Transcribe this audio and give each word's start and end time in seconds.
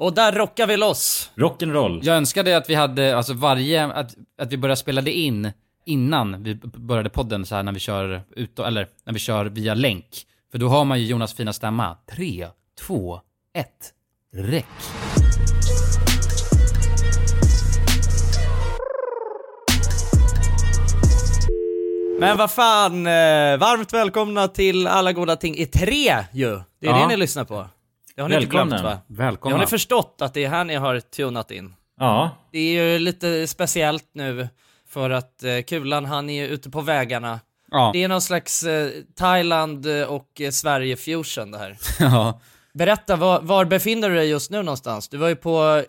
Och 0.00 0.14
där 0.14 0.32
rockar 0.32 0.66
vi 0.66 0.76
loss. 0.76 1.30
Rock'n'roll. 1.34 2.00
Jag 2.02 2.16
önskade 2.16 2.56
att 2.56 2.70
vi 2.70 2.74
hade, 2.74 3.16
alltså 3.16 3.34
varje, 3.34 3.86
att, 3.86 4.14
att 4.38 4.52
vi 4.52 4.56
började 4.56 4.76
spela 4.76 5.00
det 5.00 5.12
in 5.12 5.52
innan 5.86 6.42
vi 6.42 6.54
började 6.64 7.10
podden 7.10 7.46
så 7.46 7.54
här 7.54 7.62
när 7.62 7.72
vi 7.72 7.80
kör 7.80 8.22
ut, 8.36 8.58
eller 8.58 8.86
när 9.04 9.12
vi 9.12 9.18
kör 9.18 9.44
via 9.44 9.74
länk. 9.74 10.06
För 10.52 10.58
då 10.58 10.68
har 10.68 10.84
man 10.84 11.00
ju 11.00 11.06
Jonas 11.06 11.34
fina 11.34 11.52
stämma. 11.52 11.96
Tre, 12.16 12.46
två, 12.86 13.20
ett, 13.54 13.92
räck. 14.36 14.66
Men 22.20 22.36
vad 22.36 22.50
fan, 22.50 23.06
eh, 23.06 23.12
varmt 23.58 23.92
välkomna 23.92 24.48
till 24.48 24.86
Alla 24.86 25.12
Goda 25.12 25.36
Ting 25.36 25.56
i 25.56 25.66
tre 25.66 26.16
ju. 26.32 26.60
Det 26.80 26.86
är 26.86 26.90
Ja. 26.90 26.98
det 26.98 27.06
ni 27.06 27.16
lyssnar 27.16 27.44
på. 27.44 27.66
Det 28.20 28.24
har 28.24 28.28
ni 28.28 28.34
inte 28.34 28.46
Välkomna. 28.46 28.76
glömt 28.76 28.82
va? 28.84 28.98
Det 29.06 29.14
Välkomna. 29.22 29.56
har 29.56 29.60
ni 29.60 29.66
förstått 29.66 30.16
att 30.20 30.34
det 30.34 30.44
är 30.44 30.48
här 30.48 30.64
ni 30.64 30.74
har 30.74 31.00
tunat 31.00 31.50
in. 31.50 31.74
Ja, 31.98 32.30
Det 32.52 32.58
är 32.58 32.82
ju 32.92 32.98
lite 32.98 33.46
speciellt 33.46 34.04
nu 34.12 34.48
för 34.88 35.10
att 35.10 35.44
eh, 35.44 35.60
Kulan 35.66 36.04
han 36.04 36.30
är 36.30 36.42
ju 36.42 36.48
ute 36.48 36.70
på 36.70 36.80
vägarna. 36.80 37.40
ja. 37.70 37.90
Det 37.92 38.04
är 38.04 38.08
någon 38.08 38.20
slags 38.20 38.62
eh, 38.62 38.90
Thailand 39.16 39.86
och 40.08 40.40
eh, 40.40 40.50
Sverige 40.50 40.96
fusion 40.96 41.50
det 41.50 41.58
här. 41.58 41.76
ja. 42.00 42.40
Berätta, 42.72 43.16
var, 43.16 43.40
var 43.40 43.64
befinner 43.64 44.08
du 44.10 44.14
dig 44.16 44.28
just 44.28 44.50
nu 44.50 44.62
någonstans? 44.62 45.08
Du 45.08 45.16
var 45.16 45.28
ju 45.28 45.36
på, 45.36 45.82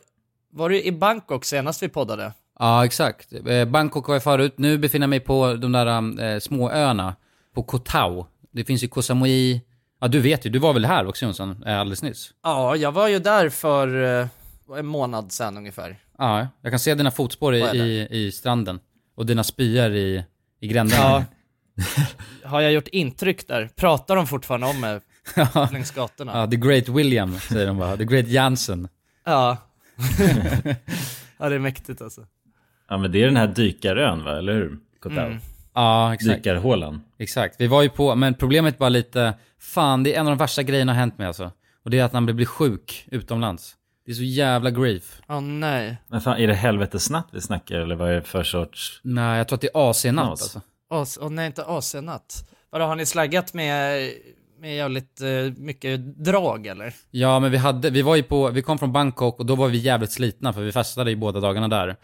var 0.53 0.69
du 0.69 0.81
i 0.83 0.91
Bangkok 0.91 1.45
senast 1.45 1.83
vi 1.83 1.89
poddade? 1.89 2.33
Ja, 2.59 2.85
exakt. 2.85 3.29
Bangkok 3.67 4.07
var 4.07 4.15
jag 4.15 4.23
förut. 4.23 4.53
Nu 4.57 4.77
befinner 4.77 5.03
jag 5.03 5.09
mig 5.09 5.19
på 5.19 5.53
de 5.53 5.71
där 5.71 6.21
eh, 6.33 6.39
små 6.39 6.71
öarna. 6.71 7.15
På 7.55 7.63
Koh 7.63 7.81
Tao. 7.81 8.27
Det 8.51 8.63
finns 8.63 8.83
ju 8.83 8.87
Koh 8.87 9.01
Samui. 9.03 9.61
Ja, 10.01 10.07
du 10.07 10.19
vet 10.19 10.45
ju. 10.45 10.49
Du 10.49 10.59
var 10.59 10.73
väl 10.73 10.85
här 10.85 11.07
också 11.07 11.25
Jonsson, 11.25 11.63
eh, 11.65 11.79
alldeles 11.79 12.03
nyss? 12.03 12.33
Ja, 12.43 12.75
jag 12.75 12.91
var 12.91 13.07
ju 13.07 13.19
där 13.19 13.49
för 13.49 14.19
eh, 14.21 14.27
en 14.77 14.85
månad 14.85 15.31
sedan 15.31 15.57
ungefär. 15.57 15.97
Ja, 16.17 16.47
jag 16.61 16.71
kan 16.71 16.79
se 16.79 16.95
dina 16.95 17.11
fotspår 17.11 17.55
i, 17.55 17.59
i, 17.59 18.07
i 18.09 18.31
stranden. 18.31 18.79
Och 19.15 19.25
dina 19.25 19.43
spyor 19.43 19.91
i, 19.91 20.23
i 20.59 20.67
gränderna. 20.67 21.03
Ja. 21.03 21.23
Har 22.49 22.61
jag 22.61 22.71
gjort 22.71 22.87
intryck 22.87 23.47
där? 23.47 23.69
Pratar 23.75 24.15
de 24.15 24.27
fortfarande 24.27 24.67
om 24.67 24.79
mig 24.79 24.99
längs 25.71 25.91
gatorna? 25.91 26.31
ja, 26.37 26.47
the 26.47 26.55
great 26.55 26.89
William, 26.89 27.39
säger 27.39 27.67
de 27.67 27.77
bara. 27.77 27.97
The 27.97 28.05
great 28.05 28.27
Jansen. 28.27 28.87
Ja. 29.23 29.57
ja, 31.37 31.49
det 31.49 31.55
är 31.55 31.59
mäktigt 31.59 32.01
alltså. 32.01 32.25
ja 32.89 32.97
men 32.97 33.11
det 33.11 33.21
är 33.21 33.25
den 33.25 33.37
här 33.37 33.47
dykarön 33.47 34.23
va, 34.23 34.37
eller 34.37 34.53
hur? 34.53 34.77
Mm. 35.05 35.39
Ja, 35.73 36.13
exakt. 36.13 36.43
Dykarhålan. 36.43 37.01
Exakt. 37.17 37.55
Vi 37.61 37.67
var 37.67 37.81
ju 37.81 37.89
på, 37.89 38.15
men 38.15 38.33
problemet 38.33 38.79
var 38.79 38.89
lite, 38.89 39.33
fan 39.61 40.03
det 40.03 40.15
är 40.15 40.19
en 40.19 40.27
av 40.27 40.31
de 40.31 40.37
värsta 40.37 40.63
grejerna 40.63 40.91
har 40.93 40.99
hänt 40.99 41.17
mig 41.17 41.27
alltså. 41.27 41.51
Och 41.83 41.91
det 41.91 41.99
är 41.99 42.03
att 42.03 42.13
man 42.13 42.25
blir 42.25 42.45
sjuk 42.45 43.07
utomlands. 43.11 43.75
Det 44.05 44.11
är 44.11 44.15
så 44.15 44.23
jävla 44.23 44.71
grief. 44.71 45.21
Åh 45.29 45.41
nej. 45.41 45.97
Men 46.07 46.21
fan, 46.21 46.37
är 46.37 46.47
det 46.47 46.53
helvetesnatt 46.53 47.27
vi 47.31 47.41
snackar 47.41 47.75
eller 47.75 47.95
vad 47.95 48.09
är 48.09 48.13
det 48.15 48.21
för 48.21 48.43
sorts... 48.43 48.99
Nej, 49.03 49.37
jag 49.37 49.47
tror 49.47 49.55
att 49.57 49.61
det 49.61 49.69
är 49.73 49.89
AC-natt 49.89 50.29
alltså. 50.29 50.61
Åh 50.89 51.03
åh, 51.21 51.29
nej, 51.29 51.47
inte 51.47 51.63
AC-natt. 51.65 52.49
Vadå, 52.69 52.85
har 52.85 52.95
ni 52.95 53.05
slaggat 53.05 53.53
med, 53.53 54.09
med 54.59 54.75
jävligt 54.75 55.21
eh, 55.21 55.27
mycket 55.57 55.99
drag 56.25 56.67
eller? 56.67 56.93
Ja, 57.11 57.39
men 57.39 57.51
vi 57.51 57.57
hade, 57.57 57.89
vi 57.89 58.01
var 58.01 58.15
ju 58.15 58.23
på, 58.23 58.49
vi 58.49 58.61
kom 58.61 58.79
från 58.79 58.91
Bangkok 58.91 59.39
och 59.39 59.45
då 59.45 59.55
var 59.55 59.67
vi 59.67 59.77
jävligt 59.77 60.11
slitna 60.11 60.53
för 60.53 60.61
vi 60.61 60.71
festade 60.71 61.09
ju 61.09 61.15
båda 61.15 61.39
dagarna 61.39 61.67
där. 61.67 61.95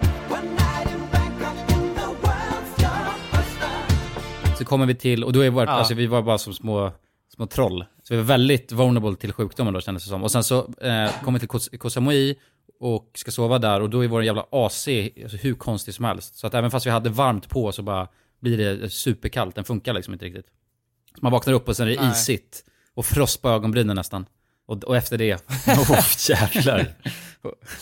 Så 4.58 4.66
kommer 4.66 4.86
vi 4.86 4.96
till, 4.96 5.24
och 5.24 5.34
då 5.34 5.40
är 5.42 5.50
vårt, 5.50 5.66
Ja. 5.68 5.72
alltså 5.72 5.94
vi 5.94 6.08
var 6.08 6.22
bara 6.22 6.38
som 6.38 6.54
små, 6.54 6.92
små 7.38 7.46
troll. 7.48 7.86
Så 8.04 8.14
vi 8.14 8.18
var 8.18 8.24
väldigt 8.24 8.72
vulnerable 8.72 9.16
till 9.16 9.34
sjukdomen 9.34 9.74
då 9.74 9.82
kändes 9.82 10.04
det 10.04 10.10
som. 10.10 10.24
Och 10.24 10.32
sen 10.32 10.44
så 10.44 10.58
eh, 10.82 11.12
kommer 11.24 11.40
vi 11.40 11.48
till 11.48 11.50
Koh- 11.50 11.78
Koh 11.78 11.90
Samui 11.90 12.36
och 12.80 13.12
ska 13.16 13.32
sova 13.32 13.60
där 13.60 13.82
och 13.82 13.90
då 13.90 14.04
är 14.04 14.08
vår 14.08 14.24
jävla 14.24 14.46
AC 14.52 14.88
alltså, 15.24 15.38
hur 15.38 15.54
konstig 15.54 15.94
som 15.94 16.06
helst. 16.06 16.36
Så 16.36 16.48
att 16.48 16.54
även 16.54 16.72
fast 16.72 16.86
vi 16.86 16.90
hade 16.90 17.10
varmt 17.10 17.50
på 17.50 17.72
så 17.72 17.82
bara 17.84 18.08
blir 18.40 18.58
det 18.58 18.90
superkallt, 18.90 19.56
den 19.56 19.64
funkar 19.64 19.94
liksom 19.94 20.14
inte 20.14 20.26
riktigt. 20.26 20.46
Så 21.16 21.20
man 21.22 21.32
vaknar 21.32 21.54
upp 21.54 21.68
och 21.68 21.76
sen 21.78 21.88
är 21.88 21.92
det 21.96 22.02
Nej. 22.02 22.12
isigt 22.12 22.64
och 22.94 23.06
frost 23.06 23.42
på 23.42 23.50
ögonbrynen 23.50 23.96
nästan. 23.96 24.26
Och, 24.66 24.84
och 24.84 24.98
efter 24.98 25.18
det, 25.18 25.34
Oh, 25.68 26.00
jävlar. 26.30 26.94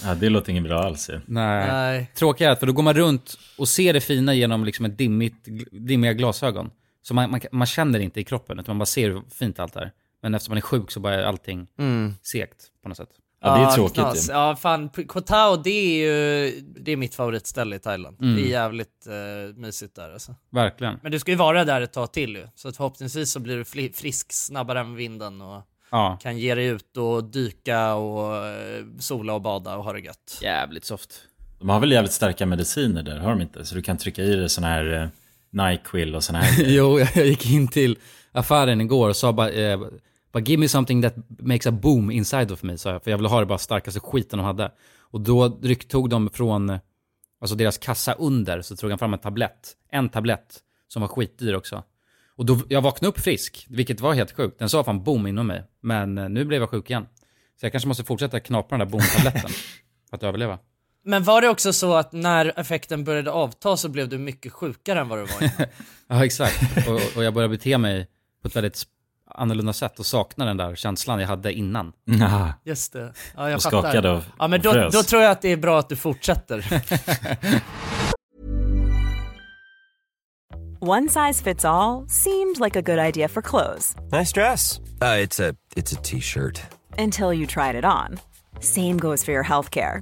Ja, 0.04 0.16
det 0.16 0.30
låter 0.30 0.52
inget 0.52 0.64
bra 0.64 0.84
alls 0.84 1.10
ju. 1.10 1.20
nej. 1.26 1.68
Nej. 1.68 2.12
Tråkigt 2.16 2.60
för 2.60 2.66
då 2.68 2.74
går 2.74 2.84
man 2.84 2.94
runt 2.94 3.38
och 3.58 3.68
ser 3.68 3.94
det 3.94 4.02
fina 4.02 4.34
genom 4.34 4.66
liksom 4.66 4.86
ett 4.86 4.98
dimmigt, 4.98 5.48
dimmiga 5.72 6.14
glasögon. 6.14 6.72
Så 7.08 7.14
man, 7.14 7.32
man, 7.32 7.42
man 7.52 7.68
känner 7.68 8.00
inte 8.00 8.20
i 8.20 8.24
kroppen, 8.24 8.60
utan 8.60 8.74
man 8.74 8.80
bara 8.80 8.86
ser 8.86 9.10
hur 9.10 9.22
fint 9.30 9.60
allt 9.60 9.76
är. 9.76 9.92
Men 10.22 10.36
eftersom 10.36 10.52
man 10.52 10.58
är 10.58 10.62
sjuk 10.62 10.92
så 10.92 11.00
bara 11.00 11.16
är 11.16 11.24
allting 11.24 11.68
Mm. 11.80 12.14
segt 12.22 12.58
på 12.84 12.90
något 12.90 12.98
sätt. 12.98 13.10
Ja, 13.42 13.58
det 13.58 13.64
är 13.64 13.72
tråkigt 13.72 13.96
knas. 13.96 14.30
Ja, 14.30 14.56
fan, 14.56 14.90
Koh 15.08 15.22
Tao, 15.24 15.56
det 15.56 15.70
är 15.70 15.98
ju, 16.06 16.52
det 16.62 16.92
är 16.92 16.98
mitt 16.98 17.16
favoritställe 17.16 17.76
i 17.76 17.80
Thailand. 17.80 18.18
Mm. 18.22 18.36
Det 18.36 18.42
är 18.42 18.48
jävligt 18.50 19.08
eh, 19.08 19.56
mysigt 19.56 19.96
där 19.96 20.14
alltså. 20.14 20.36
Verkligen. 20.50 21.00
Men 21.04 21.12
du 21.12 21.20
ska 21.20 21.32
ju 21.32 21.38
vara 21.38 21.66
där 21.66 21.82
ett 21.82 21.94
tag 21.94 22.14
till 22.14 22.36
ju, 22.36 22.48
så 22.56 22.68
att 22.68 22.78
förhoppningsvis 22.78 23.32
så 23.32 23.40
blir 23.40 23.58
du 23.58 23.90
frisk 23.94 24.34
snabbare 24.34 24.80
än 24.80 24.96
vinden 24.96 25.42
och 25.42 25.62
Ja. 25.92 26.18
kan 26.22 26.38
ge 26.38 26.56
dig 26.56 26.66
ut 26.66 26.98
och 26.98 27.24
dyka 27.24 27.94
och 27.94 28.46
eh, 28.48 28.84
sola 29.00 29.34
och 29.34 29.42
bada 29.42 29.76
och 29.76 29.84
ha 29.84 29.94
det 29.94 30.00
gött. 30.00 30.40
Jävligt 30.42 30.86
soft. 30.86 31.22
De 31.60 31.70
har 31.70 31.80
väl 31.80 31.92
jävligt 31.92 32.12
starka 32.14 32.46
mediciner 32.46 33.04
där, 33.04 33.18
har 33.20 33.30
de 33.30 33.42
inte? 33.42 33.66
Så 33.66 33.76
du 33.76 33.82
kan 33.82 33.98
trycka 33.98 34.24
i 34.24 34.36
dig 34.36 34.50
sån 34.50 34.64
här 34.64 34.94
eh, 35.02 35.08
Nyquil 35.56 36.16
och 36.16 36.24
sån 36.24 36.36
här 36.36 36.64
jo, 36.68 37.00
jag 37.00 37.26
gick 37.26 37.52
in 37.52 37.68
till 37.68 37.98
affären 38.32 38.82
igår 38.82 39.10
och 39.10 39.16
sa 39.16 39.34
bara, 39.34 39.52
eh, 39.52 39.80
bara 40.32 40.44
give 40.44 40.60
me 40.60 40.68
something 40.68 41.02
that 41.02 41.16
makes 41.28 41.68
a 41.68 41.72
boom 41.72 42.12
inside 42.12 42.52
of 42.52 42.64
me, 42.64 42.78
sa 42.78 42.92
jag. 42.92 43.04
För 43.04 43.12
jag 43.12 43.18
ville 43.18 43.30
ha 43.30 43.40
det 43.40 43.46
bara 43.46 43.58
starkaste 43.58 44.00
skiten 44.00 44.40
de 44.40 44.46
hade. 44.46 44.72
Och 45.00 45.22
då 45.22 45.60
tog 45.88 46.10
de 46.10 46.30
från, 46.30 46.80
alltså 47.42 47.56
deras 47.56 47.78
kassa 47.78 48.14
under, 48.14 48.62
så 48.62 48.76
tog 48.76 48.90
han 48.90 49.00
fram 49.00 49.14
en 49.14 49.20
tablett. 49.20 49.74
En 49.92 50.10
tablett 50.10 50.60
som 50.88 51.02
var 51.02 51.10
skitdyr 51.10 51.54
också. 51.54 51.84
Och 52.36 52.46
då, 52.46 52.60
jag 52.70 52.82
vaknade 52.82 53.10
upp 53.10 53.20
frisk, 53.20 53.66
vilket 53.70 54.02
var 54.02 54.14
helt 54.14 54.32
sjukt. 54.32 54.60
Den 54.60 54.70
sa 54.70 54.84
fan 54.84 55.04
boom 55.04 55.28
inom 55.28 55.48
mig. 55.48 55.64
Men 55.82 56.18
eh, 56.18 56.30
nu 56.30 56.46
blev 56.46 56.62
jag 56.62 56.70
sjuk 56.70 56.90
igen. 56.90 57.06
Så 57.60 57.66
jag 57.66 57.72
kanske 57.72 57.88
måste 57.88 58.04
fortsätta 58.04 58.40
knapra 58.40 58.78
den 58.78 58.88
där 58.88 58.92
boom-tabletten. 58.92 59.52
för 60.10 60.18
att 60.18 60.24
överleva. 60.24 60.60
Men 61.08 61.24
var 61.24 61.42
det 61.42 61.50
också 61.50 61.74
så 61.74 61.94
att 61.96 62.12
när 62.12 62.60
effekten 62.60 63.04
började 63.04 63.32
avta 63.32 63.78
så 63.78 63.90
blev 63.90 64.10
du 64.10 64.18
mycket 64.18 64.54
sjukare 64.54 65.00
än 65.00 65.08
vad 65.08 65.20
du 65.20 65.26
var 65.26 65.42
innan? 65.44 65.68
Ja, 66.08 66.26
exakt. 66.26 66.88
Och, 66.88 67.18
och 67.18 67.24
jag 67.24 67.34
började 67.34 67.58
bete 67.58 67.78
mig 67.78 68.08
på 68.42 68.48
ett 68.48 68.56
väldigt 68.56 68.84
annorlunda 69.32 69.74
sätt 69.74 70.00
och 70.00 70.06
sakna 70.06 70.46
den 70.46 70.58
där 70.58 70.76
känslan 70.76 71.20
jag 71.20 71.28
hade 71.28 71.54
innan. 71.54 71.94
Just 72.64 72.94
det. 72.94 73.14
Ja, 73.36 73.50
jag 73.50 73.56
och 73.56 73.64
fattar. 73.64 73.82
skakade 73.82 74.12
av 74.12 74.26
Ja, 74.40 74.48
men 74.48 74.62
då, 74.62 74.90
då 74.92 75.04
tror 75.04 75.22
jag 75.22 75.32
att 75.32 75.42
det 75.42 75.50
är 75.50 75.58
bra 75.58 75.80
att 75.80 75.90
du 75.90 75.96
fortsätter. 75.96 76.66
One 80.82 81.10
size 81.10 81.44
fits 81.44 81.66
all 81.66 82.06
seemed 82.10 82.60
like 82.60 82.76
a 82.76 82.82
good 82.82 83.00
idea 83.00 83.28
for 83.28 83.42
clothes 83.42 83.96
Nice 84.12 84.32
dress. 84.32 84.80
Uh, 85.02 85.18
it's 85.24 85.40
a 85.40 85.56
it's 85.76 85.94
a 85.94 86.02
t-shirt. 86.04 86.62
until 86.98 87.34
you 87.34 87.46
tried 87.48 87.76
it 87.76 87.86
on. 87.86 88.20
Same 88.60 88.98
goes 88.98 89.24
for 89.24 89.32
your 89.34 89.44
healthcare. 89.44 90.02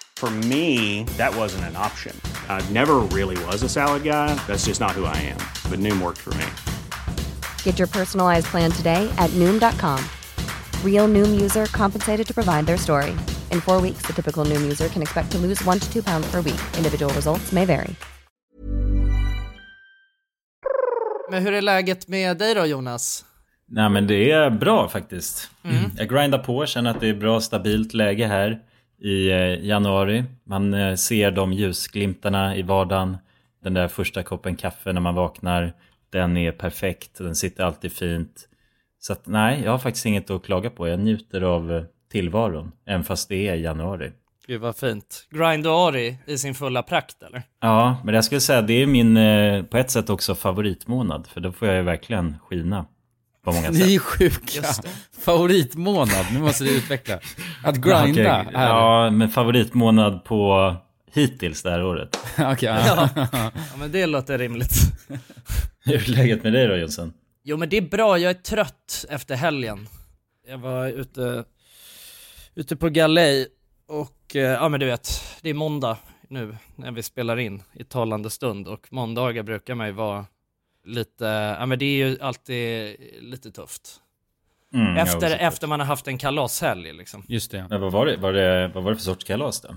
For 0.21 0.29
me, 0.29 1.03
that 1.17 1.35
wasn't 1.35 1.63
an 1.65 1.75
option. 1.75 2.15
I 2.47 2.61
never 2.69 2.97
really 3.09 3.43
was 3.45 3.63
a 3.63 3.67
salad 3.67 4.03
guy. 4.03 4.35
That's 4.45 4.65
just 4.67 4.79
not 4.79 4.91
who 4.91 5.05
I 5.05 5.17
am. 5.17 5.39
But 5.67 5.79
Noom 5.79 5.99
worked 5.99 6.19
for 6.19 6.29
me. 6.35 6.45
Get 7.63 7.79
your 7.79 7.87
personalized 7.87 8.45
plan 8.51 8.69
today 8.69 9.09
at 9.17 9.31
Noom.com. 9.31 9.99
Real 10.85 11.07
Noom 11.07 11.41
user 11.41 11.65
compensated 11.65 12.27
to 12.27 12.33
provide 12.35 12.67
their 12.67 12.77
story. 12.77 13.17
In 13.49 13.61
four 13.61 13.81
weeks, 13.81 14.05
the 14.05 14.13
typical 14.13 14.45
Noom 14.45 14.61
user 14.61 14.89
can 14.89 15.01
expect 15.01 15.31
to 15.31 15.39
lose 15.39 15.65
one 15.65 15.79
to 15.79 15.91
two 15.91 16.03
pounds 16.03 16.31
per 16.31 16.41
week. 16.41 16.61
Individual 16.77 17.11
results 17.15 17.51
may 17.51 17.65
vary. 17.65 17.95
Men 21.31 21.43
hur 21.43 21.53
är 21.53 21.61
läget 21.61 22.07
med 22.07 22.37
dig 22.37 22.55
då 22.55 22.65
Jonas? 22.65 23.25
Nej 23.67 23.89
men 23.89 24.07
det 24.07 24.31
är 24.31 24.49
bra 24.49 24.89
faktiskt. 24.89 25.49
Mm. 25.63 25.91
Jag 25.97 26.09
grindar 26.09 26.37
på, 26.39 26.65
känner 26.65 26.89
att 26.91 26.99
det 26.99 27.09
är 27.09 27.13
bra 27.13 27.41
stabilt 27.41 27.93
läge 27.93 28.27
här 28.27 28.59
i 29.01 29.31
eh, 29.31 29.65
januari. 29.65 30.23
Man 30.43 30.73
eh, 30.73 30.95
ser 30.95 31.31
de 31.31 31.53
ljusglimtarna 31.53 32.55
i 32.55 32.61
vardagen. 32.61 33.17
Den 33.63 33.73
där 33.73 33.87
första 33.87 34.23
koppen 34.23 34.55
kaffe 34.55 34.93
när 34.93 35.01
man 35.01 35.15
vaknar. 35.15 35.73
Den 36.09 36.37
är 36.37 36.51
perfekt, 36.51 37.17
den 37.17 37.35
sitter 37.35 37.63
alltid 37.63 37.91
fint. 37.91 38.47
Så 38.99 39.13
att 39.13 39.27
nej, 39.27 39.61
jag 39.63 39.71
har 39.71 39.79
faktiskt 39.79 40.05
inget 40.05 40.29
att 40.29 40.43
klaga 40.43 40.69
på. 40.69 40.87
Jag 40.87 40.99
njuter 40.99 41.41
av 41.41 41.71
eh, 41.71 41.83
tillvaron, 42.11 42.71
även 42.85 43.03
fast 43.03 43.29
det 43.29 43.47
är 43.47 43.55
januari. 43.55 44.11
Gud 44.47 44.61
vad 44.61 44.75
fint. 44.75 45.27
Grindoari 45.29 46.17
i 46.25 46.37
sin 46.37 46.55
fulla 46.55 46.83
prakt 46.83 47.23
eller? 47.23 47.43
Ja, 47.61 47.97
men 48.03 48.15
jag 48.15 48.25
skulle 48.25 48.41
säga 48.41 48.61
det 48.61 48.73
är 48.73 48.87
min 48.87 49.15
på 49.65 49.77
ett 49.77 49.91
sätt 49.91 50.09
också 50.09 50.35
favoritmånad. 50.35 51.27
För 51.27 51.41
då 51.41 51.51
får 51.51 51.67
jag 51.67 51.77
ju 51.77 51.83
verkligen 51.83 52.35
skina 52.39 52.85
på 53.43 53.51
många 53.51 53.69
Ni 53.71 53.77
sätt. 53.77 53.89
är 53.89 53.99
sjuka. 53.99 54.67
Favoritmånad, 55.25 56.25
nu 56.33 56.39
måste 56.39 56.63
du 56.63 56.77
utveckla. 56.77 57.15
Att 57.63 57.85
Ja, 57.85 58.05
grinda. 58.05 58.41
okej. 58.41 58.53
här. 58.55 58.67
Ja, 58.69 59.09
men 59.09 59.29
favoritmånad 59.29 60.23
på 60.23 60.75
hittills 61.13 61.63
det 61.63 61.71
här 61.71 61.83
året. 61.83 62.17
Okej, 62.37 62.69
ja. 62.69 63.09
Ja 63.31 63.51
men 63.79 63.91
det 63.91 64.05
låter 64.05 64.37
rimligt. 64.37 64.73
Hur 65.85 65.95
är 65.95 66.11
läget 66.15 66.43
med 66.43 66.53
dig 66.53 66.67
då 66.67 66.75
Jonsson? 66.75 67.13
Jo 67.43 67.57
men 67.57 67.69
det 67.69 67.77
är 67.77 67.81
bra, 67.81 68.17
jag 68.17 68.29
är 68.29 68.33
trött 68.33 69.05
efter 69.09 69.35
helgen. 69.35 69.87
Jag 70.47 70.57
var 70.57 70.87
ute, 70.87 71.43
ute 72.55 72.75
på 72.75 72.89
galej 72.89 73.47
och 73.87 74.35
eh, 74.35 74.41
ja 74.41 74.69
men 74.69 74.79
du 74.79 74.85
vet, 74.85 75.21
det 75.41 75.49
är 75.49 75.53
måndag 75.53 75.97
nu 76.29 76.57
när 76.75 76.91
vi 76.91 77.03
spelar 77.03 77.39
in 77.39 77.63
i 77.73 77.83
talande 77.83 78.29
stund 78.29 78.67
och 78.67 78.87
måndagar 78.91 79.43
brukar 79.43 79.75
man 79.75 79.87
ju 79.87 79.93
vara 79.93 80.25
lite, 80.83 81.25
ja 81.59 81.65
men 81.65 81.79
det 81.79 81.85
är 81.85 82.07
ju 82.07 82.17
alltid 82.21 82.95
lite 83.21 83.51
tufft. 83.51 84.01
Mm, 84.73 84.97
Efter, 84.97 85.37
efter 85.37 85.67
man 85.67 85.79
har 85.79 85.87
haft 85.87 86.07
en 86.07 86.17
kalashelg 86.17 86.93
liksom. 86.93 87.23
Just 87.27 87.51
det. 87.51 87.65
Men 87.69 87.81
vad 87.81 87.91
var 87.91 88.05
det, 88.05 88.17
var 88.17 88.33
det, 88.33 88.71
vad 88.73 88.83
var 88.83 88.91
det 88.91 88.97
för 88.97 89.03
sorts 89.03 89.23
kalas 89.25 89.61
då? 89.61 89.75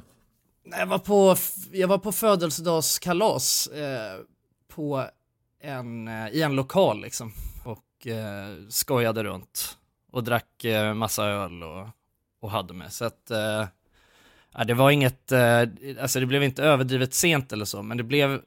Nej, 0.64 0.78
Jag 0.80 0.86
var 0.86 0.98
på, 0.98 1.36
jag 1.72 1.88
var 1.88 1.98
på 1.98 2.12
födelsedagskalas 2.12 3.66
eh, 3.66 4.20
på 4.68 5.04
en, 5.60 6.08
eh, 6.08 6.28
i 6.28 6.42
en 6.42 6.56
lokal 6.56 7.00
liksom 7.00 7.32
och 7.64 8.06
eh, 8.06 8.48
skojade 8.68 9.24
runt 9.24 9.78
och 10.12 10.24
drack 10.24 10.64
eh, 10.64 10.94
massa 10.94 11.24
öl 11.24 11.62
och, 11.62 11.88
och 12.40 12.50
hade 12.50 12.74
med. 12.74 12.92
Så 12.92 13.04
att, 13.04 13.30
eh, 13.30 13.66
det 14.66 14.74
var 14.74 14.90
inget, 14.90 15.32
eh, 15.32 15.62
alltså 16.00 16.20
det 16.20 16.26
blev 16.26 16.42
inte 16.42 16.62
överdrivet 16.62 17.14
sent 17.14 17.52
eller 17.52 17.64
så, 17.64 17.82
men 17.82 17.96
det 17.96 18.02
blev 18.02 18.40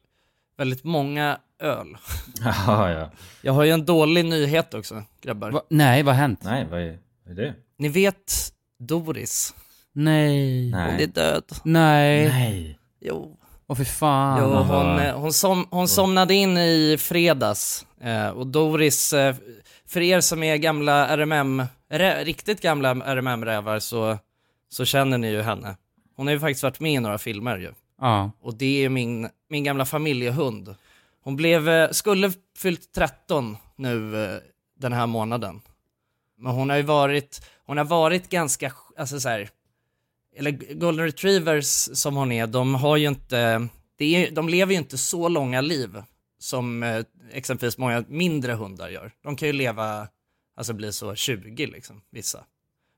väldigt 0.57 0.83
många 0.83 1.39
öl. 1.59 1.97
Jaha, 2.43 2.91
ja. 2.91 3.11
Jag 3.41 3.53
har 3.53 3.63
ju 3.63 3.71
en 3.71 3.85
dålig 3.85 4.25
nyhet 4.25 4.73
också, 4.73 5.03
grabbar. 5.21 5.51
Va? 5.51 5.61
Nej, 5.69 6.03
vad 6.03 6.15
har 6.15 6.21
hänt? 6.21 6.39
Nej, 6.43 6.67
vad 6.71 6.81
är, 6.81 6.97
vad 7.25 7.39
är 7.39 7.43
det? 7.43 7.53
Ni 7.77 7.89
vet 7.89 8.51
Doris, 8.79 9.55
Nej. 9.93 10.71
hon 10.71 10.81
är 10.81 10.97
Nej. 10.97 11.07
död. 11.07 11.43
Nej. 11.63 12.27
Nej. 12.27 12.79
Jo. 13.01 13.37
Åh 13.67 13.77
fy 13.77 13.85
fan. 13.85 14.39
Jo, 14.41 14.49
hon, 14.49 14.99
eh, 14.99 15.19
hon, 15.19 15.33
som, 15.33 15.67
hon 15.71 15.87
somnade 15.87 16.33
in 16.33 16.57
i 16.57 16.97
fredags 16.99 17.85
eh, 18.01 18.27
och 18.27 18.47
Doris, 18.47 19.13
eh, 19.13 19.35
för 19.87 20.01
er 20.01 20.21
som 20.21 20.43
är 20.43 20.57
gamla 20.57 21.17
RMM, 21.17 21.63
rä, 21.89 22.23
riktigt 22.23 22.61
gamla 22.61 22.91
RMM-rävar 22.95 23.79
så, 23.79 24.17
så 24.69 24.85
känner 24.85 25.17
ni 25.17 25.31
ju 25.31 25.41
henne. 25.41 25.75
Hon 26.15 26.27
har 26.27 26.33
ju 26.33 26.39
faktiskt 26.39 26.63
varit 26.63 26.79
med 26.79 26.93
i 26.93 26.99
några 26.99 27.17
filmer 27.17 27.57
ju. 27.57 27.71
Ja. 28.01 28.31
Och 28.41 28.57
det 28.57 28.85
är 28.85 28.89
min, 28.89 29.29
min 29.49 29.63
gamla 29.63 29.85
familjehund. 29.85 30.75
Hon 31.23 31.35
blev, 31.35 31.69
eh, 31.69 31.91
skulle 31.91 32.31
fyllt 32.57 32.91
13 32.91 33.57
nu 33.75 34.25
eh, 34.25 34.39
den 34.79 34.93
här 34.93 35.07
månaden. 35.07 35.61
Men 36.37 36.51
hon 36.53 36.69
har 36.69 36.77
ju 36.77 36.83
varit, 36.83 37.41
hon 37.65 37.77
har 37.77 37.85
varit 37.85 38.29
ganska, 38.29 38.73
alltså 38.97 39.19
så 39.19 39.29
här, 39.29 39.49
eller 40.35 40.51
golden 40.73 41.05
retrievers 41.05 41.65
som 41.93 42.15
hon 42.15 42.31
är, 42.31 42.47
de 42.47 42.75
har 42.75 42.97
ju 42.97 43.07
inte, 43.07 43.67
det 43.97 44.05
är, 44.27 44.31
de 44.31 44.49
lever 44.49 44.71
ju 44.73 44.77
inte 44.77 44.97
så 44.97 45.27
långa 45.29 45.61
liv 45.61 46.03
som 46.39 46.83
eh, 46.83 47.03
exempelvis 47.31 47.77
många 47.77 48.03
mindre 48.07 48.53
hundar 48.53 48.89
gör. 48.89 49.11
De 49.23 49.35
kan 49.35 49.47
ju 49.47 49.53
leva, 49.53 50.07
alltså 50.55 50.73
bli 50.73 50.93
så 50.93 51.15
20 51.15 51.65
liksom, 51.67 52.01
vissa. 52.11 52.43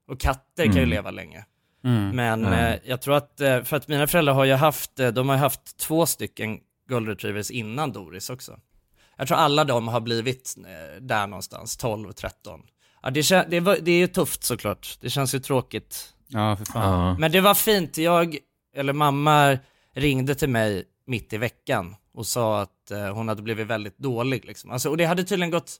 Och 0.07 0.19
katter 0.19 0.63
kan 0.65 0.73
ju 0.73 0.79
Mm. 0.79 0.89
leva 0.89 1.11
länge. 1.11 1.45
Mm. 1.83 2.15
Men 2.15 2.45
Mm. 2.45 2.53
eh, 2.73 2.79
jag 2.85 3.01
tror 3.01 3.15
att, 3.15 3.41
eh, 3.41 3.63
för 3.63 3.77
att 3.77 3.87
mina 3.87 4.07
föräldrar 4.07 4.33
har 4.33 4.45
ju 4.45 4.53
haft, 4.53 4.99
eh, 4.99 5.07
de 5.07 5.29
har 5.29 5.35
ju 5.35 5.39
haft 5.39 5.77
två 5.77 6.05
stycken 6.05 6.59
golden 6.89 7.09
retrievers 7.15 7.51
innan 7.51 7.91
Doris 7.91 8.29
också. 8.29 8.59
Jag 9.17 9.27
tror 9.27 9.37
alla 9.37 9.63
de 9.63 9.87
har 9.87 9.99
blivit 10.01 10.55
eh, 10.57 11.01
där 11.01 11.27
någonstans, 11.27 11.77
12, 11.77 12.11
13. 12.11 12.61
Ja, 13.01 13.09
det, 13.09 13.21
kän- 13.21 13.45
det, 13.49 13.59
var, 13.59 13.77
det 13.81 13.91
är 13.91 13.97
ju 13.97 14.07
tufft 14.07 14.43
såklart, 14.43 14.97
det 15.01 15.09
känns 15.09 15.35
ju 15.35 15.39
tråkigt. 15.39 16.13
Ja, 16.27 16.55
för 16.55 16.65
fan. 16.65 16.99
Ja. 17.07 17.15
Men 17.19 17.31
det 17.31 17.41
var 17.41 17.53
fint, 17.53 17.97
jag, 17.97 18.37
eller 18.75 18.93
mamma 18.93 19.57
ringde 19.95 20.35
till 20.35 20.49
mig 20.49 20.83
mitt 21.07 21.33
i 21.33 21.37
veckan 21.37 21.95
och 22.13 22.25
sa 22.25 22.61
att 22.61 22.91
eh, 22.91 23.13
hon 23.13 23.27
hade 23.27 23.41
blivit 23.41 23.67
väldigt 23.67 23.97
dålig 23.97 24.45
liksom. 24.45 24.71
Alltså, 24.71 24.89
och 24.89 24.97
det 24.97 25.05
hade 25.05 25.23
tydligen 25.23 25.51
gått, 25.51 25.71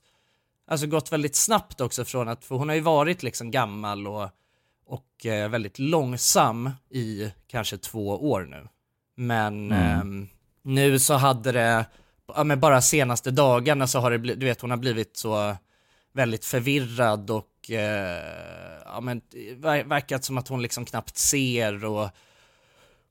alltså 0.70 0.86
gått 0.86 1.12
väldigt 1.12 1.36
snabbt 1.36 1.80
också 1.80 2.04
från 2.04 2.28
att, 2.28 2.44
för 2.44 2.54
hon 2.54 2.68
har 2.68 2.76
ju 2.76 2.80
varit 2.82 3.22
liksom 3.22 3.50
gammal 3.50 4.06
och, 4.06 4.28
och 4.90 5.26
eh, 5.26 5.48
väldigt 5.48 5.78
långsam 5.78 6.70
i 6.90 7.32
kanske 7.46 7.78
två 7.78 8.30
år 8.30 8.46
nu. 8.50 8.68
Men 9.16 9.72
ehm, 9.72 10.28
nu 10.62 10.98
så 10.98 11.14
hade 11.14 11.52
det, 11.52 11.84
ja 12.36 12.44
men 12.44 12.60
bara 12.60 12.82
senaste 12.82 13.30
dagarna 13.30 13.86
så 13.86 13.98
har 13.98 14.10
det 14.10 14.18
blivit, 14.18 14.40
du 14.40 14.46
vet 14.46 14.60
hon 14.60 14.70
har 14.70 14.76
blivit 14.78 15.16
så 15.16 15.56
väldigt 16.12 16.44
förvirrad 16.44 17.30
och 17.30 17.70
eh, 17.70 18.80
ja 18.84 19.00
men 19.00 19.20
ver- 19.56 19.88
verkat 19.88 20.24
som 20.24 20.38
att 20.38 20.48
hon 20.48 20.62
liksom 20.62 20.84
knappt 20.84 21.16
ser 21.18 21.84
och 21.84 22.08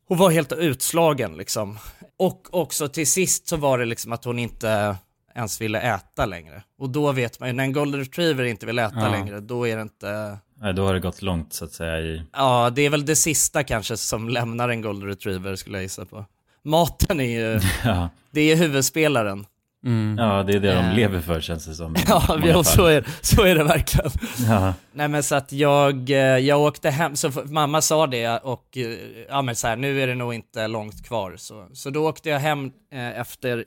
hon 0.07 0.17
var 0.17 0.29
helt 0.31 0.51
utslagen 0.51 1.37
liksom. 1.37 1.77
Och 2.17 2.47
också 2.51 2.87
till 2.89 3.07
sist 3.11 3.47
så 3.47 3.57
var 3.57 3.77
det 3.77 3.85
liksom 3.85 4.11
att 4.13 4.25
hon 4.25 4.39
inte 4.39 4.95
ens 5.35 5.61
ville 5.61 5.81
äta 5.81 6.25
längre. 6.25 6.63
Och 6.77 6.89
då 6.89 7.11
vet 7.11 7.39
man 7.39 7.49
ju, 7.49 7.53
när 7.53 7.63
en 7.63 7.73
golden 7.73 7.99
retriever 7.99 8.43
inte 8.43 8.65
vill 8.65 8.79
äta 8.79 8.99
Ja. 8.99 9.11
längre, 9.11 9.39
då 9.39 9.67
är 9.67 9.75
det 9.75 9.81
inte, 9.81 10.37
Nej, 10.61 10.73
då 10.73 10.85
har 10.85 10.93
det 10.93 10.99
gått 10.99 11.21
långt 11.21 11.53
så 11.53 11.65
att 11.65 11.71
säga 11.71 11.99
i... 11.99 12.21
ja 12.33 12.69
det 12.75 12.81
är 12.81 12.89
väl 12.89 13.05
det 13.05 13.15
sista 13.15 13.63
kanske 13.63 13.97
som 13.97 14.29
lämnar 14.29 14.69
en 14.69 14.81
golden 14.81 15.09
retriever 15.09 15.55
skulle 15.55 15.77
jag 15.77 15.83
gissa 15.83 16.05
på. 16.05 16.25
Maten 16.63 17.19
är 17.19 17.39
ju, 17.39 17.59
Ja, 17.83 18.09
det 18.31 18.41
är 18.41 18.55
huvudspelaren. 18.55 19.45
Mm. 19.85 20.17
ja 20.17 20.43
det 20.43 20.53
är 20.53 20.59
det 20.59 20.73
de 20.73 20.85
Eh. 20.85 20.95
lever 20.95 21.21
för 21.21 21.41
känns 21.41 21.65
det 21.65 21.75
som. 21.75 21.95
Ja, 22.07 22.39
ja 22.45 22.63
så, 22.63 22.85
är, 22.85 23.07
så 23.21 23.43
är 23.43 23.55
det 23.55 23.63
verkligen. 23.63 24.11
Ja. 24.47 24.73
Nej 24.91 25.07
men 25.07 25.23
så 25.23 25.35
att 25.35 25.51
jag, 25.51 26.09
eh, 26.09 26.17
jag 26.17 26.59
åkte 26.61 26.89
hem, 26.89 27.15
så 27.15 27.31
mamma 27.45 27.81
sa 27.81 28.07
det 28.07 28.37
och 28.37 28.77
eh, 28.77 28.97
ja 29.29 29.41
men 29.41 29.55
så 29.55 29.67
här, 29.67 29.75
nu 29.75 30.01
är 30.01 30.07
det 30.07 30.15
nog 30.15 30.33
inte 30.33 30.67
långt 30.67 31.05
kvar. 31.05 31.35
Så, 31.37 31.67
så 31.73 31.89
då 31.89 32.09
åkte 32.09 32.29
jag 32.29 32.39
hem 32.39 32.71
efter 33.15 33.65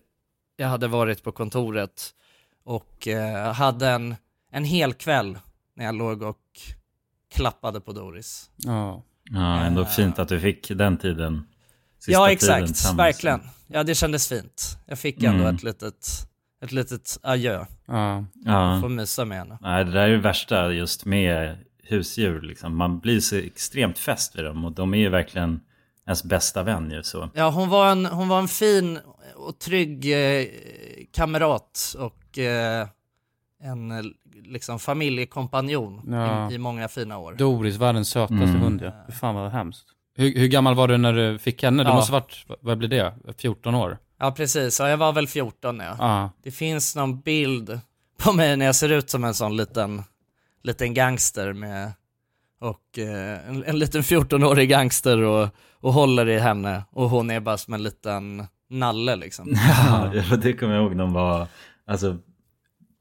jag 0.56 0.68
hade 0.68 0.88
varit 0.88 1.22
på 1.24 1.32
kontoret 1.32 2.10
och 2.64 3.08
hade 3.54 3.88
en, 3.88 4.14
en 4.52 4.64
hel 4.64 4.92
kväll 4.94 5.38
när 5.76 5.84
jag 5.84 5.94
låg 5.94 6.22
och 6.22 6.36
klappade 7.32 7.80
på 7.80 7.92
Doris. 7.92 8.50
Ja. 8.56 9.02
ja, 9.30 9.60
ändå 9.60 9.84
fint 9.84 10.18
att 10.18 10.28
du 10.28 10.40
fick 10.40 10.68
den 10.68 10.96
tiden. 10.96 11.46
Sista 11.98 12.12
ja 12.12 12.18
tiden 12.26 12.32
exakt, 12.32 12.66
tillsammans. 12.66 12.98
verkligen. 12.98 13.40
Ja 13.66 13.82
det 13.84 13.94
kändes 13.94 14.28
fint. 14.28 14.78
Jag 14.86 14.98
fick 14.98 15.22
ändå 15.22 15.42
Mm. 15.44 15.54
ett 15.56 15.62
litet, 15.62 16.06
ett 16.64 16.72
litet 16.72 17.18
adjö. 17.22 17.64
Ja. 17.86 18.24
Ja. 18.44 18.78
Får 18.80 18.88
mysa 18.88 19.24
med 19.24 19.38
henne. 19.38 19.58
Nej, 19.60 19.84
det 19.84 19.90
där 19.90 20.00
är 20.02 20.08
det 20.10 20.18
värsta 20.18 20.72
just 20.72 21.04
med 21.04 21.56
husdjur. 21.82 22.40
Liksom. 22.40 22.76
Man 22.76 22.98
blir 22.98 23.20
så 23.20 23.36
extremt 23.36 23.98
fäst 23.98 24.36
vid 24.38 24.44
dem 24.44 24.64
och 24.64 24.72
de 24.72 24.94
är 24.94 24.98
ju 24.98 25.08
verkligen 25.08 25.60
ens 26.06 26.24
bästa 26.24 26.62
vän 26.62 26.90
ju 26.90 27.02
så. 27.02 27.30
Ja, 27.34 27.50
hon 27.50 27.68
var 27.68 27.90
en, 27.90 28.06
hon 28.06 28.28
var 28.28 28.38
en 28.38 28.48
fin 28.48 28.98
och 29.36 29.58
trygg 29.58 30.12
eh, 30.12 30.46
kamrat 31.12 31.94
och 31.98 32.38
eh, 32.38 32.88
en 33.62 33.90
eh, 33.90 34.02
liksom 34.44 34.78
familjekompanjon 34.78 36.00
Ja. 36.12 36.50
i, 36.50 36.54
i 36.54 36.58
många 36.58 36.88
fina 36.88 37.18
år. 37.18 37.32
Doris, 37.34 37.76
världens 37.76 38.08
sötaste 38.08 38.34
Mm. 38.44 38.60
hund 38.60 38.82
ja. 38.82 38.92
Fy 39.06 39.12
fan 39.12 39.34
vad 39.34 39.50
hemskt. 39.52 39.84
Hur, 40.16 40.34
hur 40.38 40.46
gammal 40.48 40.74
var 40.74 40.88
du 40.88 40.96
när 40.98 41.12
du 41.12 41.38
fick 41.38 41.62
henne? 41.62 41.82
Det 41.82 41.88
Ja. 41.90 41.94
måste 41.94 42.12
varit, 42.12 42.46
vad 42.60 42.78
blir 42.78 42.88
det? 42.88 43.14
14 43.38 43.74
år? 43.74 43.98
Ja, 44.18 44.30
precis. 44.32 44.80
Ja, 44.80 44.88
jag 44.88 44.96
var 44.96 45.12
väl 45.12 45.26
14 45.28 45.80
ja. 45.80 45.96
Ja. 45.98 46.30
Det 46.42 46.50
finns 46.50 46.96
någon 46.96 47.20
bild 47.20 47.80
på 48.18 48.32
mig 48.32 48.56
när 48.56 48.66
jag 48.66 48.74
ser 48.74 48.88
ut 48.88 49.10
som 49.10 49.24
en 49.24 49.34
sån 49.34 49.56
liten, 49.56 50.02
liten 50.62 50.94
gangster 50.94 51.52
med 51.52 51.92
och 52.60 52.98
eh, 52.98 53.48
en, 53.48 53.64
en 53.64 53.78
liten 53.78 54.02
14-årig 54.02 54.68
gangster 54.68 55.22
och, 55.22 55.48
och 55.80 55.92
håller 55.92 56.28
i 56.28 56.38
henne 56.38 56.82
och 56.90 57.10
hon 57.10 57.30
är 57.30 57.40
bara 57.40 57.58
som 57.58 57.74
en 57.74 57.82
liten 57.82 58.46
nalle 58.70 59.16
liksom. 59.16 59.48
Ja, 59.86 60.36
det 60.36 60.52
kommer 60.52 60.74
jag 60.74 60.82
ihåg 60.84 60.96
de 60.96 61.12
var, 61.12 61.46
alltså 61.86 62.16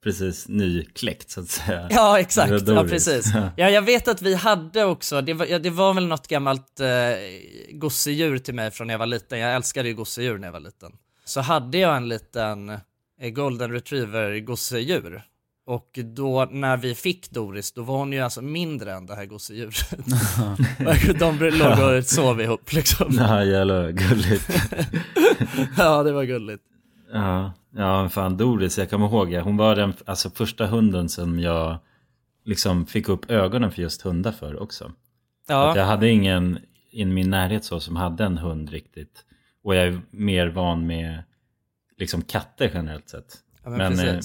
precis 0.04 0.48
nykläckt 0.48 1.30
så 1.32 1.42
att 1.42 1.50
säga. 1.50 1.88
Ja, 1.92 2.20
exakt. 2.20 2.68
Ja, 2.68 2.84
precis. 2.84 3.32
Ja, 3.58 3.70
jag 3.70 3.82
vet 3.82 4.08
att 4.08 4.22
vi 4.22 4.36
hade 4.36 4.84
också, 4.86 5.22
det 5.22 5.34
var, 5.34 5.46
ja, 5.46 5.60
det 5.60 5.70
var 5.70 5.94
väl 5.94 6.08
något 6.08 6.28
gammalt 6.28 6.80
eh, 6.80 6.88
gosedjur 7.72 8.38
till 8.38 8.54
mig 8.54 8.72
från 8.72 8.88
när 8.88 8.94
jag 8.94 9.00
var 9.00 9.06
liten. 9.06 9.40
Jag 9.40 9.56
älskade 9.56 9.90
ju 9.90 9.96
gosedjur 9.96 10.38
när 10.38 10.48
jag 10.48 10.52
var 10.52 10.60
liten. 10.60 10.92
Så 11.26 11.42
hade 11.42 11.78
jag 11.78 11.98
en 11.98 12.10
liten 12.10 12.70
eh, 12.70 13.30
golden 13.30 13.72
retriever 13.72 14.40
gosedjur. 14.40 15.24
Och 15.66 16.00
då 16.16 16.48
när 16.52 16.78
vi 16.78 16.96
fick 16.96 17.32
Doris, 17.32 17.72
då 17.72 17.82
var 17.84 17.98
hon 17.98 18.14
ju 18.14 18.20
alltså 18.20 18.42
mindre 18.42 18.94
än 18.94 19.06
det 19.06 19.16
här 19.16 19.26
gosedjuret. 19.26 19.76
De 21.20 21.40
låg 21.40 21.98
och 21.98 22.06
sov 22.06 22.42
ihop 22.42 22.74
liksom. 22.74 23.16
Ja, 23.20 23.44
jävla 23.44 23.92
gulligt. 23.92 24.50
Ja, 25.78 26.04
det 26.04 26.12
var 26.12 26.24
gulligt. 26.24 26.64
Ja, 27.14 27.52
ja, 27.76 28.10
fan 28.10 28.38
Doris, 28.38 28.78
jag 28.78 28.90
kommer 28.90 29.06
ihåg, 29.06 29.34
hon 29.34 29.58
var 29.58 29.76
den 29.76 29.94
alltså, 30.06 30.30
första 30.30 30.66
hunden 30.66 31.10
som 31.10 31.40
jag 31.40 31.78
liksom 32.46 32.86
fick 32.86 33.10
upp 33.10 33.32
ögonen 33.32 33.72
för 33.72 33.82
just 33.82 34.02
hundar 34.02 34.32
för 34.32 34.62
också. 34.62 34.86
Att 34.86 34.92
Ja, 35.48 35.78
jag 35.78 35.86
hade 35.86 36.10
ingen 36.10 36.60
i 36.92 37.06
min 37.06 37.30
närhet 37.30 37.66
så 37.66 37.80
som 37.80 37.96
hade 37.96 38.24
en 38.24 38.38
hund 38.38 38.70
riktigt. 38.70 39.26
Och 39.64 39.76
jag 39.76 39.88
är 39.88 40.02
mer 40.10 40.48
van 40.48 40.88
med 40.88 41.24
liksom 41.98 42.22
katter 42.22 42.72
generellt 42.74 43.10
sett. 43.10 43.38
ja 43.64 43.70
men, 43.70 43.96
men, 43.96 44.08
eh. 44.08 44.22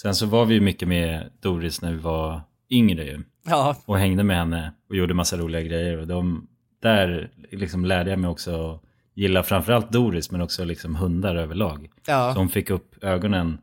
Sen 0.00 0.14
så 0.14 0.26
var 0.26 0.44
vi 0.44 0.54
ju 0.54 0.60
mycket 0.60 0.88
med 0.88 1.30
Doris 1.40 1.82
när 1.82 1.92
vi 1.92 1.98
var 1.98 2.40
yngre 2.70 3.04
ju. 3.04 3.22
Ja, 3.46 3.76
Och 3.84 3.98
hängde 3.98 4.24
med 4.24 4.36
henne 4.36 4.72
och 4.88 4.96
gjorde 4.96 5.14
massa 5.14 5.36
roliga 5.36 5.62
grejer. 5.62 5.98
Och 5.98 6.06
de, 6.06 6.46
där 6.82 7.30
liksom 7.50 7.84
lärde 7.84 8.10
jag 8.10 8.18
mig 8.18 8.30
också 8.30 8.80
att 9.18 9.22
gilla 9.22 9.42
framförallt 9.42 9.92
Doris 9.92 10.30
men 10.30 10.40
också 10.40 10.64
liksom 10.64 10.94
hundar 10.94 11.36
överlag. 11.36 11.90
ja. 12.06 12.32
Så 12.34 12.38
hon 12.38 12.48
fick 12.48 12.70
upp 12.70 13.04
ögonen, 13.04 13.58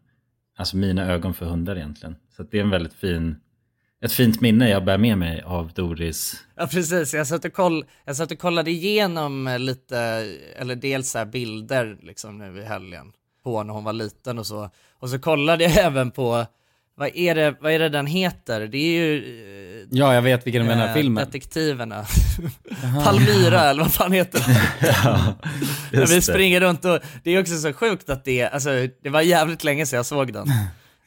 alltså 0.57 0.77
mina 0.77 1.11
ögon 1.11 1.33
för 1.33 1.45
hundar 1.45 1.75
egentligen. 1.75 2.15
Så 2.37 2.43
det 2.43 2.57
är 2.57 2.61
en 2.61 2.69
väldigt 2.69 2.93
fin, 2.93 3.35
ett 4.01 4.11
fint 4.11 4.41
minne 4.41 4.69
jag 4.69 4.85
bär 4.85 4.97
med 4.97 5.17
mig 5.17 5.41
av 5.41 5.71
Doris. 5.73 6.43
Ja 6.55 6.67
precis, 6.67 7.13
jag 7.13 7.27
satt 7.27 7.45
och, 7.45 7.53
koll, 7.53 7.85
jag 8.05 8.15
satt 8.15 8.31
och 8.31 8.39
kollade 8.39 8.71
igenom 8.71 9.57
lite, 9.59 9.97
eller 10.57 10.75
dels 10.75 11.11
så 11.11 11.25
bilder 11.25 11.97
liksom 12.01 12.37
nu 12.37 12.59
i 12.59 12.63
helgen 12.65 13.13
på 13.43 13.63
när 13.63 13.73
hon 13.73 13.83
var 13.83 13.93
liten 13.93 14.39
och 14.39 14.47
så. 14.47 14.69
Och 14.99 15.09
så 15.09 15.19
kollade 15.19 15.63
jag 15.63 15.77
även 15.85 16.11
på, 16.11 16.45
vad 16.97 17.09
är 17.15 17.35
det, 17.35 17.55
vad 17.61 17.71
är 17.71 17.79
det 17.79 17.89
den 17.89 18.07
heter? 18.07 18.67
Det 18.67 18.77
är 18.77 18.91
ju 18.91 19.17
eh, 19.17 19.87
Ja, 19.91 20.13
jag 20.13 20.21
vet 20.21 20.47
vilken 20.47 20.61
du 20.61 20.67
menar, 20.67 20.87
eh, 20.87 20.93
filmen. 20.93 21.25
Detektiverna. 21.25 22.05
Palmyra 23.03 23.61
eller 23.61 23.81
vad 23.83 23.93
fan 23.93 24.11
heter 24.11 24.39
det? 24.39 25.35
Just 25.99 26.11
vi 26.11 26.15
det. 26.15 26.21
springer 26.21 26.61
runt 26.61 26.85
och 26.85 26.99
det 27.23 27.31
är 27.31 27.41
också 27.41 27.57
så 27.57 27.73
sjukt 27.73 28.09
att 28.09 28.25
det, 28.25 28.43
alltså 28.47 28.69
det 29.03 29.09
var 29.09 29.21
jävligt 29.21 29.63
länge 29.63 29.85
sedan 29.85 29.97
jag 29.97 30.05
såg 30.05 30.33
den. 30.33 30.47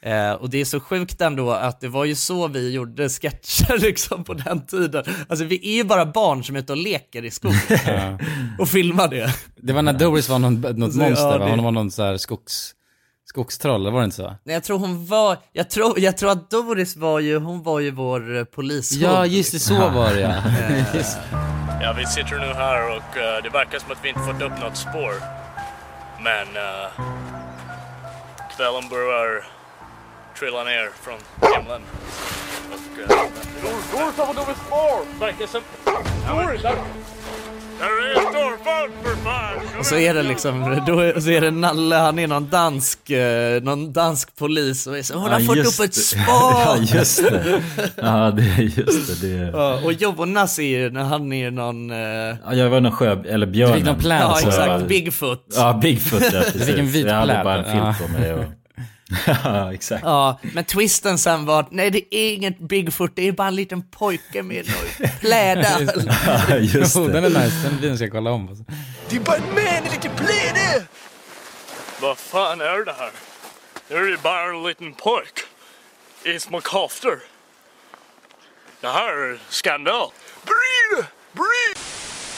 Eh, 0.02 0.32
och 0.32 0.50
det 0.50 0.58
är 0.60 0.64
så 0.64 0.80
sjukt 0.80 1.20
ändå 1.20 1.50
att 1.52 1.80
det 1.80 1.88
var 1.88 2.04
ju 2.04 2.14
så 2.14 2.48
vi 2.48 2.70
gjorde 2.72 3.08
sketcher 3.08 3.78
liksom 3.82 4.24
på 4.24 4.34
den 4.34 4.66
tiden. 4.66 5.04
Alltså 5.28 5.44
vi 5.44 5.68
är 5.72 5.76
ju 5.76 5.84
bara 5.84 6.06
barn 6.06 6.44
som 6.44 6.56
är 6.56 6.60
ute 6.60 6.72
och 6.72 6.78
leker 6.78 7.24
i 7.24 7.30
skogen 7.30 7.58
och 8.58 8.68
filmar 8.68 9.08
det. 9.08 9.34
Det 9.56 9.72
var 9.72 9.82
när 9.82 9.92
Doris 9.92 10.28
var 10.28 10.38
någon, 10.38 10.60
något 10.60 10.92
Så, 10.92 10.98
monster, 10.98 11.24
ja, 11.30 11.38
det- 11.38 11.50
Hon 11.50 11.64
var 11.64 11.70
någon 11.70 11.90
så 11.90 12.02
här 12.02 12.16
skogs, 12.16 12.72
skogstroll, 13.28 13.92
var 13.92 14.00
det 14.00 14.04
inte 14.04 14.16
så? 14.16 14.36
Nej, 14.44 14.54
Jag 14.54 14.64
tror 14.64 14.78
hon 14.78 15.06
var, 15.06 15.36
jag 15.52 15.70
tror, 15.70 15.98
jag 16.00 16.16
tror 16.16 16.30
att 16.30 16.50
Doris 16.50 16.96
var 16.96 17.20
ju, 17.20 17.38
hon 17.38 17.62
var 17.62 17.80
ju 17.80 17.90
vår 17.90 18.36
eh, 18.36 18.44
polishund. 18.44 19.02
Ja, 19.02 19.26
just 19.26 19.52
det, 19.52 19.58
så 19.58 19.88
var 19.88 20.14
det 20.14 20.20
ja. 20.20 20.34
Just. 20.94 21.18
Ja, 21.82 21.94
vi 21.98 22.06
sitter 22.06 22.38
nu 22.38 22.46
här 22.46 22.96
och 22.96 23.16
eh, 23.16 23.42
det 23.42 23.48
verkar 23.50 23.78
som 23.78 23.92
att 23.92 23.98
vi 24.04 24.08
inte 24.08 24.20
fått 24.20 24.42
upp 24.42 24.60
något 24.60 24.76
spår. 24.76 25.12
Men 26.20 26.46
uh, 26.56 26.90
kvällen 28.56 28.88
börjar 28.90 29.44
trilla 30.38 30.64
ner 30.64 30.90
från 31.02 31.18
himlen. 31.54 31.82
Och... 32.72 32.98
Uh, 32.98 33.08
Doris 33.92 34.16
har 34.16 34.26
fått 34.26 34.38
upp 34.38 34.48
ett 34.48 34.62
spår! 34.66 35.20
Verkar 35.20 35.46
som... 35.46 35.62
Doris! 36.28 36.62
Och 39.78 39.86
så 39.86 39.96
är 39.96 40.14
det 40.14 40.22
liksom, 40.22 40.82
då 40.86 40.98
är, 41.00 41.20
så 41.20 41.30
är 41.30 41.40
det 41.40 41.50
Nalle, 41.50 41.96
han 41.96 42.18
är 42.18 42.26
någon 42.26 42.48
dansk, 42.50 43.10
eh, 43.10 43.62
någon 43.62 43.92
dansk 43.92 44.36
polis 44.36 44.86
och 44.86 44.98
är 44.98 45.02
så, 45.02 45.14
hon 45.14 45.30
har 45.30 45.40
Ja, 45.40 45.46
fått 45.46 45.58
upp 45.58 45.84
ett 45.86 45.94
spår! 46.04 46.22
ja, 46.28 46.76
just 46.80 47.22
det. 47.22 47.62
Ja, 47.96 48.30
det 48.36 48.42
är 48.42 48.60
just 48.62 49.20
det. 49.22 49.28
det 49.28 49.38
är... 49.44 49.50
Ja, 49.52 49.80
och 49.84 49.92
Jonas 49.92 50.58
är 50.58 50.62
ju, 50.62 50.90
när 50.90 51.04
han 51.04 51.32
är 51.32 51.50
någon, 51.50 51.90
eh, 51.90 51.96
Ja, 52.46 52.54
jag 52.54 52.70
var 52.70 52.80
någon 52.80 52.92
sjö, 52.92 53.22
eller 53.28 53.46
björnen. 53.46 53.72
Du 53.74 53.78
fick 53.80 53.86
någon 53.90 54.00
pläd, 54.00 54.20
ja 54.22 54.34
så- 54.34 54.48
exakt, 54.48 54.86
Bigfoot. 54.86 55.44
Ja, 55.56 55.78
Bigfoot 55.82 56.22
ja, 56.32 56.40
precis. 56.52 56.66
fick 56.66 56.78
en 56.78 56.86
vit 56.86 57.06
jag 57.06 57.14
hade 57.14 57.32
pläd. 57.32 57.44
bara 57.44 57.64
en 57.64 57.94
filt 57.94 58.06
på 58.12 58.18
mig. 58.18 58.32
Och... 58.34 58.44
ja, 59.44 59.74
exakt. 59.74 60.02
Ja, 60.04 60.40
men 60.42 60.64
twisten 60.64 61.18
sen 61.18 61.44
var 61.46 61.60
att 61.60 61.70
nej 61.72 61.90
det 61.90 62.14
är 62.14 62.34
inget 62.34 62.58
Bigfoot, 62.58 63.12
det 63.16 63.28
är 63.28 63.32
bara 63.32 63.48
en 63.48 63.54
liten 63.56 63.82
pojke 63.82 64.42
med 64.42 64.66
några 64.68 65.12
plädar. 65.20 66.04
Ja, 66.50 66.56
just 66.56 66.96
Oh, 66.96 67.08
den 67.08 67.22
det. 67.22 67.28
är 67.38 67.44
nice, 67.44 67.56
den 67.68 67.76
videon 67.80 67.96
ska 67.96 68.04
jag 68.04 68.12
kolla 68.12 68.30
om. 68.30 68.48
Alltså. 68.48 68.64
Det 69.08 69.16
är 69.16 69.20
bara 69.20 69.36
en 69.36 69.42
man 69.54 69.86
i 69.86 69.90
lite 69.90 70.08
pläder! 70.08 70.86
Vad 72.00 72.18
fan 72.18 72.60
är 72.60 72.84
det 72.84 72.92
här? 72.98 73.10
Det 73.88 73.94
är 73.94 74.22
bara 74.22 74.56
en 74.56 74.62
liten 74.68 74.92
pojk 74.92 75.38
i 76.24 76.40
små 76.40 76.60
koftor. 76.60 77.18
Det 78.80 78.88
här 78.88 79.12
är 79.32 79.38
skandal. 79.48 80.08
Bry 80.44 81.02
Bry 81.32 81.74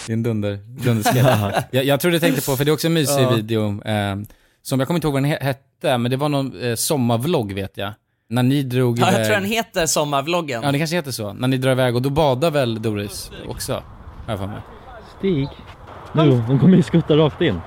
Det 0.06 0.12
är 0.12 0.14
en 0.14 0.22
dunder, 0.22 0.58
dunderskräll. 0.66 1.52
jag, 1.70 1.84
jag 1.84 2.00
tror 2.00 2.12
du 2.12 2.20
tänkte 2.20 2.42
på, 2.42 2.56
för 2.56 2.64
det 2.64 2.70
är 2.70 2.72
också 2.72 2.86
en 2.86 2.92
mysig 2.92 3.28
video, 3.28 3.82
eh, 3.84 4.16
som 4.62 4.80
jag 4.80 4.86
kommer 4.86 4.98
inte 4.98 5.06
ihåg 5.06 5.12
vad 5.14 5.22
den 5.22 5.32
he- 5.32 5.42
hette, 5.42 5.98
men 5.98 6.10
det 6.10 6.16
var 6.16 6.28
någon 6.28 6.60
eh, 6.62 6.74
sommarvlogg 6.74 7.52
vet 7.52 7.76
jag. 7.76 7.92
När 8.28 8.42
ni 8.42 8.62
drog 8.62 8.98
Ja, 8.98 9.04
jag 9.06 9.14
iväg... 9.14 9.26
tror 9.26 9.34
den 9.36 9.44
heter 9.44 9.86
Sommarvloggen. 9.86 10.62
Ja, 10.62 10.72
det 10.72 10.78
kanske 10.78 10.96
heter 10.96 11.10
så. 11.10 11.32
När 11.32 11.48
ni 11.48 11.56
drar 11.56 11.72
iväg, 11.72 11.96
och 11.96 12.02
då 12.02 12.10
badar 12.10 12.50
väl 12.50 12.82
Doris 12.82 13.30
också? 13.48 13.72
Har 13.72 13.82
jag 14.32 14.38
för 14.38 14.46
mig. 14.46 14.60
Stig? 15.18 15.48
Nu, 16.12 16.30
hon 16.36 16.58
kommer 16.58 16.76
ju 16.76 16.82
skutta 16.82 17.16
rakt 17.16 17.40
in. 17.40 17.60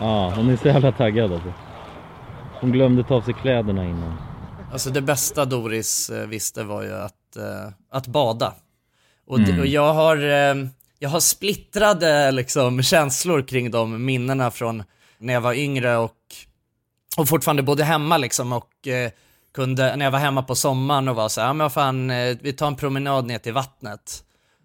Ja, 0.00 0.32
hon 0.36 0.50
är 0.50 0.56
så 0.56 0.68
jävla 0.68 0.92
taggad 0.92 1.32
alltså. 1.32 1.52
Hon 2.60 2.72
glömde 2.72 3.04
ta 3.04 3.14
av 3.14 3.22
sig 3.22 3.34
kläderna 3.34 3.84
innan. 3.84 4.16
Alltså 4.72 4.90
det 4.90 5.00
bästa 5.00 5.44
Doris 5.44 6.10
eh, 6.10 6.26
visste 6.26 6.62
var 6.64 6.82
ju 6.82 6.92
att, 6.94 7.36
eh, 7.36 7.72
att 7.92 8.06
bada. 8.06 8.54
Och, 9.26 9.40
det, 9.40 9.60
och 9.60 9.66
jag 9.66 9.94
har, 9.94 10.16
eh, 10.16 10.54
jag 10.98 11.08
har 11.08 11.20
splittrade 11.20 12.30
liksom 12.30 12.82
känslor 12.82 13.42
kring 13.42 13.70
de 13.70 14.04
minnena 14.04 14.50
från 14.50 14.82
när 15.18 15.34
jag 15.34 15.40
var 15.40 15.54
yngre 15.54 15.96
och, 15.96 16.16
och 17.16 17.28
fortfarande 17.28 17.62
bodde 17.62 17.84
hemma 17.84 18.16
liksom 18.16 18.52
och 18.52 18.88
eh, 18.88 19.10
kunde, 19.54 19.96
när 19.96 20.06
jag 20.06 20.12
var 20.12 20.18
hemma 20.18 20.42
på 20.42 20.54
sommaren 20.54 21.08
och 21.08 21.16
var 21.16 21.28
så 21.28 21.40
här, 21.40 21.48
ja 21.48 21.52
men 21.52 21.64
vad 21.64 21.72
fan, 21.72 22.10
eh, 22.10 22.36
vi 22.40 22.52
tar 22.52 22.66
en 22.66 22.76
promenad 22.76 23.26
ner 23.26 23.38
till 23.38 23.52
vattnet. 23.52 24.24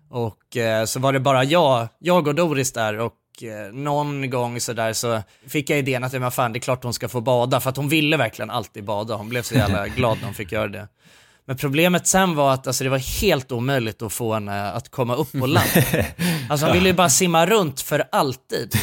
Och 0.10 0.58
eh, 0.58 0.86
så 0.86 1.00
var 1.00 1.14
det 1.14 1.20
bara 1.20 1.44
jag, 1.44 1.88
jag 2.00 2.28
och 2.28 2.36
Doris 2.36 2.74
där 2.74 3.00
och 3.00 3.44
eh, 3.44 3.74
någon 3.74 4.30
gång 4.30 4.60
så 4.60 4.74
där 4.74 4.94
så 4.94 5.22
fick 5.48 5.70
jag 5.70 5.80
idén 5.80 6.04
att, 6.04 6.14
ja, 6.14 6.20
men 6.20 6.32
fan 6.32 6.54
det 6.54 6.58
är 6.58 6.62
klart 6.62 6.84
hon 6.84 6.94
ska 6.94 7.10
få 7.10 7.22
bada 7.22 7.60
för 7.60 7.70
att 7.70 7.78
hon 7.78 7.90
ville 7.90 8.18
verkligen 8.18 8.50
alltid 8.50 8.84
bada. 8.84 9.16
Hon 9.16 9.30
blev 9.30 9.42
så 9.42 9.56
jävla 9.56 9.88
glad 9.98 10.18
när 10.18 10.26
hon 10.26 10.34
fick 10.34 10.52
göra 10.52 10.68
det. 10.68 10.88
Men 11.46 11.58
problemet 11.58 12.08
sen 12.08 12.36
var 12.36 12.54
att 12.54 12.68
alltså, 12.68 12.84
det 12.84 12.90
var 12.90 13.22
helt 13.22 13.52
omöjligt 13.52 14.02
att 14.02 14.14
få 14.14 14.34
henne 14.34 14.72
att 14.72 14.90
komma 14.90 15.16
upp 15.16 15.32
på 15.32 15.46
land. 15.46 15.68
Alltså 16.50 16.66
hon 16.66 16.74
ville 16.76 16.90
ju 16.90 16.94
bara 16.96 17.10
simma 17.10 17.46
runt 17.46 17.82
för 17.82 18.04
alltid. 18.12 18.76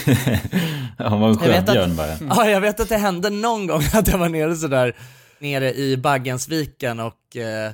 Ja, 0.99 1.09
hon 1.09 1.21
var 1.21 1.29
en 1.29 1.39
Jag 1.43 1.49
vet 1.49 1.59
att- 1.59 1.75
sjöbjörn 1.75 1.97
bara. 1.97 2.17
Ja, 2.37 2.51
jag 2.51 2.61
vet 2.61 2.81
att 2.81 2.89
det 2.89 2.97
hände 2.97 3.31
någon 3.31 3.67
gång 3.67 3.83
att 3.93 4.09
jag 4.09 4.19
var 4.19 4.29
nere 4.29 4.57
sådär, 4.57 4.97
nere 5.39 5.75
i 5.75 5.97
Baggensviken 5.97 7.01
och 7.01 7.37
eh, 7.37 7.73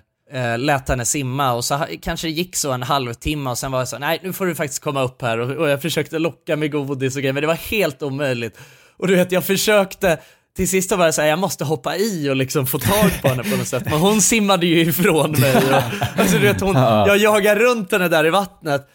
eh, 0.52 0.58
lät 0.58 0.88
henne 0.88 1.04
simma 1.04 1.52
och 1.52 1.64
så 1.64 1.86
kanske 2.02 2.26
det 2.26 2.30
gick 2.30 2.56
så 2.56 2.72
en 2.72 2.82
halvtimme 2.82 3.50
och 3.50 3.58
sen 3.58 3.72
var 3.72 3.78
jag 3.78 3.88
så 3.88 3.98
nej 3.98 4.20
nu 4.22 4.32
får 4.32 4.46
du 4.46 4.54
faktiskt 4.54 4.82
komma 4.82 5.02
upp 5.02 5.22
här 5.22 5.38
och, 5.38 5.50
och 5.56 5.68
jag 5.68 5.82
försökte 5.82 6.18
locka 6.18 6.56
med 6.56 6.72
godis 6.72 7.16
och 7.16 7.22
grejer 7.22 7.32
men 7.32 7.40
det 7.40 7.46
var 7.46 7.54
helt 7.54 8.02
omöjligt. 8.02 8.58
Och 8.98 9.08
du 9.08 9.14
vet 9.16 9.32
jag 9.32 9.44
försökte, 9.44 10.18
till 10.56 10.68
sist 10.68 10.92
var 10.92 11.04
jag 11.04 11.14
såhär, 11.14 11.28
jag 11.28 11.38
måste 11.38 11.64
hoppa 11.64 11.96
i 11.96 12.30
och 12.30 12.36
liksom 12.36 12.66
få 12.66 12.78
tag 12.78 13.10
på 13.22 13.28
henne 13.28 13.42
på 13.42 13.56
något 13.56 13.68
sätt. 13.68 13.84
Men 13.84 13.98
hon 13.98 14.22
simmade 14.22 14.66
ju 14.66 14.80
ifrån 14.80 15.30
mig. 15.30 15.56
Och, 15.56 15.82
alltså 16.20 16.38
du 16.38 16.42
vet, 16.42 16.60
hon, 16.60 16.74
jag 16.76 17.18
jagar 17.18 17.56
runt 17.56 17.92
henne 17.92 18.08
där 18.08 18.26
i 18.26 18.30
vattnet. 18.30 18.88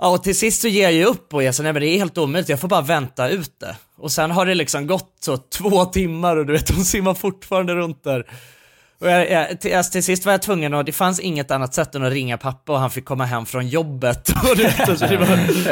Ja, 0.00 0.08
och 0.08 0.22
till 0.22 0.36
sist 0.36 0.60
så 0.60 0.68
ger 0.68 0.82
jag 0.82 0.92
ju 0.92 1.04
upp 1.04 1.34
och 1.34 1.42
jag 1.42 1.54
säger 1.54 1.64
nej 1.64 1.72
men 1.72 1.82
det 1.82 1.88
är 1.88 1.98
helt 1.98 2.18
omöjligt, 2.18 2.48
jag 2.48 2.60
får 2.60 2.68
bara 2.68 2.80
vänta 2.80 3.28
ut 3.28 3.60
det. 3.60 3.76
Och 3.98 4.12
sen 4.12 4.30
har 4.30 4.46
det 4.46 4.54
liksom 4.54 4.86
gått 4.86 5.16
så 5.20 5.36
två 5.36 5.84
timmar 5.84 6.36
och 6.36 6.46
du 6.46 6.52
vet 6.52 6.70
hon 6.70 6.84
simmar 6.84 7.14
fortfarande 7.14 7.74
runt 7.74 8.04
där. 8.04 8.26
Och 9.00 9.10
jag, 9.10 9.30
jag, 9.30 9.60
till, 9.60 9.74
alltså, 9.74 9.92
till 9.92 10.04
sist 10.04 10.24
var 10.24 10.32
jag 10.32 10.42
tvungen 10.42 10.74
och 10.74 10.84
det 10.84 10.92
fanns 10.92 11.20
inget 11.20 11.50
annat 11.50 11.74
sätt 11.74 11.94
än 11.94 12.04
att 12.04 12.12
ringa 12.12 12.38
pappa 12.38 12.72
och 12.72 12.78
han 12.78 12.90
fick 12.90 13.04
komma 13.04 13.24
hem 13.24 13.46
från 13.46 13.68
jobbet. 13.68 14.30
Och 14.50 14.56
du 14.56 14.62
vet, 14.62 14.88
alltså, 14.88 15.06
det, 15.06 15.16
var, 15.16 15.26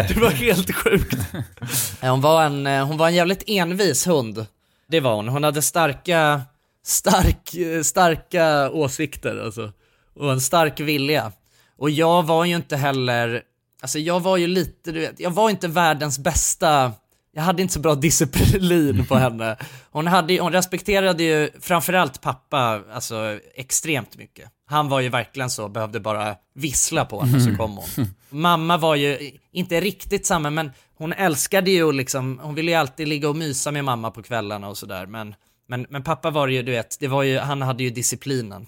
det 0.08 0.20
var 0.20 0.30
helt 0.30 0.74
sjukt. 0.74 1.18
Hon 2.00 2.20
var, 2.20 2.42
en, 2.42 2.66
eh, 2.66 2.86
hon 2.86 2.96
var 2.96 3.06
en 3.06 3.14
jävligt 3.14 3.42
envis 3.46 4.06
hund. 4.06 4.46
Det 4.92 5.00
var 5.00 5.14
hon. 5.14 5.28
Hon 5.28 5.44
hade 5.44 5.62
starka, 5.62 6.42
stark, 6.84 7.54
starka 7.84 8.70
åsikter 8.70 9.44
alltså. 9.44 9.72
Och 10.14 10.32
en 10.32 10.40
stark 10.40 10.80
vilja. 10.80 11.32
Och 11.78 11.90
jag 11.90 12.22
var 12.22 12.44
ju 12.44 12.56
inte 12.56 12.76
heller, 12.76 13.42
alltså 13.82 13.98
jag 13.98 14.20
var 14.20 14.36
ju 14.36 14.46
lite, 14.46 14.92
du 14.92 15.00
vet, 15.00 15.20
jag 15.20 15.30
var 15.30 15.50
inte 15.50 15.68
världens 15.68 16.18
bästa 16.18 16.92
jag 17.34 17.42
hade 17.42 17.62
inte 17.62 17.74
så 17.74 17.80
bra 17.80 17.94
disciplin 17.94 19.06
på 19.06 19.16
henne. 19.16 19.56
Hon, 19.90 20.06
hade, 20.06 20.40
hon 20.40 20.52
respekterade 20.52 21.22
ju 21.22 21.50
framförallt 21.60 22.20
pappa 22.20 22.82
alltså, 22.92 23.38
extremt 23.54 24.16
mycket. 24.16 24.50
Han 24.66 24.88
var 24.88 25.00
ju 25.00 25.08
verkligen 25.08 25.50
så, 25.50 25.68
behövde 25.68 26.00
bara 26.00 26.36
vissla 26.54 27.04
på 27.04 27.22
henne 27.22 27.40
så 27.40 27.56
kom 27.56 27.76
hon. 27.76 28.06
Mamma 28.30 28.76
var 28.76 28.94
ju 28.94 29.30
inte 29.52 29.80
riktigt 29.80 30.26
samma, 30.26 30.50
men 30.50 30.70
hon 31.02 31.12
älskade 31.12 31.70
ju 31.70 31.92
liksom, 31.92 32.40
hon 32.42 32.54
ville 32.54 32.70
ju 32.70 32.76
alltid 32.76 33.08
ligga 33.08 33.28
och 33.28 33.36
mysa 33.36 33.70
med 33.70 33.84
mamma 33.84 34.10
på 34.10 34.22
kvällarna 34.22 34.68
och 34.68 34.78
sådär. 34.78 35.06
Men, 35.06 35.34
men, 35.68 35.86
men 35.90 36.02
pappa 36.02 36.30
var 36.30 36.48
ju, 36.48 36.62
du 36.62 36.72
vet, 36.72 36.96
det 37.00 37.08
var 37.08 37.22
ju, 37.22 37.38
han 37.38 37.62
hade 37.62 37.82
ju 37.82 37.90
disciplinen. 37.90 38.66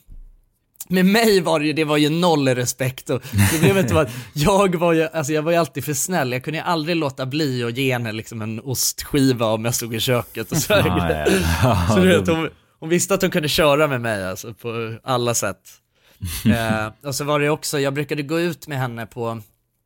Med 0.89 1.07
mig 1.07 1.41
var 1.41 1.61
det 1.61 1.67
ju, 1.67 1.73
det 1.73 1.85
var 1.85 1.97
ju 1.97 2.11
noll 2.11 2.49
respekt 2.49 3.11
och 3.11 3.23
problemet 3.53 3.91
var 3.91 4.03
att 4.03 4.11
jag 4.33 4.75
var 4.75 4.93
ju, 4.93 5.09
alltså 5.09 5.33
jag 5.33 5.43
var 5.43 5.53
ju 5.53 5.59
alltid 5.59 5.85
för 5.85 5.95
snäll, 5.95 6.33
jag 6.33 6.45
kunde 6.45 6.59
ju 6.59 6.65
aldrig 6.65 6.97
låta 6.97 7.27
bli 7.27 7.65
att 7.65 7.77
ge 7.77 7.93
henne 7.93 8.13
liksom 8.13 8.43
en 8.43 8.61
ostskiva 8.61 9.47
om 9.47 9.65
jag 9.65 9.75
stod 9.75 9.95
i 9.95 10.01
köket 10.01 10.53
och. 10.53 10.59
Ja, 10.69 10.83
ja, 10.87 11.27
ja. 11.63 11.87
Så 11.95 12.01
du 12.01 12.19
vet, 12.19 12.29
hon, 12.29 12.51
hon 12.81 12.89
visste 12.89 13.15
att 13.15 13.23
hon 13.23 13.31
kunde 13.31 13.49
köra 13.49 13.87
med 13.87 14.01
mig 14.01 14.27
alltså 14.27 14.55
på 14.55 14.97
alla 15.03 15.35
sätt. 15.35 15.61
eh, 16.47 17.09
och 17.09 17.15
så 17.15 17.25
var 17.25 17.41
det 17.41 17.51
också, 17.51 17.81
jag 17.81 17.95
brukade 17.95 18.23
gå 18.23 18.41
ut 18.41 18.69
med 18.69 18.79
henne 18.79 19.07
på, 19.07 19.41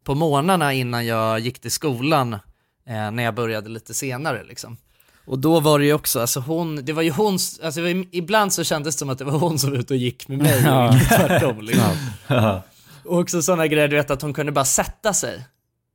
på 0.08 0.14
månaderna 0.14 0.72
innan 0.72 1.06
jag 1.06 1.40
gick 1.40 1.58
till 1.58 1.70
skolan, 1.70 2.32
eh, 2.86 3.10
när 3.10 3.22
jag 3.22 3.34
började 3.34 3.68
lite 3.68 3.94
senare 3.94 4.44
liksom. 4.44 4.76
Och 5.26 5.38
då 5.38 5.60
var 5.60 5.78
det 5.78 5.84
ju 5.84 5.92
också, 5.92 6.20
alltså 6.20 6.40
hon, 6.40 6.84
det 6.84 6.92
var 6.92 7.02
ju 7.02 7.10
hon, 7.10 7.38
alltså 7.64 7.80
ibland 8.12 8.52
så 8.52 8.64
kändes 8.64 8.94
det 8.94 8.98
som 8.98 9.10
att 9.10 9.18
det 9.18 9.24
var 9.24 9.38
hon 9.38 9.58
som 9.58 9.70
var 9.70 9.78
ute 9.78 9.94
och 9.94 9.98
gick 9.98 10.28
med 10.28 10.38
mig, 10.38 10.70
och 10.70 10.94
inte 10.94 11.06
tvärtom 11.06 11.60
liksom. 11.60 11.96
Och 13.04 13.18
också 13.18 13.42
sådana 13.42 13.66
grejer, 13.66 13.88
du 13.88 13.96
vet 13.96 14.10
att 14.10 14.22
hon 14.22 14.34
kunde 14.34 14.52
bara 14.52 14.64
sätta 14.64 15.12
sig 15.12 15.46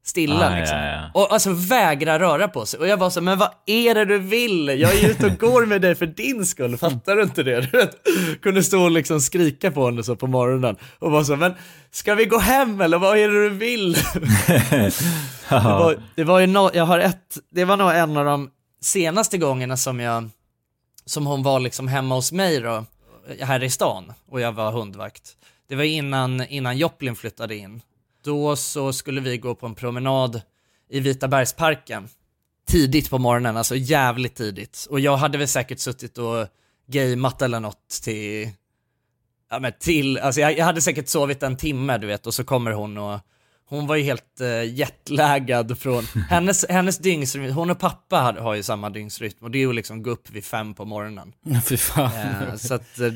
stilla 0.06 0.50
Ah, 0.50 0.56
liksom. 0.60 0.78
ja, 0.78 0.86
ja. 0.86 1.12
Och 1.14 1.34
alltså 1.34 1.54
vägra 1.54 2.20
röra 2.20 2.48
på 2.48 2.66
sig. 2.66 2.80
Och 2.80 2.88
jag 2.88 2.98
var 2.98 3.10
så, 3.10 3.22
men 3.22 3.38
vad 3.38 3.50
är 3.66 3.96
det 3.96 4.06
du 4.06 4.20
vill? 4.20 4.68
Jag 4.68 4.94
är 4.96 5.02
ju 5.02 5.08
ute 5.08 5.26
och 5.26 5.38
går 5.40 5.66
med 5.66 5.82
dig 5.82 5.96
för 5.96 6.06
din 6.06 6.46
skull, 6.46 6.78
fattar 6.78 7.16
du 7.16 7.24
inte 7.24 7.44
det? 7.44 7.62
Du 7.62 7.78
vet, 7.78 7.96
kunde 8.42 8.64
stå 8.64 8.84
och 8.84 8.92
liksom 8.92 9.22
skrika 9.22 9.72
på 9.72 9.86
henne 9.86 10.04
så 10.04 10.16
på 10.16 10.28
morgonen. 10.28 10.76
Och 11.00 11.12
var 11.12 11.24
så, 11.24 11.36
men 11.36 11.54
ska 11.92 12.16
vi 12.16 12.26
gå 12.26 12.38
hem 12.40 12.82
eller 12.82 12.98
vad 12.98 13.18
är 13.18 13.28
det 13.28 13.44
du 13.44 13.50
vill? 13.50 13.94
det, 14.54 14.92
var, 15.50 15.98
det 16.16 16.24
var 16.24 16.40
ju 16.40 16.48
no, 16.48 16.70
jag 16.74 16.86
har 16.86 17.00
ett, 17.00 17.38
det 17.52 17.66
var 17.66 17.78
nog 17.78 17.92
en 17.92 18.18
av 18.18 18.26
de 18.26 18.50
senaste 18.82 19.38
gångerna 19.38 19.78
som 19.78 20.00
jag, 20.00 20.30
som 21.06 21.26
hon 21.26 21.44
var 21.44 21.60
liksom 21.60 21.88
hemma 21.88 22.16
hos 22.16 22.32
mig 22.32 22.60
då, 22.60 22.86
här 23.42 23.64
i 23.64 23.70
stan, 23.70 24.14
och 24.30 24.42
jag 24.42 24.52
var 24.52 24.72
hundvakt. 24.72 25.22
Det 25.70 25.76
var 25.76 25.84
innan, 25.84 26.46
innan 26.48 26.78
Joplin 26.78 27.16
flyttade 27.16 27.56
in. 27.56 27.82
Då 28.24 28.56
så 28.56 28.94
skulle 28.94 29.22
vi 29.22 29.38
gå 29.38 29.56
på 29.56 29.65
en 29.65 29.75
promenad 29.75 30.42
i 30.89 31.00
Vita 31.00 31.27
bergsparken. 31.27 32.10
Tidigt 32.68 33.10
på 33.10 33.18
morgonen, 33.18 33.58
alltså 33.58 33.75
jävligt 33.75 34.36
tidigt. 34.36 34.88
Och 34.89 35.00
jag 35.00 35.18
hade 35.18 35.38
väl 35.38 35.48
säkert 35.48 35.80
suttit 35.80 36.18
och 36.18 36.48
gameat 36.88 37.42
eller 37.42 37.60
något 37.60 37.89
till, 38.03 38.50
ja 39.51 39.60
men 39.60 39.72
till, 39.80 40.18
alltså 40.18 40.42
jag, 40.42 40.58
jag 40.58 40.65
hade 40.65 40.82
säkert 40.82 41.08
sovit 41.08 41.44
en 41.44 41.58
timme 41.58 41.98
du 41.98 42.08
vet 42.08 42.27
och 42.27 42.34
så 42.34 42.44
kommer 42.44 42.72
hon 42.72 42.98
och 42.98 43.20
hon 43.65 43.88
var 43.88 43.96
ju 43.96 44.03
helt 44.03 44.42
uh, 44.42 44.74
jetlaggad 44.74 45.80
från, 45.80 46.03
hennes, 46.30 46.65
hennes 46.70 46.98
dygnsrytm, 46.98 47.53
hon 47.53 47.70
och 47.70 47.80
pappa 47.80 48.18
har, 48.18 48.34
har 48.34 48.56
ju 48.56 48.63
samma 48.63 48.89
dygnsrytm 48.89 49.44
och 49.44 49.51
det 49.51 49.58
är 49.58 49.60
ju 49.60 49.74
liksom 49.74 50.03
gå 50.03 50.10
upp 50.10 50.30
vid 50.30 50.46
fem 50.46 50.74
på 50.74 50.86
morgonen. 50.86 51.34
Fy 51.65 51.77
fan. 51.77 52.12
Eh, 52.15 52.56
så 52.56 52.74
att, 52.74 53.00
eh, 53.00 53.12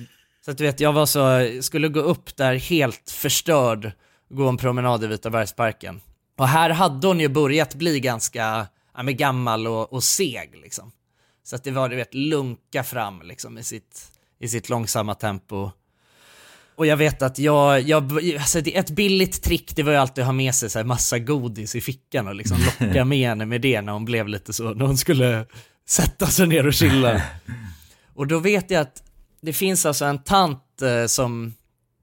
så 0.45 0.51
att 0.51 0.57
du 0.57 0.63
vet, 0.63 0.79
jag 0.79 0.93
var 0.93 1.05
så, 1.05 1.51
skulle 1.61 1.87
gå 1.87 1.99
upp 1.99 2.35
där 2.35 2.55
helt 2.55 3.11
förstörd, 3.11 3.91
gå 4.29 4.49
en 4.49 4.57
promenad 4.57 5.03
i 5.03 5.07
Vita 5.07 5.29
bergsparken. 5.29 6.01
Och 6.37 6.47
här 6.47 6.69
hade 6.69 7.07
hon 7.07 7.19
ju 7.19 7.27
börjat 7.27 7.75
bli 7.75 7.99
ganska, 7.99 8.67
ja 8.95 9.03
men 9.03 9.17
gammal 9.17 9.67
och, 9.67 9.93
och 9.93 10.03
seg 10.03 10.59
liksom. 10.61 10.91
Så 11.43 11.55
att 11.55 11.63
det 11.63 11.71
var, 11.71 11.89
du 11.89 11.95
vet, 11.95 12.13
lunka 12.13 12.83
fram 12.83 13.21
liksom 13.21 13.57
i 13.57 13.63
sitt, 13.63 14.11
i 14.39 14.47
sitt 14.47 14.69
långsamma 14.69 15.15
tempo. 15.15 15.71
Och 16.75 16.85
jag 16.85 16.97
vet 16.97 17.21
att 17.21 17.39
jag, 17.39 17.81
jag 17.81 18.11
alltså 18.39 18.59
ett 18.59 18.89
billigt 18.89 19.43
trick 19.43 19.75
det 19.75 19.83
var 19.83 19.91
ju 19.91 19.97
alltid 19.97 20.21
att 20.21 20.25
ha 20.25 20.33
med 20.33 20.55
sig 20.55 20.69
så 20.69 20.79
här 20.79 20.83
massa 20.85 21.19
godis 21.19 21.75
i 21.75 21.81
fickan 21.81 22.27
och 22.27 22.35
liksom 22.35 22.57
locka 22.57 23.05
med 23.05 23.29
henne 23.29 23.45
med 23.45 23.61
det 23.61 23.81
när 23.81 23.93
hon 23.93 24.05
blev 24.05 24.27
lite 24.27 24.53
så, 24.53 24.73
när 24.73 24.85
hon 24.85 24.97
skulle 24.97 25.45
sätta 25.87 26.27
sig 26.27 26.47
ner 26.47 26.67
och 26.67 26.73
chilla. 26.73 27.21
Och 28.13 28.27
då 28.27 28.39
vet 28.39 28.71
jag 28.71 28.81
att 28.81 29.03
det 29.41 29.53
finns 29.53 29.85
alltså 29.85 30.05
en 30.05 30.23
tant 30.23 30.81
eh, 30.81 31.05
som, 31.05 31.53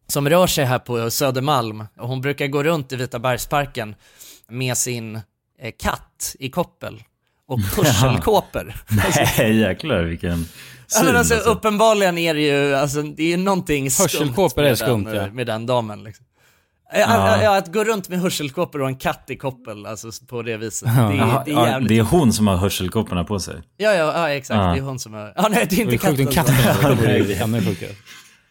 som 0.06 0.28
rör 0.28 0.46
sig 0.46 0.64
här 0.64 0.78
på 0.78 1.10
Södermalm 1.10 1.84
och 1.98 2.08
hon 2.08 2.20
brukar 2.20 2.46
gå 2.46 2.62
runt 2.62 2.92
i 2.92 2.96
Vita 2.96 3.18
bergsparken 3.18 3.94
med 4.48 4.76
sin 4.76 5.16
eh, 5.60 5.72
katt 5.82 6.36
i 6.38 6.50
koppel 6.50 7.02
och 7.48 7.60
hörselkåpor. 7.76 8.74
Nej 9.36 9.60
jäklar 9.60 10.02
vilken 10.02 10.48
syn 10.86 11.16
alltså, 11.16 11.34
alltså. 11.34 11.50
uppenbarligen 11.50 12.18
är 12.18 12.34
det 12.34 12.40
ju, 12.40 12.74
alltså, 12.74 13.02
det 13.02 13.22
är 13.22 13.28
ju 13.28 13.36
någonting 13.36 13.90
skumt 13.90 14.02
Hörselkåpor 14.04 14.62
är 14.64 14.68
med 14.68 14.78
skumt, 14.78 15.04
den, 15.04 15.14
ja. 15.16 15.26
med 15.32 15.46
den 15.46 15.66
damen 15.66 16.04
liksom. 16.04 16.26
Ja. 16.96 17.56
Att 17.58 17.72
gå 17.72 17.84
runt 17.84 18.08
med 18.08 18.20
hörselkåpor 18.20 18.82
och 18.82 18.88
en 18.88 18.96
katt 18.96 19.24
i 19.28 19.36
koppel, 19.36 19.86
alltså 19.86 20.10
på 20.28 20.42
det 20.42 20.56
viset. 20.56 20.88
Det, 20.94 21.00
är- 21.02 21.42
det 21.44 21.52
är 21.52 21.66
jävligt. 21.66 21.88
det 21.88 21.98
är 21.98 22.02
hon 22.02 22.32
som 22.32 22.46
har 22.46 22.56
hörselkåporna 22.56 23.24
på 23.24 23.40
sig. 23.40 23.54
Ja, 23.76 23.92
ja, 23.94 24.12
ja, 24.14 24.30
exakt. 24.30 24.58
Ja. 24.58 24.72
Det 24.72 24.78
är 24.78 24.82
hon 24.82 24.98
som 24.98 25.14
är... 25.14 25.32
Ja, 25.36 25.48
nej, 25.50 25.66
det 25.70 25.74
är 25.82 25.86
Det 25.86 25.92
inte 25.92 26.06
är 26.06 26.16
sjukt 26.16 26.34
katten. 26.34 26.54
om 26.54 26.64
som- 26.74 26.96
katten 26.96 27.64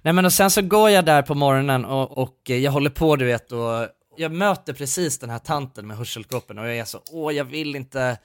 Nej 0.03 0.13
men 0.13 0.25
och 0.25 0.33
sen 0.33 0.51
så 0.51 0.61
går 0.61 0.89
jag 0.89 1.05
där 1.05 1.21
på 1.21 1.35
morgonen 1.35 1.85
och, 1.85 2.17
och 2.17 2.37
eh, 2.49 2.57
jag 2.57 2.71
håller 2.71 2.89
på 2.89 3.15
du 3.15 3.25
vet 3.25 3.51
och 3.51 3.87
jag 4.17 4.31
möter 4.31 4.73
precis 4.73 5.19
den 5.19 5.29
här 5.29 5.39
tanten 5.39 5.87
med 5.87 5.97
hörselkåporna 5.97 6.61
och 6.61 6.67
jag 6.67 6.77
är 6.77 6.85
så, 6.85 6.99
åh 7.11 7.33
jag 7.33 7.45
vill 7.45 7.75
inte, 7.75 8.17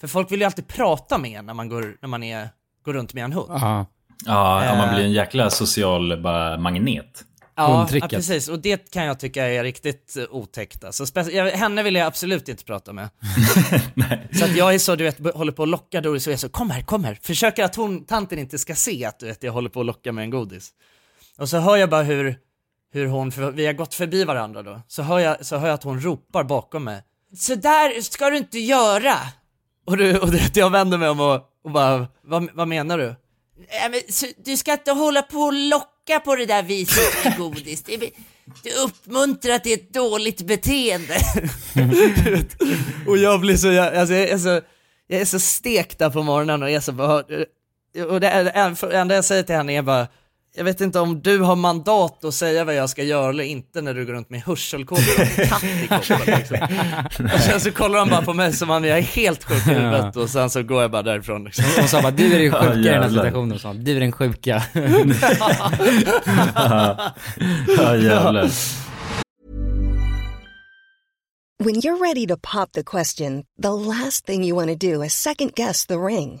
för 0.00 0.08
folk 0.08 0.32
vill 0.32 0.40
ju 0.40 0.46
alltid 0.46 0.68
prata 0.68 1.18
med 1.18 1.38
en 1.38 1.46
när 1.46 1.54
man 1.54 1.68
går, 1.68 1.96
när 2.02 2.08
man 2.08 2.22
är, 2.22 2.48
går 2.84 2.92
runt 2.92 3.14
med 3.14 3.24
en 3.24 3.32
hund. 3.32 3.46
Ja. 3.48 3.86
Ja, 4.26 4.74
man 4.76 4.88
Eh. 4.88 4.94
blir 4.94 5.04
en 5.04 5.12
jäkla 5.12 5.50
social 5.50 6.22
bara, 6.22 6.58
magnet. 6.58 7.24
Ja, 7.58 7.88
ja, 7.92 8.08
precis. 8.08 8.48
Och 8.48 8.58
det 8.58 8.90
kan 8.90 9.04
jag 9.04 9.20
tycka 9.20 9.46
är 9.46 9.62
riktigt 9.64 10.16
otäckt. 10.30 10.84
Alltså, 10.84 11.20
jag, 11.30 11.50
henne 11.50 11.82
vill 11.82 11.94
jag 11.94 12.06
absolut 12.06 12.48
inte 12.48 12.64
prata 12.64 12.92
med. 12.92 13.08
så 14.38 14.44
att 14.44 14.56
jag 14.56 14.74
är 14.74 14.78
så, 14.78 14.94
du 14.96 15.04
vet, 15.04 15.34
håller 15.34 15.52
på 15.52 15.62
att 15.62 15.68
locka 15.68 16.00
Doris 16.00 16.26
och 16.26 16.30
jag 16.30 16.34
är 16.34 16.38
så, 16.38 16.48
kom 16.48 16.70
här, 16.70 16.82
kom 16.82 17.04
här. 17.04 17.18
Försöker 17.22 17.64
att 17.64 17.76
hon, 17.76 18.04
tanten 18.04 18.38
inte 18.38 18.58
ska 18.58 18.74
se 18.74 19.04
att 19.04 19.18
du 19.18 19.26
vet, 19.26 19.42
jag 19.42 19.52
håller 19.52 19.68
på 19.70 19.80
att 19.80 19.86
locka 19.86 20.12
med 20.12 20.22
en 20.22 20.30
godis. 20.30 20.70
Och 21.38 21.48
så 21.48 21.58
hör 21.58 21.76
jag 21.76 21.90
bara 21.90 22.02
hur, 22.02 22.38
hur 22.92 23.06
hon, 23.06 23.32
för 23.32 23.50
vi 23.50 23.66
har 23.66 23.72
gått 23.72 23.94
förbi 23.94 24.24
varandra 24.24 24.62
då, 24.62 24.80
så 24.88 25.02
hör 25.02 25.18
jag, 25.18 25.46
så 25.46 25.56
hör 25.56 25.66
jag 25.66 25.74
att 25.74 25.82
hon 25.82 26.00
ropar 26.00 26.44
bakom 26.44 26.84
mig. 26.84 27.02
Så 27.38 27.54
där 27.54 28.00
ska 28.00 28.30
du 28.30 28.36
inte 28.36 28.58
göra! 28.58 29.14
Och, 29.86 29.96
du, 29.96 30.18
och 30.18 30.30
du 30.30 30.36
vet, 30.36 30.56
jag 30.56 30.70
vänder 30.70 30.98
mig 30.98 31.08
om 31.08 31.20
och, 31.20 31.40
och 31.64 31.70
bara, 31.70 32.06
vad, 32.22 32.48
vad 32.54 32.68
menar 32.68 32.98
du? 32.98 33.14
Nej, 33.70 33.90
men, 33.90 34.00
så, 34.12 34.26
du 34.44 34.56
ska 34.56 34.72
inte 34.72 34.92
hålla 34.92 35.22
på 35.22 35.38
och 35.38 35.52
locka 35.52 36.20
på 36.24 36.36
det 36.36 36.46
där 36.46 36.62
viset 36.62 37.24
med 37.24 37.36
godis. 37.38 37.82
Det, 37.82 37.94
är- 37.94 38.10
det 38.62 38.74
uppmuntrar 38.74 39.58
till 39.58 39.72
ett 39.74 39.92
dåligt 39.94 40.42
beteende. 40.42 41.16
och 43.06 43.16
jag 43.18 43.40
blir 43.40 43.56
så, 43.56 43.66
jag, 43.68 43.96
alltså, 43.96 44.14
jag, 44.14 44.28
är 44.28 44.38
så, 44.38 44.60
jag 45.06 45.20
är 45.20 45.24
så 45.24 45.40
stekt 45.40 45.98
där 45.98 46.10
på 46.10 46.22
morgonen 46.22 46.62
och 46.62 46.68
jag 46.70 46.76
är 46.76 46.80
så 46.80 46.92
bara, 46.92 47.14
och 48.08 48.20
det, 48.20 48.42
det 48.80 48.96
enda 48.96 49.14
jag 49.14 49.24
säger 49.24 49.42
till 49.42 49.54
henne 49.54 49.72
är 49.72 49.82
bara, 49.82 50.06
jag 50.56 50.64
vet 50.64 50.80
inte 50.80 51.00
om 51.00 51.22
du 51.22 51.38
har 51.38 51.56
mandat 51.56 52.24
att 52.24 52.34
säga 52.34 52.64
vad 52.64 52.74
jag 52.74 52.90
ska 52.90 53.02
göra 53.02 53.28
eller 53.30 53.44
inte 53.44 53.80
när 53.82 53.94
du 53.94 54.06
går 54.06 54.12
runt 54.12 54.30
med 54.30 54.42
hörselkåpor 54.42 55.02
och 55.18 55.20
en 55.40 55.46
katt 55.48 55.64
i 55.64 55.86
koppel. 55.88 56.34
Liksom. 56.38 56.56
Och 57.34 57.40
sen 57.40 57.60
så 57.60 57.72
kollar 57.72 57.98
han 57.98 58.08
bara 58.08 58.22
på 58.22 58.34
mig 58.34 58.52
som 58.52 58.70
om 58.70 58.84
jag 58.84 58.98
är 58.98 59.02
helt 59.02 59.44
sjuk 59.44 59.66
i 59.66 59.70
huvudet 59.70 60.16
och 60.16 60.30
sen 60.30 60.50
så 60.50 60.62
går 60.62 60.82
jag 60.82 60.90
bara 60.90 61.02
därifrån. 61.02 61.44
Liksom. 61.44 61.64
Hon 61.78 61.88
sa 61.88 62.02
bara, 62.02 62.10
du 62.12 62.34
är 62.34 62.38
den 62.38 62.52
sjuka 62.52 62.74
i 62.78 62.82
den 62.82 63.02
här 63.02 63.08
situationen. 63.08 63.58
sa 63.58 63.68
hon. 63.68 63.84
Du 63.84 63.96
är 63.96 64.00
den 64.00 64.12
sjuka. 64.12 64.62
Ja 67.78 67.96
jävlar. 67.96 68.50
When 71.58 71.74
you're 71.74 71.98
ready 71.98 72.26
to 72.26 72.36
pop 72.36 72.72
the 72.72 72.82
question, 72.82 73.44
the 73.62 73.72
last 73.72 74.26
thing 74.26 74.44
you 74.44 74.54
want 74.56 74.68
to 74.80 74.92
do 74.92 75.02
is 75.04 75.12
second 75.14 75.52
guess 75.54 75.86
the 75.86 75.94
ring. 75.94 76.40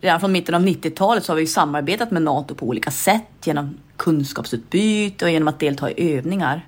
Redan 0.00 0.20
från 0.20 0.32
mitten 0.32 0.54
av 0.54 0.62
90-talet 0.66 1.24
så 1.24 1.32
har 1.32 1.36
vi 1.36 1.46
samarbetat 1.46 2.10
med 2.10 2.22
NATO 2.22 2.54
på 2.54 2.66
olika 2.66 2.90
sätt 2.90 3.22
genom 3.44 3.78
kunskapsutbyte 3.96 5.24
och 5.24 5.30
genom 5.30 5.48
att 5.48 5.60
delta 5.60 5.90
i 5.90 6.16
övningar. 6.16 6.66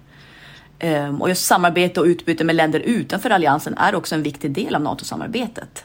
Ehm, 0.79 1.23
och 1.23 1.29
just 1.29 1.47
samarbete 1.47 2.01
och 2.01 2.07
utbyte 2.07 2.45
med 2.45 2.57
länder 2.57 2.81
utanför 2.81 3.31
alliansen 3.31 3.75
är 3.79 3.95
också 3.95 4.14
en 4.14 4.23
viktig 4.23 4.51
del 4.51 4.75
av 4.75 4.83
NATO-samarbetet. 4.83 5.85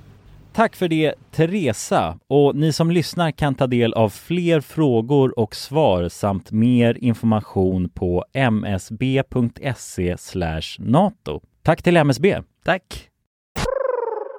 Tack 0.53 0.75
för 0.75 0.87
det 0.87 1.13
Teresa 1.31 2.19
och 2.27 2.55
ni 2.55 2.73
som 2.73 2.91
lyssnar 2.91 3.31
kan 3.31 3.55
ta 3.55 3.67
del 3.67 3.93
av 3.93 4.09
fler 4.09 4.61
frågor 4.61 5.39
och 5.39 5.55
svar 5.55 6.09
samt 6.09 6.51
mer 6.51 6.97
information 7.01 7.89
på 7.89 8.25
msb.se 8.33 10.15
nato. 10.79 11.41
Tack 11.63 11.83
till 11.83 11.97
MSB. 11.97 12.41
Tack. 12.65 13.07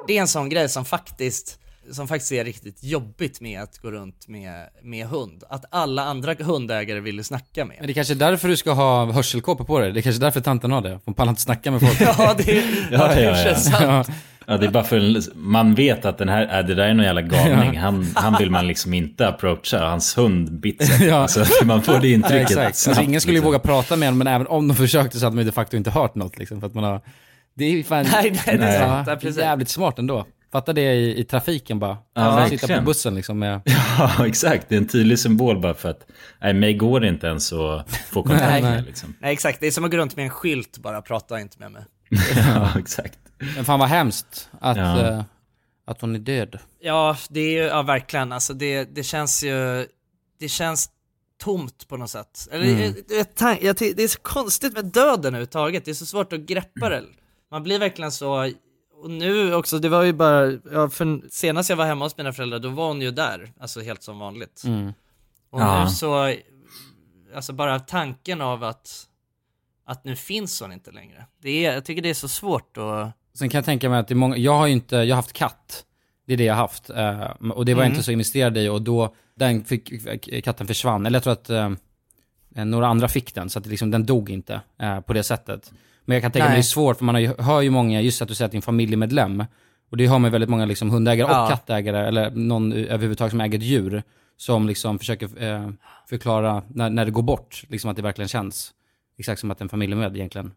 Det 0.07 0.17
är 0.17 0.21
en 0.21 0.29
sån 0.29 0.49
grej 0.49 0.69
som 0.69 0.85
faktiskt, 0.85 1.61
som 1.91 2.09
faktiskt 2.09 2.33
är 2.33 2.45
riktigt 2.45 2.85
jobbigt 2.85 3.41
med 3.41 3.63
att 3.63 3.79
gå 3.79 3.91
runt 3.91 4.29
med, 4.29 4.69
med 4.83 5.07
hund. 5.07 5.45
Att 5.49 5.65
alla 5.71 6.03
andra 6.03 6.35
hundägare 6.35 7.01
vill 7.01 7.25
snacka 7.25 7.65
med. 7.65 7.77
Men 7.79 7.87
det 7.87 7.93
är 7.93 7.95
kanske 7.95 8.15
är 8.15 8.19
därför 8.19 8.49
du 8.49 8.57
ska 8.57 8.73
ha 8.73 9.13
hörselkåpor 9.13 9.65
på 9.65 9.79
dig. 9.79 9.93
Det 9.93 10.01
är 10.01 10.03
kanske 10.03 10.21
därför 10.21 10.41
tanten 10.41 10.73
har 10.73 10.81
det. 10.81 11.01
Hon 11.05 11.15
pallar 11.15 11.31
inte 11.31 11.43
snacka 11.43 11.71
med 11.71 11.81
folk. 11.81 12.01
Ja, 12.19 12.35
det, 12.39 12.53
ja, 12.91 13.09
det 13.15 13.25
är 13.25 13.47
ja, 13.47 13.55
sant. 13.55 14.09
Ja, 14.47 14.57
det 14.57 14.67
är 14.67 14.71
bara 14.71 14.85
för 14.85 15.37
man 15.37 15.75
vet 15.75 16.05
att 16.05 16.19
den 16.19 16.29
här, 16.29 16.59
äh, 16.59 16.67
det 16.67 16.75
där 16.75 16.85
är 16.85 16.95
någon 16.95 17.07
jävla 17.07 17.23
galning. 17.23 17.79
Han, 17.79 18.07
han 18.15 18.37
vill 18.39 18.51
man 18.51 18.67
liksom 18.67 18.95
inte 18.95 19.29
approacha. 19.29 19.79
Hans 19.87 20.19
hund 20.19 20.53
biter 20.61 20.87
Ja. 21.07 21.17
alltså, 21.17 21.45
man 21.65 21.83
får 21.83 21.99
det 21.99 22.09
intrycket. 22.09 22.51
Ja, 22.51 22.63
exakt. 22.63 22.77
snabbt, 22.77 22.99
Alltså, 22.99 23.11
ingen 23.11 23.21
skulle 23.21 23.33
ju 23.35 23.41
liksom. 23.41 23.53
våga 23.53 23.59
prata 23.59 23.97
med 23.97 24.09
honom, 24.09 24.19
men 24.19 24.27
även 24.27 24.47
om 24.47 24.69
de 24.69 24.75
försökte 24.75 25.19
så 25.19 25.27
hade 25.27 25.37
man 25.37 25.45
de 25.47 25.53
facto 25.53 25.77
inte 25.77 25.91
hört 25.91 26.15
något 26.15 26.39
liksom. 26.39 26.61
För 26.61 26.67
att 26.67 26.75
man 26.75 26.85
har... 26.85 27.01
Det 27.55 27.65
är 27.65 27.71
ju 27.71 27.85
fan... 27.85 28.07
Nej, 28.13 28.41
nej, 28.47 28.59
det 28.59 28.65
är 28.65 28.81
sant. 28.89 29.09
Ja, 29.09 29.17
precis. 29.17 29.39
jävligt 29.39 29.69
smart 29.69 29.99
ändå. 29.99 30.27
Fatta 30.53 30.73
det 30.73 30.95
i, 30.95 31.21
i 31.21 31.25
trafiken 31.25 31.79
bara. 31.79 31.97
Ja, 32.15 32.47
Sitta 32.49 32.77
på 32.79 32.83
bussen 32.83 33.15
liksom 33.15 33.39
med... 33.39 33.61
Ja, 33.99 34.27
exakt. 34.27 34.69
Det 34.69 34.75
är 34.75 34.79
en 34.79 34.89
tydlig 34.89 35.19
symbol 35.19 35.61
bara 35.61 35.75
för 35.75 35.91
att 35.91 36.07
nej, 36.43 36.55
mig 36.55 36.75
går 36.75 37.01
det 37.01 37.09
inte 37.09 37.27
ens 37.27 37.53
att 37.53 37.97
få 37.97 38.23
kontakt 38.23 38.63
med. 38.63 38.85
Liksom. 38.85 39.15
Nej 39.21 39.33
exakt, 39.33 39.61
det 39.61 39.67
är 39.67 39.71
som 39.71 39.85
att 39.85 39.91
gå 39.91 39.97
runt 39.97 40.17
med 40.17 40.25
en 40.25 40.31
skylt 40.31 40.79
bara, 40.79 41.03
prata 41.03 41.41
inte 41.41 41.59
med 41.59 41.73
mig. 41.73 41.83
Ja, 42.37 42.79
exakt. 42.79 43.19
Men 43.57 43.65
fan 43.65 43.79
vad 43.79 43.89
hemskt 43.89 44.49
att, 44.61 44.77
Ja. 44.77 45.01
eh, 45.09 45.23
att 45.85 46.01
hon 46.01 46.15
är 46.15 46.19
död. 46.19 46.59
Ja, 46.81 47.17
det 47.31 47.41
är 47.41 47.51
ju, 47.51 47.69
ja 47.69 47.83
verkligen, 47.83 48.33
alltså 48.33 48.55
det, 48.55 48.85
det 48.85 49.03
känns 49.03 49.45
ju, 49.45 49.87
det 50.39 50.49
känns 50.49 50.91
tomt 51.43 51.89
på 51.89 51.97
något 51.97 52.11
sätt. 52.11 52.49
Eller, 52.53 52.65
Mm. 52.65 52.95
jag, 53.09 53.27
jag, 53.41 53.63
jag, 53.63 53.77
det 53.97 54.03
är 54.03 54.09
så 54.09 54.21
konstigt 54.21 54.73
med 54.75 54.85
döden 54.85 55.27
överhuvudtaget, 55.27 55.85
det 55.85 55.91
är 55.91 55.95
så 55.95 56.07
svårt 56.07 56.33
att 56.33 56.41
greppa 56.41 56.89
det. 56.89 57.03
Man 57.51 57.63
blir 57.63 57.79
verkligen 57.79 58.13
så, 58.13 58.53
och 59.03 59.11
nu 59.11 59.55
också, 59.55 59.79
det 59.79 59.89
var 59.89 60.03
ju 60.03 60.13
bara, 60.13 60.51
ja, 60.73 60.89
för 60.91 61.29
senast 61.31 61.71
jag 61.71 61.77
var 61.77 61.85
hemma 61.87 62.05
hos 62.05 62.17
mina 62.17 62.33
föräldrar, 62.33 62.59
då 62.59 62.69
var 62.69 62.89
hon 62.89 63.01
ju 63.03 63.11
där, 63.11 63.53
alltså 63.61 63.81
helt 63.81 64.03
som 64.03 64.19
vanligt. 64.19 64.63
Mm. 64.67 64.93
Och 65.51 65.61
Ja. 65.61 65.85
nu 65.85 65.91
så, 65.91 66.35
alltså 67.37 67.53
bara 67.53 67.81
tanken 67.81 68.41
av 68.41 68.65
att, 68.65 69.07
att 69.93 70.05
nu 70.05 70.17
finns 70.17 70.61
hon 70.61 70.73
inte 70.73 70.91
längre. 70.91 71.27
Det 71.43 71.67
är, 71.67 71.73
jag 71.75 71.85
tycker 71.85 72.03
det 72.03 72.11
är 72.11 72.15
så 72.15 72.29
svårt 72.29 72.77
att 72.77 73.13
Sen 73.35 73.49
kan 73.49 73.59
jag 73.59 73.65
tänka 73.65 73.89
mig 73.89 73.99
att 73.99 74.09
det 74.09 74.15
är 74.15 74.17
många, 74.17 74.37
jag 74.37 74.53
har 74.55 74.67
ju 74.67 74.73
inte, 74.73 74.97
jag 74.97 75.07
har 75.15 75.17
haft 75.17 75.33
katt. 75.33 75.85
Det 76.27 76.33
är 76.33 76.37
det 76.37 76.45
jag 76.45 76.55
har 76.55 76.61
haft. 76.61 76.91
eh, 76.91 77.51
och 77.51 77.65
det 77.65 77.75
var 77.75 77.83
jag 77.83 77.87
Mm. 77.87 77.93
inte 77.93 78.03
så 78.03 78.13
investerad 78.13 78.59
i 78.59 78.69
och 78.69 78.83
då, 78.83 79.15
den 79.35 79.65
fick, 79.65 79.93
katten 80.45 80.67
försvann. 80.67 81.07
Eller 81.07 81.17
jag 81.17 81.23
tror 81.23 81.33
att 81.33 81.51
eh, 81.51 82.65
några 82.65 82.87
andra 82.87 83.09
fick 83.09 83.35
den, 83.35 83.51
så 83.51 83.59
att 83.59 83.67
liksom, 83.67 83.91
den 83.91 84.07
dog 84.07 84.31
inte 84.31 84.61
eh, 84.81 85.01
på 85.01 85.13
det 85.13 85.23
sättet. 85.23 85.73
Men 86.05 86.15
jag 86.15 86.23
kan 86.23 86.33
tänka 86.33 86.45
mig 86.45 86.51
Nej. 86.51 86.57
det 86.57 86.61
är 86.61 86.63
svårt, 86.63 86.99
för 86.99 87.05
man 87.05 87.15
har 87.15 87.21
ju, 87.23 87.35
hör 87.39 87.61
ju 87.61 87.71
många, 87.71 88.01
just 88.01 88.23
att 88.23 88.29
du 88.29 88.35
säger 88.35 88.47
att 88.47 88.53
det 88.53 88.55
är 88.55 88.59
en 88.59 88.63
familjemedlem. 88.63 89.45
Och 89.91 89.97
det 89.97 90.07
har 90.07 90.19
man 90.19 90.29
ju 90.29 90.33
väldigt 90.33 90.51
många 90.51 90.65
liksom, 90.67 90.91
hundägare 90.91 91.29
Ja. 91.31 91.43
och 91.45 91.51
kattägare, 91.51 92.07
eller 92.09 92.31
någon 92.31 92.73
överhuvudtaget 92.73 93.31
som 93.31 93.41
äger 93.41 93.59
ett 93.59 93.65
djur. 93.65 94.03
Som 94.37 94.67
liksom 94.69 94.99
försöker 94.99 95.29
förklara 96.09 96.63
när, 96.69 96.91
när 96.91 97.05
det 97.05 97.11
går 97.11 97.23
bort, 97.23 97.65
liksom 97.69 97.91
att 97.91 97.97
det 97.97 98.03
verkligen 98.03 98.29
känns. 98.29 98.73
Exakt 99.19 99.41
som 99.41 99.51
att 99.51 99.61
en 99.61 99.69
familjemed 99.69 100.17
egentligen 100.17 100.55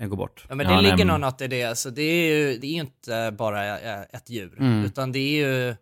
eh, 0.00 0.08
går 0.08 0.16
bort. 0.16 0.44
Ja 0.48 0.54
men 0.54 0.66
det 0.66 0.72
Ja, 0.72 0.80
ligger 0.80 0.96
nej, 0.96 1.04
nog 1.04 1.14
men- 1.14 1.20
något 1.20 1.40
i 1.40 1.46
det, 1.46 1.64
alltså 1.64 1.90
det 1.90 2.02
är 2.02 2.28
ju, 2.36 2.58
det 2.58 2.66
är 2.66 2.74
inte 2.80 3.34
bara 3.38 3.78
eh, 3.80 4.00
ett 4.12 4.30
djur, 4.30 4.56
Mm. 4.58 4.84
utan 4.84 5.12
det 5.12 5.18
är 5.18 5.46
ju, 5.46 5.76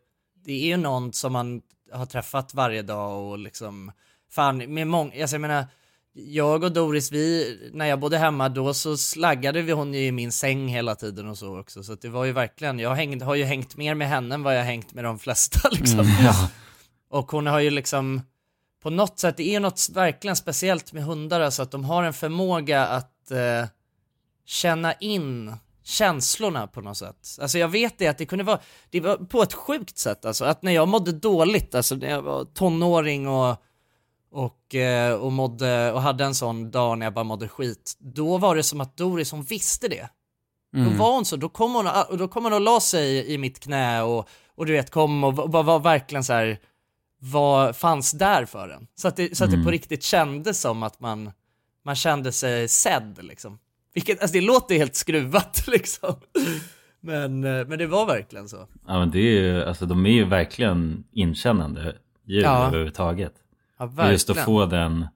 det 0.45 0.73
är 0.73 0.77
någon 0.77 1.13
som 1.13 1.33
man 1.33 1.63
har 1.93 2.07
träffat 2.07 2.55
varje 2.55 2.83
dag 2.83 3.29
och 3.31 3.39
liksom, 3.39 3.93
fan 4.31 4.75
med 4.75 4.87
många, 4.87 5.21
alltså 5.21 5.35
jag 5.37 5.41
menar, 5.41 5.67
jag 6.13 6.65
och 6.65 6.73
Doris, 6.73 7.13
vi, 7.13 7.57
när 7.73 7.87
jag 7.87 8.01
bodde 8.01 8.19
hemma 8.19 8.49
då 8.49 8.75
så 8.75 8.97
slaggade 8.97 9.63
vi 9.63 9.73
hon 9.73 9.95
ju 9.95 10.01
i 10.07 10.13
min 10.13 10.33
säng 10.33 10.69
hela 10.69 10.95
tiden 10.95 11.29
och 11.29 11.39
så 11.39 11.61
också. 11.61 11.83
Så 11.83 11.93
att 11.93 12.01
det 12.03 12.09
var 12.09 12.25
ju 12.25 12.33
verkligen, 12.33 12.79
jag 12.79 12.95
hängde, 12.95 13.25
har 13.25 13.35
ju 13.35 13.45
hängt 13.45 13.77
mer 13.77 13.95
med 13.95 14.09
henne 14.09 14.35
än 14.35 14.43
vad 14.43 14.55
jag 14.55 14.61
har 14.61 14.67
hängt 14.67 14.95
med 14.95 15.05
de 15.05 15.19
flesta 15.19 15.69
liksom. 15.73 16.01
Mm, 16.01 16.25
ja. 16.25 16.51
Och 17.11 17.31
hon 17.31 17.47
har 17.47 17.61
ju 17.61 17.71
liksom, 17.71 18.23
på 18.83 18.91
något 18.91 19.19
sätt, 19.19 19.37
det 19.37 19.55
är 19.55 19.61
något 19.61 19.89
verkligen 19.93 20.37
speciellt 20.37 20.93
med 20.93 21.05
hundar, 21.05 21.41
alltså 21.41 21.63
att 21.63 21.71
de 21.71 21.85
har 21.85 22.03
en 22.03 22.13
förmåga 22.13 22.87
att 22.87 23.31
eh, 23.31 23.69
känna 24.45 24.93
in 24.93 25.57
känslorna 25.85 26.67
på 26.67 26.81
något 26.81 26.97
sätt. 26.97 27.39
Alltså 27.41 27.59
jag 27.59 27.69
vet 27.69 27.99
det 27.99 28.07
att 28.07 28.19
det 28.19 28.27
kunde 28.27 28.45
vara, 28.45 28.61
det 28.91 29.01
var 29.01 29.17
på 29.17 29.43
ett 29.43 29.55
sjukt 29.55 29.99
sätt 29.99 30.25
alltså, 30.25 30.45
att 30.45 30.63
när 30.63 30.73
jag 30.73 30.89
mådde 30.89 31.13
dåligt, 31.13 31.75
alltså 31.75 31.95
när 31.95 32.11
jag 32.11 32.23
var 32.23 32.45
tonåring 32.45 33.29
och 33.29 33.63
och, 34.31 34.75
eh, 34.75 35.15
och, 35.15 35.33
mådde, 35.33 35.93
och 35.93 36.03
hade 36.03 36.25
en 36.25 36.35
sån 36.35 36.71
dag 36.71 36.99
när 36.99 37.07
jag 37.07 37.15
bara 37.15 37.25
mådde 37.25 37.49
skit, 37.49 37.97
då 37.99 38.39
var 38.39 38.57
det 38.57 38.63
som 38.63 38.81
att 38.81 38.97
Doris, 38.97 39.33
hon 39.33 39.43
visste 39.43 39.89
det. 39.89 40.09
Mm. 40.75 40.91
Då 40.91 40.99
var 41.05 41.13
hon 41.13 41.25
så, 41.25 41.37
då 41.37 41.49
kom 41.49 41.75
hon, 41.75 41.87
och 42.09 42.19
då 42.19 42.29
kom 42.29 42.45
hon 42.45 42.53
och 42.53 42.61
la 42.61 42.81
sig 42.81 43.33
i 43.33 43.39
mitt 43.39 43.61
knä 43.61 44.03
och, 44.03 44.29
och 44.55 44.67
du 44.67 44.73
vet 44.73 44.91
kom 44.91 45.25
och 45.25 45.37
var, 45.37 45.63
var 45.63 45.79
verkligen 45.79 46.25
så 46.25 46.33
här, 46.33 46.59
vad 47.19 47.77
fanns 47.77 48.13
där 48.13 48.45
för 48.45 48.69
en. 48.69 48.87
Så 48.95 49.09
att 49.09 49.17
det, 49.17 49.37
så 49.37 49.45
att 49.45 49.51
det 49.51 49.57
Mm. 49.57 49.65
på 49.65 49.71
riktigt 49.71 50.03
kändes 50.03 50.61
som 50.61 50.83
att 50.83 51.01
man, 51.01 51.31
man 51.85 51.95
kände 51.95 52.33
sig 52.33 52.69
sedd 52.69 53.19
liksom. 53.23 53.59
Vilket, 53.95 54.21
alltså 54.21 54.33
det 54.35 54.41
låter 54.41 54.75
helt 54.75 54.95
skruvat 54.95 55.65
liksom. 55.69 56.15
Men, 57.01 57.45
eh, 57.45 57.67
men 57.67 57.79
det 57.79 57.87
var 57.87 58.07
verkligen 58.07 58.49
så. 58.49 58.67
Ja 58.87 58.99
men 58.99 59.11
det 59.11 59.19
är 59.19 59.41
ju, 59.43 59.65
alltså 59.65 59.87
de 59.87 60.07
är 60.07 60.11
ju 60.11 60.25
verkligen 60.25 61.05
inkännande 61.13 61.97
djur 62.27 62.43
Ja. 62.43 62.67
överhuvudtaget. 62.67 63.33
Ja, 63.79 63.85
Och 63.85 64.13
Just 64.13 64.31
att 64.31 64.37
verkligen. 64.37 64.45
få 64.47 64.67
den, 64.67 65.07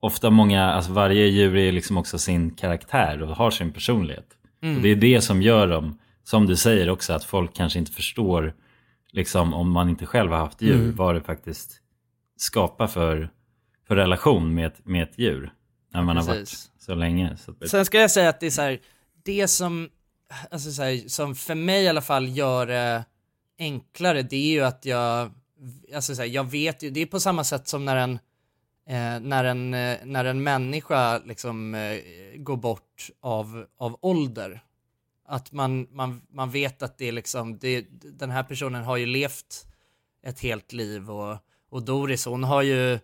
ofta 0.00 0.30
många, 0.30 0.72
alltså 0.72 0.92
varje 0.92 1.26
djur 1.26 1.56
är 1.56 1.72
liksom 1.72 1.96
också 1.96 2.18
sin 2.18 2.50
karaktär 2.50 3.22
och 3.22 3.36
har 3.36 3.50
sin 3.50 3.72
personlighet. 3.72 4.26
Mm. 4.62 4.76
Och 4.76 4.82
det 4.82 4.88
är 4.88 4.96
det 4.96 5.20
som 5.20 5.42
gör 5.42 5.66
dem, 5.66 5.98
som 6.24 6.46
du 6.46 6.56
säger 6.56 6.90
också, 6.90 7.12
att 7.12 7.24
folk 7.24 7.54
kanske 7.54 7.78
inte 7.78 7.92
förstår, 7.92 8.54
liksom 9.12 9.54
om 9.54 9.70
man 9.70 9.88
inte 9.88 10.06
själv 10.06 10.30
har 10.32 10.38
haft 10.38 10.62
djur, 10.62 10.74
Mm. 10.74 10.96
vad 10.96 11.14
det 11.14 11.20
faktiskt 11.20 11.80
skapar 12.36 12.86
för, 12.86 13.30
för 13.88 13.96
relation 13.96 14.54
med 14.54 14.66
ett, 14.66 14.86
med 14.86 15.02
ett 15.02 15.18
djur. 15.18 15.52
När 15.92 16.02
man 16.02 16.16
har 16.16 16.24
varit 16.24 16.38
Precis. 16.38 16.70
så 16.78 16.94
länge. 16.94 17.36
Så 17.36 17.50
att, 17.50 17.68
Sen 17.68 17.84
ska 17.84 18.00
jag 18.00 18.10
säga 18.10 18.28
att 18.28 18.40
det 18.40 18.46
är 18.46 18.50
så 18.50 18.62
här, 18.62 18.80
det 19.24 19.48
som, 19.48 19.88
alltså 20.50 20.72
så 20.72 20.82
här, 20.82 21.08
som 21.08 21.34
för 21.34 21.54
mig 21.54 21.84
i 21.84 21.88
alla 21.88 22.02
fall 22.02 22.28
gör 22.36 22.66
det 22.66 23.04
enklare, 23.58 24.22
det 24.22 24.36
är 24.36 24.50
ju 24.52 24.60
att 24.60 24.84
jag, 24.84 25.30
alltså 25.94 26.14
så 26.14 26.22
här, 26.22 26.28
jag 26.28 26.50
vet 26.50 26.82
ju, 26.82 26.90
det 26.90 27.00
är 27.00 27.06
på 27.06 27.20
samma 27.20 27.44
sätt 27.44 27.68
som 27.68 27.84
när 27.84 27.96
en, 27.96 28.12
eh, 28.88 29.20
när 29.20 29.44
en, 29.44 29.74
eh, 29.74 29.96
när 30.04 30.24
en 30.24 30.42
människa 30.42 31.18
liksom 31.18 31.74
eh, 31.74 31.98
går 32.36 32.56
bort 32.56 33.10
av, 33.20 33.66
av 33.78 33.98
ålder. 34.00 34.60
Att 35.30 35.52
man, 35.52 35.86
man, 35.90 36.22
man 36.32 36.50
vet 36.50 36.82
att 36.82 36.98
det 36.98 37.08
är 37.08 37.12
liksom, 37.12 37.58
det, 37.58 37.86
den 37.90 38.30
här 38.30 38.42
personen 38.42 38.84
har 38.84 38.96
ju 38.96 39.06
levt 39.06 39.66
ett 40.26 40.40
helt 40.40 40.72
liv 40.72 41.10
och, 41.10 41.36
och 41.70 41.82
Doris 41.82 42.26
hon 42.26 42.44
har 42.44 42.62
ju, 42.62 42.98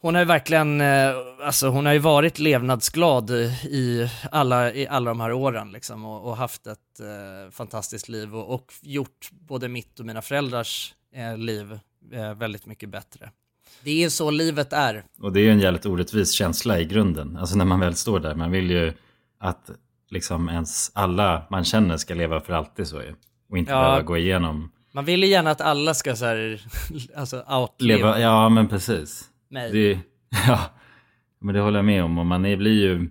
hon 0.00 0.14
har 0.14 0.22
ju 0.22 0.26
verkligen, 0.26 0.80
eh, 0.80 1.14
alltså 1.42 1.68
hon 1.68 1.86
har 1.86 1.92
ju 1.92 1.98
varit 1.98 2.38
levnadsglad 2.38 3.30
i 3.30 4.10
alla, 4.30 4.72
i 4.72 4.86
alla 4.86 5.10
de 5.10 5.20
här 5.20 5.32
åren 5.32 5.72
liksom 5.72 6.04
och, 6.04 6.28
och 6.28 6.36
haft 6.36 6.66
ett 6.66 7.00
eh, 7.00 7.50
fantastiskt 7.50 8.08
liv 8.08 8.36
och, 8.36 8.54
och 8.54 8.72
gjort 8.82 9.30
både 9.30 9.68
mitt 9.68 10.00
och 10.00 10.06
mina 10.06 10.22
föräldrars 10.22 10.94
eh, 11.14 11.38
liv 11.38 11.78
eh, 12.12 12.34
väldigt 12.34 12.66
mycket 12.66 12.88
bättre. 12.88 13.30
Det 13.82 14.04
är 14.04 14.08
så 14.08 14.30
livet 14.30 14.72
är. 14.72 15.04
Och 15.18 15.32
det 15.32 15.40
är 15.40 15.44
ju 15.44 15.50
en 15.50 15.60
jävligt 15.60 15.86
orättvis 15.86 16.32
känsla 16.32 16.80
i 16.80 16.84
grunden. 16.84 17.36
Alltså 17.36 17.56
när 17.56 17.64
man 17.64 17.80
väl 17.80 17.94
står 17.94 18.20
där. 18.20 18.34
Man 18.34 18.50
vill 18.50 18.70
ju 18.70 18.92
att 19.38 19.70
liksom 20.10 20.48
ens 20.48 20.90
alla 20.94 21.42
man 21.50 21.64
känner 21.64 21.96
ska 21.96 22.14
leva 22.14 22.40
för 22.40 22.52
alltid 22.52 22.86
så 22.86 22.96
ju. 23.02 23.14
Och 23.50 23.58
inte 23.58 23.72
Ja. 23.72 23.80
behöva 23.80 24.02
gå 24.02 24.16
igenom. 24.16 24.70
Man 24.92 25.04
vill 25.04 25.22
ju 25.22 25.28
gärna 25.28 25.50
att 25.50 25.60
alla 25.60 25.94
ska 25.94 26.16
så 26.16 26.24
här, 26.24 26.60
alltså 27.16 27.36
outlive. 27.48 27.96
Leva, 27.96 28.20
ja 28.20 28.48
men 28.48 28.68
precis. 28.68 29.24
Nej. 29.50 29.72
Det, 29.72 29.98
ja, 30.46 30.60
men 31.40 31.54
det 31.54 31.60
håller 31.60 31.78
jag 31.78 31.84
med 31.84 32.04
om. 32.04 32.18
Och 32.18 32.26
man 32.26 32.44
är, 32.46 32.56
blir 32.56 32.82
ju 32.82 33.10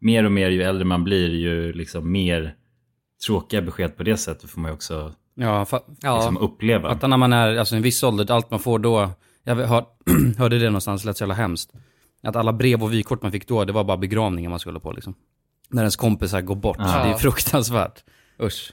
mer 0.00 0.24
och 0.24 0.32
mer 0.32 0.48
ju 0.50 0.62
äldre 0.62 0.84
man 0.84 1.04
blir 1.04 1.28
ju 1.34 1.72
liksom 1.72 2.12
mer 2.12 2.54
tråkiga 3.26 3.62
besked 3.62 3.96
på 3.96 4.02
det 4.02 4.16
sättet 4.16 4.50
får 4.50 4.60
man 4.60 4.70
ju 4.70 4.74
också 4.74 5.12
Ja, 5.34 5.64
fa- 5.64 6.16
liksom 6.16 6.36
uppleva. 6.38 6.88
Att 6.90 7.02
när 7.08 7.16
man 7.16 7.32
är, 7.32 7.56
alltså 7.56 7.76
en 7.76 7.82
viss 7.82 8.02
ålder, 8.02 8.30
allt 8.30 8.50
man 8.50 8.60
får 8.60 8.78
då, 8.78 9.10
jag 9.44 9.54
hör, 9.56 9.84
hörde 10.38 10.58
det 10.58 10.64
någonstans, 10.66 11.02
det 11.02 11.06
lät 11.08 11.16
så 11.16 11.22
jävla 11.22 11.34
hemskt. 11.34 11.72
Att 12.22 12.36
alla 12.36 12.52
brev 12.52 12.82
och 12.82 12.92
vykort 12.92 13.22
man 13.22 13.32
fick 13.32 13.48
då, 13.48 13.64
det 13.64 13.72
var 13.72 13.84
bara 13.84 13.96
begravningar 13.96 14.50
man 14.50 14.58
skulle 14.60 14.80
på 14.80 14.92
liksom. 14.92 15.14
När 15.70 15.82
ens 15.82 15.96
kompisar 15.96 16.40
går 16.40 16.54
bort, 16.56 16.76
Ja. 16.80 17.02
det 17.04 17.10
är 17.10 17.14
fruktansvärt. 17.14 18.04
Usch. 18.42 18.72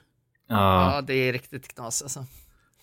Ja, 0.49 1.01
det 1.07 1.13
är 1.13 1.33
riktigt 1.33 1.75
knas 1.75 2.01
alltså. 2.01 2.25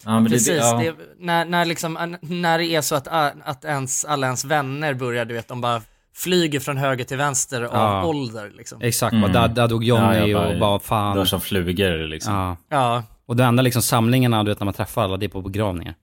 Ja, 0.05 0.11
men 0.15 0.25
det- 0.25 0.31
Precis, 0.31 0.57
ja. 0.61 0.79
det, 0.79 0.95
när, 1.19 1.45
när, 1.45 1.65
liksom, 1.65 2.17
när 2.23 2.59
det 2.59 2.67
är 2.67 2.81
så 2.81 2.95
att, 2.95 3.09
att 3.45 3.65
ens, 3.65 4.05
alla 4.05 4.27
ens 4.27 4.45
vänner 4.45 4.95
börjar, 4.95 5.25
du 5.25 5.35
vet, 5.35 5.49
de 5.49 5.61
bara 5.61 5.83
flyger 6.15 6.61
från 6.61 6.77
höger 6.77 7.05
till 7.05 7.17
vänster 7.17 7.63
av 7.63 7.71
Ja. 7.75 8.05
ålder 8.05 8.51
liksom. 8.55 8.81
Exakt, 8.83 9.17
bara, 9.21 9.33
där, 9.33 9.49
där 9.49 9.69
dog 9.69 9.85
Johnny 9.85 10.17
Mm. 10.17 10.31
Ja, 10.31 10.39
bara- 10.39 10.49
och 10.55 10.59
bara 10.59 10.79
fan. 10.79 11.17
dör 11.17 11.25
som 11.25 11.41
flugor 11.41 12.07
liksom. 12.09 12.35
Ja. 12.35 12.57
Ja. 12.69 13.03
Och 13.27 13.37
det 13.37 13.45
enda 13.45 13.63
liksom 13.63 13.83
samlingarna, 13.83 14.45
du 14.45 14.51
vet 14.51 14.61
när 14.61 14.65
man 14.65 14.75
träffar 14.75 15.03
alla, 15.05 15.17
det 15.17 15.27
är 15.27 15.29
på 15.31 15.43
begravningar. 15.43 15.95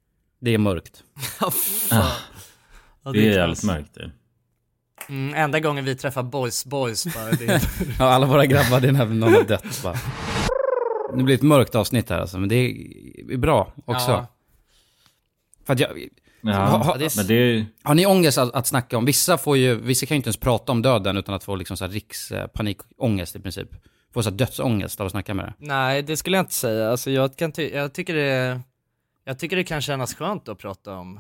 Det 0.42 0.54
är 0.54 0.58
mörkt. 0.58 1.04
Ja, 1.42 1.52
fan. 1.52 2.12
Ja, 3.04 3.12
det 3.12 3.28
är 3.28 3.32
jävligt 3.32 3.64
mörkt 3.64 3.94
det. 3.96 4.12
Mm, 5.10 5.34
enda 5.34 5.60
gången 5.60 5.86
vi 5.86 5.96
träffar 5.96 6.24
boys 6.24 6.66
boys 6.66 7.16
bara. 7.16 7.32
Det, 7.32 7.62
Ja, 8.00 8.06
alla 8.06 8.26
våra 8.26 8.46
grabbar, 8.46 8.80
det 8.80 8.88
är 8.88 8.92
när 8.92 9.06
någon 9.06 9.34
har 9.34 9.44
dött 9.44 9.84
bara. 9.84 9.96
Det 11.18 11.24
blir 11.24 11.36
ett 11.36 11.42
mörkt 11.42 11.76
avsnitt 11.76 12.10
här 12.10 12.20
alltså, 12.20 12.40
men 12.40 12.50
det 12.50 12.56
är 12.56 13.38
bra 13.38 13.74
också. 13.86 14.12
Ja. 14.12 14.28
För 15.66 15.74
att 15.74 15.80
jag... 15.80 15.90
Ja, 16.42 16.52
ha, 16.54 16.78
ha, 16.78 16.98
men 17.18 17.28
det 17.28 17.34
är... 17.34 17.66
Har 17.84 17.96
ni 17.96 18.06
ångest 18.06 18.38
att, 18.38 18.54
att 18.54 18.68
snacka 18.68 18.98
om? 18.98 19.06
Vissa 19.06 19.38
får 19.38 19.58
ju, 19.58 19.76
vissa 19.76 20.06
kan 20.06 20.16
ju 20.16 20.18
inte 20.18 20.28
ens 20.28 20.38
prata 20.38 20.72
om 20.72 20.82
döden 20.82 21.18
utan 21.18 21.36
att 21.36 21.44
få 21.44 21.56
liksom 21.56 21.78
så 21.78 21.86
här 21.86 21.92
rikspanikångest 21.92 23.36
i 23.36 23.40
princip. 23.40 23.70
Få 24.14 24.24
så 24.24 24.30
här 24.30 24.38
dödsångest 24.38 25.00
av 25.00 25.06
att 25.06 25.12
snacka 25.12 25.34
med 25.34 25.46
det. 25.46 25.54
nej, 25.58 26.02
det 26.02 26.18
skulle 26.18 26.38
jag 26.38 26.44
inte 26.44 26.54
säga. 26.54 26.90
Alltså, 26.92 27.12
jag, 27.12 27.38
kan 27.38 27.52
ty- 27.52 27.72
jag, 27.74 27.94
tycker 27.94 28.14
det, 28.16 28.62
jag 29.26 29.40
tycker 29.40 29.56
det 29.56 29.64
kan 29.64 29.82
kännas 29.82 30.16
skönt 30.16 30.50
att 30.50 30.58
prata 30.58 30.94
om, 30.96 31.20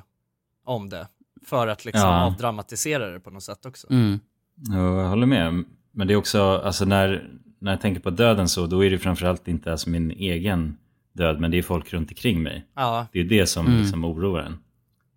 om 0.65 0.89
det. 0.89 1.07
För 1.45 1.67
att 1.67 1.85
liksom 1.85 2.01
Ja. 2.09 2.25
avdramatisera 2.25 3.09
det 3.09 3.19
på 3.19 3.29
något 3.29 3.43
sätt 3.43 3.65
också. 3.65 3.87
Mm. 3.91 4.19
Ja, 4.55 5.01
jag 5.01 5.09
håller 5.09 5.27
med. 5.27 5.63
Men 5.93 6.07
det 6.07 6.13
är 6.13 6.15
också, 6.17 6.41
alltså 6.43 6.85
när, 6.85 7.29
när 7.59 7.71
jag 7.71 7.81
tänker 7.81 8.01
på 8.01 8.09
döden 8.09 8.49
så, 8.49 8.67
då 8.67 8.85
är 8.85 8.91
det 8.91 8.97
framförallt 8.99 9.47
inte 9.47 9.71
alltså 9.71 9.89
min 9.89 10.11
egen 10.11 10.77
död, 11.13 11.39
men 11.39 11.51
det 11.51 11.57
är 11.57 11.61
folk 11.61 11.93
runt 11.93 12.09
omkring 12.11 12.43
mig. 12.43 12.65
Ja. 12.75 13.07
Det 13.11 13.19
är 13.19 13.23
det 13.23 13.47
som 13.47 13.65
Mm. 13.67 13.79
liksom 13.79 14.05
oroar 14.05 14.39
en. 14.41 14.57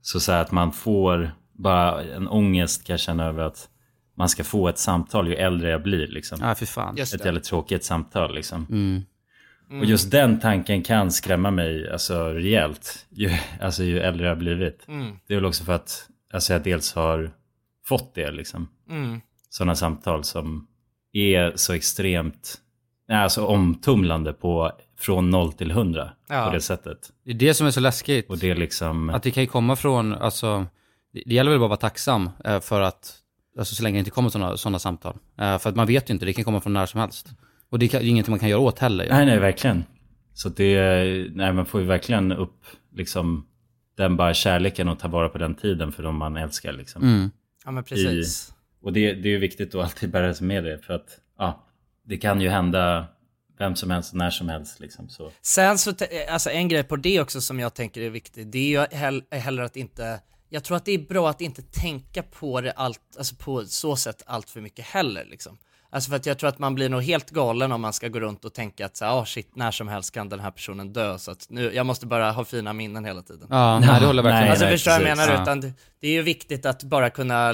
Så, 0.03 0.21
så 0.21 0.33
här 0.33 0.41
att 0.41 0.53
man 0.53 0.73
får 0.73 1.31
bara 1.53 2.03
en 2.05 2.29
ångest 2.29 2.87
kan 2.87 2.93
jag 2.93 3.01
känna 3.01 3.25
över 3.25 3.43
att 3.43 3.69
man 4.17 4.29
ska 4.29 4.45
få 4.45 4.69
ett 4.69 4.79
samtal 4.79 5.29
ju 5.29 5.35
äldre 5.35 5.71
jag 5.71 5.83
blir. 5.83 6.07
Liksom. 6.07 6.39
Ja, 6.43 6.55
för 6.55 6.67
fan. 6.67 6.99
Ett 6.99 7.25
jävligt 7.25 7.45
tråkigt 7.45 7.85
samtal 7.85 8.35
liksom. 8.35 8.67
Mm. 8.71 9.03
Och 9.81 9.85
just 9.87 10.11
den 10.11 10.41
tanken 10.41 10.83
kan 10.83 11.11
skrämma 11.11 11.51
mig 11.51 11.91
alltså, 11.91 12.29
rejält 12.29 13.07
ju, 13.11 13.31
alltså, 13.61 13.83
ju 13.85 14.01
äldre 14.01 14.25
jag 14.27 14.31
har 14.35 14.39
blivit. 14.41 14.89
Mm. 14.89 15.17
Det 15.27 15.35
är 15.35 15.37
väl 15.37 15.45
också 15.45 15.65
för 15.65 15.73
att 15.73 16.09
alltså, 16.35 16.53
jag 16.53 16.62
dels 16.62 16.94
har 16.94 17.31
fått 17.87 18.14
det 18.14 18.31
liksom. 18.31 18.68
Mm. 18.90 19.20
Sådana 19.49 19.75
samtal 19.75 20.25
som 20.25 20.66
är 21.12 21.53
så 21.57 21.73
extremt 21.73 22.61
nej, 23.09 23.18
alltså, 23.18 23.47
omtumlande 23.47 24.33
på 24.33 24.73
från 24.99 25.31
0 25.31 25.53
till 25.53 25.70
100 25.70 26.11
Ja. 26.29 26.47
på 26.47 26.55
det 26.55 26.61
sättet. 26.61 26.99
Det 27.25 27.31
är 27.31 27.35
det 27.35 27.55
som 27.55 27.66
är 27.66 27.70
så 27.70 27.81
läskigt. 27.81 28.31
Och 28.31 28.38
det 28.38 28.55
liksom... 28.55 29.11
Att 29.11 29.23
det 29.23 29.31
kan 29.31 29.42
ju 29.42 29.47
komma 29.47 29.77
från, 29.77 30.14
alltså, 30.14 30.66
det, 31.12 31.35
gäller 31.35 31.51
väl 31.51 31.61
bara 31.61 31.66
att 31.66 31.70
vara 31.70 31.90
tacksam 31.90 32.31
eh, 32.44 32.61
för 32.61 32.81
att, 32.81 33.16
alltså 33.59 33.75
så 33.75 33.83
länge 33.83 33.97
det 33.97 33.99
inte 33.99 34.11
kommer 34.11 34.29
sådana 34.29 34.57
såna 34.57 34.79
samtal. 34.79 35.16
Eh, 35.38 35.59
för 35.59 35.70
att 35.70 35.77
man 35.77 35.87
vet 35.87 36.11
ju 36.11 36.14
inte, 36.14 36.27
det 36.27 36.33
kan 36.33 36.44
komma 36.44 36.61
från 36.61 36.73
när 36.73 36.87
som 36.87 37.01
helst. 37.01 37.29
Och 37.70 37.79
det 37.79 37.94
är 37.94 38.03
ingenting 38.03 38.33
man 38.33 38.38
kan 38.38 38.49
göra 38.49 38.61
åt 38.61 38.79
heller. 38.79 39.09
Nej, 39.11 39.27
nej, 39.27 39.38
verkligen. 39.38 39.85
Så 40.35 40.49
det, 40.49 40.77
nej, 41.35 41.53
man 41.53 41.66
får 41.66 41.81
ju 41.81 41.87
verkligen 41.87 42.33
upp 42.33 42.64
liksom 42.92 43.47
den 43.94 44.16
bara 44.16 44.35
kärleken 44.35 44.88
och 44.88 44.98
ta 44.98 45.09
vara 45.09 45.28
på 45.28 45.38
den 45.38 45.54
tiden 45.54 45.92
för 45.92 46.02
de 46.02 46.16
man 46.16 46.37
älskar 46.37 46.72
liksom. 46.72 47.02
Mm. 47.02 47.30
Ja, 47.64 47.70
men 47.70 47.85
precis. 47.85 48.48
I, 48.48 48.52
och 48.83 48.92
det, 48.92 49.12
det 49.14 49.28
är 49.28 49.33
ju 49.33 49.38
viktigt 49.38 49.74
att 49.74 49.85
alltid 49.85 50.11
bära 50.11 50.35
sig 50.35 50.46
med 50.46 50.64
det 50.64 50.78
för 50.78 50.94
att 50.94 51.20
ja, 51.38 51.64
det 52.04 52.16
kan 52.16 52.40
ju 52.40 52.48
hända 52.48 53.07
vem 53.59 53.76
som 53.76 53.90
helst, 53.90 54.14
när 54.14 54.30
som 54.30 54.48
helst 54.48 54.80
liksom. 54.80 55.09
Så. 55.09 55.30
Sen 55.42 55.78
så, 55.78 55.92
alltså 56.28 56.50
en 56.50 56.68
grej 56.68 56.83
på 56.85 56.96
det 56.96 57.20
också 57.20 57.40
som 57.40 57.61
jag 57.61 57.74
tänker 57.74 58.00
är 58.00 58.11
viktig, 58.11 58.46
det 58.46 58.59
är 58.59 58.68
ju 58.80 58.96
hell- 58.96 59.24
heller 59.30 59.62
att 59.62 59.76
inte, 59.76 60.20
jag 60.48 60.64
tror 60.64 60.76
att 60.76 60.85
det 60.85 60.92
är 60.92 60.98
bra 60.98 61.30
att 61.30 61.40
inte 61.40 61.62
tänka 61.62 62.22
på 62.22 62.61
det 62.61 62.72
allt, 62.72 63.00
alltså 63.18 63.35
på 63.37 63.64
så 63.64 63.96
sätt 63.96 64.22
allt 64.26 64.50
för 64.50 64.61
mycket 64.61 64.85
heller 64.85 65.24
liksom. 65.24 65.59
Alltså 65.94 66.11
för 66.11 66.16
att 66.16 66.26
jag 66.26 66.38
tror 66.38 66.48
att 66.48 66.59
man 66.59 66.74
blir 66.74 66.88
nog 66.88 67.02
helt 67.02 67.30
galen 67.30 67.72
om 67.72 67.80
man 67.80 67.92
ska 67.92 68.09
gå 68.09 68.20
runt 68.20 68.44
och 68.44 68.54
tänka 68.54 68.87
att 68.87 68.96
så 68.96 69.04
här, 69.04 69.12
oh 69.12 69.24
shit, 69.24 69.57
när 69.57 69.70
som 69.70 69.88
helst 69.88 70.12
kan 70.14 70.28
den 70.28 70.40
här 70.40 70.50
personen 70.50 70.92
dö, 70.92 71.18
så 71.18 71.30
att 71.30 71.46
nu, 71.48 71.72
jag 71.74 71.87
måste 71.87 72.07
bara 72.07 72.30
ha 72.33 72.44
fina 72.44 72.72
minnen 72.72 73.04
hela 73.04 73.22
tiden. 73.22 73.46
Ja, 73.50 73.78
nej, 73.78 74.00
det 74.00 74.07
håller 74.07 74.22
verkligen 74.22 74.42
med. 74.42 74.50
Alltså 74.50 74.64
Nej, 74.64 74.74
förstår 74.74 74.92
jag 74.92 75.02
menar, 75.02 75.28
Ja. 75.28 75.42
utan 75.42 75.61
det, 75.61 75.72
det 76.00 76.09
är 76.09 76.12
ju 76.12 76.22
viktigt 76.22 76.66
att 76.66 76.83
bara 76.83 77.11
kunna 77.11 77.52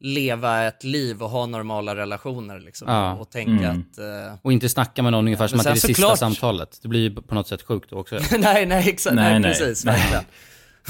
leva 0.00 0.62
ett 0.64 0.84
liv 0.84 1.22
och 1.22 1.30
ha 1.30 1.46
normala 1.46 1.96
relationer 1.96 2.60
liksom. 2.60 2.88
Ja. 2.88 3.14
Och 3.14 3.30
tänka 3.30 3.64
Mm. 3.68 3.84
att... 3.92 3.98
eh, 3.98 4.38
Och 4.42 4.52
inte 4.52 4.68
snacka 4.68 5.02
med 5.02 5.12
någon 5.12 5.24
ungefär 5.26 5.46
som 5.48 5.58
att 5.60 5.64
det 5.64 5.70
är 5.70 5.74
det 5.74 5.80
sista 5.80 6.02
såklart- 6.02 6.18
samtalet. 6.18 6.78
Det 6.82 6.88
blir 6.88 7.00
ju 7.00 7.14
på 7.22 7.34
något 7.34 7.48
sätt 7.48 7.62
sjukt 7.62 7.92
också. 7.92 8.18
nej, 8.38 8.66
nej, 8.66 8.88
exakt, 8.88 9.16
nej, 9.16 9.42
precis, 9.42 9.84
verkligen. 9.84 10.24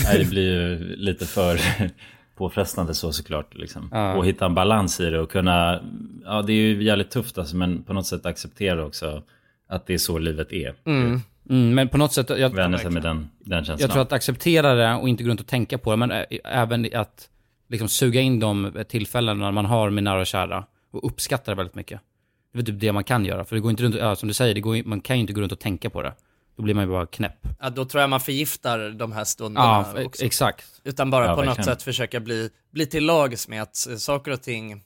Nej, 0.05 0.19
det 0.19 0.25
blir 0.25 0.43
ju 0.53 0.97
lite 0.97 1.27
för 1.27 1.61
påfrestande 2.41 2.95
så 2.95 3.13
såklart. 3.13 3.55
Liksom. 3.55 3.89
Ja. 3.93 4.15
Och 4.15 4.27
hitta 4.27 4.47
en 4.47 4.55
balans 4.55 5.01
i 5.01 5.11
det 5.11 5.21
och 5.21 5.31
kunna, 5.31 5.81
ja 6.25 6.43
det 6.43 6.53
är 6.53 6.57
ju 6.57 6.83
jävligt 6.83 7.11
tufft 7.11 7.39
alltså, 7.39 7.57
men 7.57 7.83
på 7.83 7.93
något 7.93 8.07
sätt 8.07 8.27
acceptera 8.27 8.85
också 8.85 9.23
att 9.69 9.87
det 9.87 9.95
är 9.95 9.99
så 9.99 10.19
livet 10.19 10.53
är. 10.53 10.75
Mm. 10.85 11.21
Mm, 11.51 11.75
men 11.75 11.89
på 11.89 11.99
något 11.99 12.13
sätt... 12.13 12.31
Jag, 12.31 12.55
Vänja 12.55 12.79
sig 12.79 12.91
med 12.91 13.03
den, 13.03 13.29
den 13.39 13.65
känslan. 13.65 13.79
Jag 13.81 13.91
tror 13.91 14.03
att 14.03 14.13
acceptera 14.13 14.75
det 14.75 14.95
och 14.95 15.09
inte 15.09 15.23
gå 15.23 15.31
runt 15.31 15.41
och 15.41 15.47
tänka 15.47 15.79
på 15.79 15.91
det, 15.91 15.97
men 15.97 16.11
ä- 16.13 16.27
även 16.45 16.89
att 16.95 17.29
liksom 17.69 17.89
suga 17.89 18.21
in 18.21 18.41
de 18.41 18.85
tillfällena 18.89 19.51
man 19.51 19.67
har 19.67 19.91
med 19.91 20.05
nära 20.05 20.21
och 20.21 20.27
kära 20.27 20.65
och 20.93 21.07
uppskatta 21.07 21.51
det 21.51 21.57
väldigt 21.57 21.75
mycket. 21.75 22.01
Det 22.53 22.59
är 22.59 22.63
typ 22.63 22.81
det 22.81 22.93
man 22.93 23.05
kan 23.05 23.25
göra, 23.25 23.45
för 23.45 23.57
det 23.57 23.61
går 23.63 23.71
inte 23.71 23.83
runt, 23.83 23.95
ja, 23.95 24.17
som 24.17 24.29
du 24.29 24.35
säger, 24.35 24.55
det 24.55 24.61
går, 24.61 24.83
man 24.85 25.01
kan 25.01 25.17
ju 25.17 25.21
inte 25.21 25.33
gå 25.33 25.41
runt 25.41 25.53
och 25.53 25.59
tänka 25.59 25.91
på 25.91 26.03
det. 26.03 26.13
Då 26.57 26.63
blir 26.63 26.75
man 26.75 26.85
ju 26.85 26.91
bara 26.91 27.07
knäpp. 27.07 27.47
Ja, 27.61 27.71
då 27.71 27.85
tror 27.85 28.01
jag 28.01 28.11
man 28.11 28.21
förgiftar 28.21 28.91
de 28.91 29.13
här 29.13 29.25
stunderna 29.25 29.87
Ja, 29.95 30.05
också. 30.05 30.25
exakt. 30.25 30.67
Utan 30.85 31.11
bara 31.11 31.27
Ja, 31.27 31.37
på 31.37 31.43
något 31.43 31.65
sätt 31.65 31.83
försöka 31.83 32.21
bli, 32.21 32.51
bli 32.71 32.87
till 32.87 33.07
lags 33.07 33.49
med 33.49 33.63
att 33.63 33.87
eh, 33.91 33.97
saker 33.97 34.31
och 34.31 34.43
ting 34.43 34.83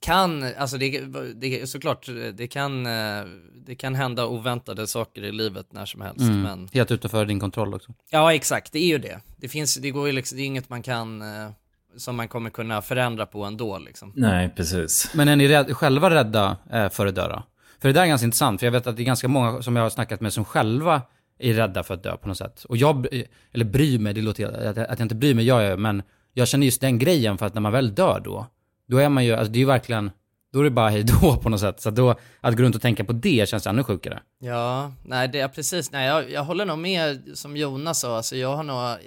kan, 0.00 0.44
alltså 0.58 0.78
det, 0.78 1.00
det 1.34 1.66
såklart, 1.66 2.08
det 2.34 2.46
kan, 2.48 2.86
eh, 2.86 3.24
det 3.66 3.74
kan 3.74 3.94
hända 3.94 4.26
oväntade 4.26 4.86
saker 4.86 5.22
i 5.24 5.32
livet 5.32 5.66
när 5.72 5.86
som 5.86 6.00
helst. 6.00 6.20
Mm. 6.20 6.42
Men, 6.42 6.68
Helt 6.72 6.90
utanför 6.90 7.24
din 7.26 7.40
kontroll 7.40 7.74
också. 7.74 7.92
ja 8.10 8.34
exakt, 8.34 8.72
det 8.72 8.78
är 8.78 8.88
ju 8.88 8.98
det. 8.98 9.20
Det 9.36 9.48
finns, 9.48 9.74
det 9.74 9.90
går 9.90 10.06
ju 10.06 10.12
liksom, 10.12 10.36
det 10.38 10.42
är 10.42 10.46
inget 10.46 10.68
man 10.68 10.82
kan, 10.82 11.22
eh, 11.22 11.50
som 11.96 12.16
man 12.16 12.28
kommer 12.28 12.50
kunna 12.50 12.82
förändra 12.82 13.26
på 13.26 13.44
ändå 13.44 13.78
liksom. 13.78 14.12
Nej, 14.16 14.50
precis. 14.56 15.10
Men 15.14 15.28
är 15.28 15.36
ni 15.36 15.48
rädd, 15.48 15.76
själva 15.76 16.10
rädda 16.10 16.56
för 16.92 17.06
att 17.06 17.14
dö? 17.14 17.42
För 17.80 17.88
det 17.88 17.92
där 17.92 18.02
är 18.02 18.06
ganska 18.06 18.24
intressant, 18.24 18.60
för 18.60 18.66
jag 18.66 18.72
vet 18.72 18.86
att 18.86 18.96
det 18.96 19.02
är 19.02 19.04
ganska 19.04 19.28
många 19.28 19.62
som 19.62 19.76
jag 19.76 19.82
har 19.82 19.90
snackat 19.90 20.20
med 20.20 20.32
som 20.32 20.44
själva 20.44 21.02
är 21.38 21.54
rädda 21.54 21.82
för 21.82 21.94
att 21.94 22.02
dö 22.02 22.16
på 22.16 22.28
något 22.28 22.38
sätt. 22.38 22.64
Och 22.64 22.76
jag, 22.76 23.06
eller 23.52 23.64
bryr 23.64 23.98
mig, 23.98 24.14
det 24.14 24.22
låter 24.22 24.68
att, 24.68 24.78
att 24.78 24.98
jag 24.98 25.04
inte 25.04 25.14
bryr 25.14 25.34
mig, 25.34 25.44
gör 25.44 25.60
jag 25.60 25.78
men 25.78 26.02
jag 26.32 26.48
känner 26.48 26.64
just 26.64 26.80
den 26.80 26.98
grejen 26.98 27.38
för 27.38 27.46
att 27.46 27.54
när 27.54 27.60
man 27.60 27.72
väl 27.72 27.94
dör 27.94 28.20
då, 28.24 28.46
då 28.88 28.98
är 28.98 29.08
man 29.08 29.24
ju, 29.24 29.32
alltså 29.32 29.52
det 29.52 29.58
är 29.58 29.60
ju 29.60 29.66
verkligen, 29.66 30.10
då 30.52 30.60
är 30.60 30.64
det 30.64 30.70
bara 30.70 30.88
hejdå 30.88 31.36
på 31.42 31.48
något 31.48 31.60
sätt. 31.60 31.80
Så 31.80 31.88
att 31.88 31.96
då, 31.96 32.14
att 32.40 32.56
gå 32.56 32.62
runt 32.62 32.74
och 32.74 32.82
tänka 32.82 33.04
på 33.04 33.12
det 33.12 33.48
känns 33.48 33.66
ännu 33.66 33.84
sjukare. 33.84 34.20
Ja, 34.38 34.92
nej 35.04 35.28
det 35.28 35.40
är 35.40 35.48
precis, 35.48 35.92
nej 35.92 36.06
jag, 36.06 36.30
jag 36.30 36.44
håller 36.44 36.64
nog 36.64 36.78
med 36.78 37.22
som 37.34 37.56
Jonas 37.56 38.00
sa, 38.00 38.16
alltså 38.16 38.36
jag 38.36 38.56
har 38.56 38.62
nog 38.62 38.98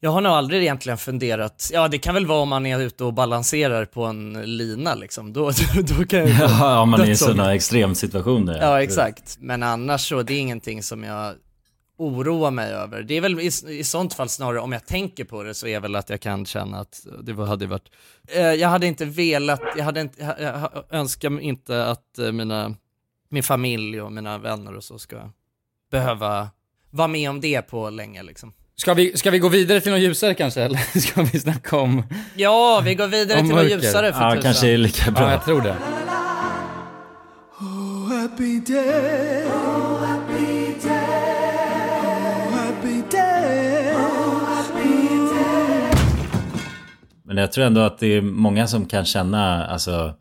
jag 0.00 0.10
har 0.10 0.20
nog 0.20 0.32
aldrig 0.32 0.62
egentligen 0.62 0.98
funderat, 0.98 1.70
ja 1.72 1.88
det 1.88 1.98
kan 1.98 2.14
väl 2.14 2.26
vara 2.26 2.40
om 2.40 2.48
man 2.48 2.66
är 2.66 2.80
ute 2.80 3.04
och 3.04 3.14
balanserar 3.14 3.84
på 3.84 4.04
en 4.04 4.32
lina 4.56 4.94
liksom, 4.94 5.32
då, 5.32 5.50
då 5.82 6.04
kan 6.04 6.18
jag 6.18 6.28
ju 6.28 6.34
Ja, 6.34 6.80
om 6.80 6.90
man 6.90 7.00
är 7.00 7.10
i 7.10 7.16
sådana 7.16 7.54
extremsituationer. 7.54 8.58
Ja, 8.60 8.82
exakt. 8.82 9.36
Men 9.40 9.62
annars 9.62 10.08
så, 10.08 10.22
det 10.22 10.34
är 10.34 10.40
ingenting 10.40 10.82
som 10.82 11.04
jag 11.04 11.34
oroar 11.98 12.50
mig 12.50 12.72
över. 12.72 13.02
Det 13.02 13.14
är 13.14 13.20
väl 13.20 13.40
i, 13.40 13.50
i 13.68 13.84
sånt 13.84 14.14
fall 14.14 14.28
snarare, 14.28 14.60
om 14.60 14.72
jag 14.72 14.86
tänker 14.86 15.24
på 15.24 15.42
det, 15.42 15.54
så 15.54 15.66
är 15.66 15.80
väl 15.80 15.96
att 15.96 16.10
jag 16.10 16.20
kan 16.20 16.46
känna 16.46 16.80
att 16.80 17.06
det 17.22 17.32
var- 17.32 17.46
hade 17.46 17.66
varit... 17.66 17.88
Eh, 18.28 18.40
jag 18.42 18.68
hade 18.68 18.86
inte 18.86 19.04
velat, 19.04 19.60
jag 19.76 19.84
hade 19.84 20.00
inte, 20.00 20.22
jag, 20.22 20.40
jag 20.40 20.84
önskar 20.90 21.40
inte 21.40 21.86
att 21.86 22.18
eh, 22.18 22.32
mina, 22.32 22.74
min 23.28 23.42
familj 23.42 24.00
och 24.00 24.12
mina 24.12 24.38
vänner 24.38 24.76
och 24.76 24.84
så 24.84 24.98
ska 24.98 25.16
behöva 25.90 26.48
vara 26.90 27.08
med 27.08 27.30
om 27.30 27.40
det 27.40 27.62
på 27.62 27.90
länge 27.90 28.22
liksom. 28.22 28.52
Ska 28.80 28.94
vi, 28.94 29.16
ska 29.16 29.30
vi 29.30 29.38
gå 29.38 29.48
vidare 29.48 29.80
till 29.80 29.92
något 29.92 30.00
ljusare 30.00 30.34
kanske, 30.34 30.62
eller 30.62 30.78
ska 31.00 31.22
vi 31.22 31.40
snacka 31.40 31.76
om... 31.76 32.02
Ja, 32.34 32.82
vi 32.84 32.94
går 32.94 33.06
vidare 33.06 33.38
till 33.38 33.48
något 33.48 33.70
ljusare 33.70 34.12
för 34.12 34.20
Ja, 34.20 34.30
tusan. 34.30 34.42
kanske 34.42 34.68
är 34.68 34.76
lika 34.78 35.10
bra. 35.10 35.22
Ja, 35.22 35.30
jag 35.30 35.44
tror 35.44 35.60
det. 35.60 35.76
Oh, 37.60 38.20
happy 38.20 38.60
day. 38.60 39.44
Oh, 39.46 40.04
happy 40.04 40.74
day. 40.82 41.94
Oh, 41.96 42.54
happy 42.54 43.02
day. 43.10 43.94
Men 47.22 47.36
jag 47.36 47.52
tror 47.52 47.64
ändå 47.64 47.80
att 47.80 47.98
det 47.98 48.06
är 48.06 48.22
många 48.22 48.66
som 48.66 48.86
kan 48.86 49.04
känna 49.04 49.66
alltså, 49.66 50.14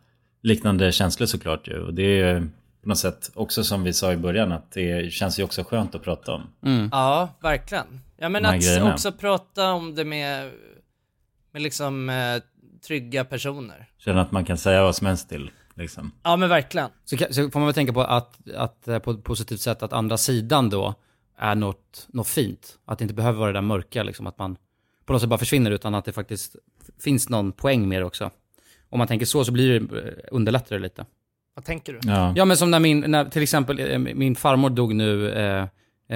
liknande 0.43 0.91
känslor 0.91 1.27
såklart 1.27 1.67
ju. 1.67 1.79
Och 1.79 1.93
det 1.93 2.03
är 2.03 2.33
ju 2.33 2.41
på 2.83 2.89
något 2.89 2.97
sätt 2.97 3.31
också 3.33 3.63
som 3.63 3.83
vi 3.83 3.93
sa 3.93 4.13
i 4.13 4.17
början 4.17 4.51
att 4.51 4.71
det 4.71 5.13
känns 5.13 5.39
ju 5.39 5.43
också 5.43 5.63
skönt 5.63 5.95
att 5.95 6.03
prata 6.03 6.31
om. 6.31 6.41
Ja, 6.91 7.29
verkligen. 7.41 8.01
Ja 8.19 8.29
men 8.29 8.45
att 8.45 8.61
grejerna. 8.61 8.93
också 8.93 9.11
prata 9.11 9.71
om 9.71 9.95
det 9.95 10.05
med, 10.05 10.51
med 11.51 11.61
liksom 11.61 12.09
eh, 12.09 12.41
trygga 12.87 13.25
personer. 13.25 13.89
Känna 13.97 14.21
att 14.21 14.31
man 14.31 14.45
kan 14.45 14.57
säga 14.57 14.83
vad 14.83 14.95
som 14.95 15.07
helst 15.07 15.29
till. 15.29 15.51
Liksom. 15.73 16.11
Ja 16.23 16.35
men 16.35 16.49
verkligen. 16.49 16.89
Så, 17.05 17.17
så 17.17 17.49
får 17.49 17.59
man 17.59 17.67
väl 17.67 17.73
tänka 17.73 17.93
på 17.93 18.01
att, 18.01 18.49
att 18.55 18.87
eh, 18.87 18.99
på 18.99 19.11
ett 19.11 19.23
positivt 19.23 19.59
sätt 19.59 19.83
att 19.83 19.93
andra 19.93 20.17
sidan 20.17 20.69
då 20.69 20.95
är 21.37 21.55
något, 21.55 22.07
något 22.07 22.27
fint. 22.27 22.77
Att 22.85 22.99
det 22.99 23.03
inte 23.03 23.13
behöver 23.13 23.39
vara 23.39 23.51
det 23.51 23.57
där 23.57 23.61
mörka, 23.61 24.03
liksom, 24.03 24.27
att 24.27 24.37
man 24.37 24.57
på 25.05 25.13
något 25.13 25.21
sätt 25.21 25.29
bara 25.29 25.37
försvinner, 25.37 25.71
utan 25.71 25.95
att 25.95 26.05
det 26.05 26.11
faktiskt 26.11 26.55
finns 26.99 27.29
någon 27.29 27.51
poäng 27.51 27.89
med 27.89 28.01
det 28.01 28.05
också. 28.05 28.31
Om 28.89 28.97
man 28.97 29.07
tänker 29.07 29.25
så, 29.25 29.45
så 29.45 29.51
blir 29.51 29.79
det, 29.79 29.99
eh, 29.99 30.13
underlättar 30.31 30.75
det 30.75 30.81
lite. 30.81 31.05
Vad 31.53 31.65
tänker 31.65 31.93
du? 31.93 31.99
Ja. 32.03 32.33
Ja, 32.35 32.45
men 32.45 32.57
som 32.57 32.71
när 32.71 32.79
min, 32.79 32.99
när, 33.07 33.25
till 33.25 33.43
exempel, 33.43 33.79
eh, 33.79 33.99
min 33.99 34.35
farmor 34.35 34.69
dog 34.69 34.95
nu 34.95 35.29
eh, 35.31 35.67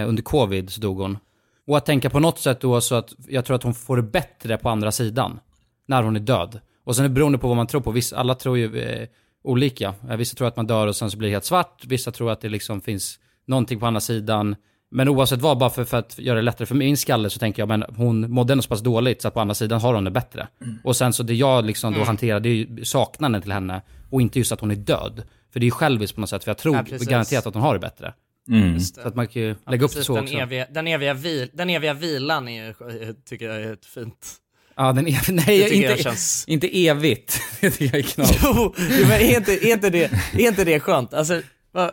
under 0.07 0.23
covid, 0.23 0.69
så 0.69 0.81
dog 0.81 0.99
hon. 0.99 1.17
Och 1.67 1.77
att 1.77 1.85
tänka 1.85 2.09
på 2.09 2.19
något 2.19 2.39
sätt 2.39 2.61
då 2.61 2.81
så 2.81 2.95
att 2.95 3.13
jag 3.27 3.45
tror 3.45 3.55
att 3.55 3.63
hon 3.63 3.73
får 3.73 3.97
det 3.97 4.03
bättre 4.03 4.57
på 4.57 4.69
andra 4.69 4.91
sidan, 4.91 5.39
när 5.87 6.03
hon 6.03 6.15
är 6.15 6.19
död. 6.19 6.59
Och 6.85 6.95
sen 6.95 7.05
är 7.05 7.09
det 7.09 7.15
beroende 7.15 7.37
på 7.37 7.47
vad 7.47 7.57
man 7.57 7.67
tror 7.67 7.81
på, 7.81 7.91
vissa, 7.91 8.17
alla 8.17 8.35
tror 8.35 8.57
ju 8.57 8.81
eh, 8.81 9.07
olika. 9.43 9.93
Eh, 10.09 10.15
vissa 10.17 10.35
tror 10.37 10.47
att 10.47 10.55
man 10.55 10.67
dör 10.67 10.87
och 10.87 10.95
sen 10.95 11.11
så 11.11 11.17
blir 11.17 11.29
det 11.29 11.35
helt 11.35 11.45
svart, 11.45 11.85
vissa 11.85 12.11
tror 12.11 12.31
att 12.31 12.41
det 12.41 12.49
liksom 12.49 12.81
finns 12.81 13.19
någonting 13.47 13.79
på 13.79 13.85
andra 13.85 14.01
sidan. 14.01 14.55
Men 14.91 15.09
oavsett 15.09 15.41
vad, 15.41 15.57
bara 15.57 15.69
för, 15.69 15.83
för 15.83 15.97
att 15.97 16.19
göra 16.19 16.35
det 16.35 16.41
lättare 16.41 16.65
för 16.65 16.75
min 16.75 16.97
skalle 16.97 17.29
så 17.29 17.39
tänker 17.39 17.61
jag, 17.61 17.67
men 17.69 17.83
hon 17.97 18.31
mådde 18.31 18.53
ändå 18.53 18.61
så 18.61 18.69
pass 18.69 18.81
dåligt 18.81 19.21
så 19.21 19.27
att 19.27 19.33
på 19.33 19.39
andra 19.39 19.55
sidan 19.55 19.81
har 19.81 19.93
hon 19.93 20.03
det 20.03 20.11
bättre. 20.11 20.47
Och 20.83 20.95
sen 20.95 21.13
så 21.13 21.23
det 21.23 21.33
jag 21.33 21.65
liksom 21.65 21.93
då 21.93 21.97
Mm. 21.97 22.07
hanterar, 22.07 22.39
det 22.39 22.49
är 22.49 22.53
ju 22.53 22.85
saknaden 22.85 23.41
till 23.41 23.51
henne 23.51 23.81
och 24.11 24.21
inte 24.21 24.39
just 24.39 24.51
att 24.51 24.59
hon 24.59 24.71
är 24.71 24.75
död. 24.75 25.23
För 25.53 25.59
det 25.59 25.63
är 25.63 25.67
ju 25.67 25.71
själviskt 25.71 26.15
på 26.15 26.21
något 26.21 26.29
sätt, 26.29 26.43
för 26.43 26.49
jag 26.51 26.57
tror 26.57 26.75
Ja, 26.75 26.97
garanterat 26.99 27.47
att 27.47 27.53
hon 27.53 27.63
har 27.63 27.73
det 27.73 27.79
bättre. 27.79 28.13
Mm. 28.49 28.79
Så 28.79 29.01
att 29.01 29.15
man 29.15 29.27
kan 29.27 29.41
ju 29.41 29.47
Ja, 29.65 29.71
lägga 29.71 29.85
upp 29.85 29.93
det 29.95 30.03
så 30.03 30.15
den 30.15 30.23
också. 30.23 30.35
Eviga, 30.35 30.67
den, 30.71 30.87
eviga 30.87 31.13
vil, 31.13 31.49
den 31.53 31.69
eviga 31.69 31.93
vilan 31.93 32.47
är 32.47 32.65
ju, 32.65 33.13
tycker 33.25 33.45
jag 33.49 33.61
är 33.61 33.73
ett 33.73 33.85
fint. 33.85 34.33
Ja, 34.75 34.91
den 34.93 35.07
är, 35.07 35.31
nej, 35.31 35.45
tycker 35.45 35.73
inte, 35.75 35.87
jag 35.87 35.99
känns- 35.99 36.45
inte 36.47 36.87
evigt. 36.87 37.41
det 37.61 37.71
tycker 37.71 37.97
jag 37.97 38.05
är 38.05 38.09
knas. 38.09 38.39
Jo, 38.43 38.73
men 39.07 39.11
är 39.11 39.37
inte, 39.37 39.51
är, 39.53 39.73
inte 39.73 39.89
det, 39.89 40.03
är 40.33 40.47
inte 40.47 40.63
det 40.63 40.79
skönt? 40.79 41.13
Alltså, 41.13 41.41
va, 41.73 41.91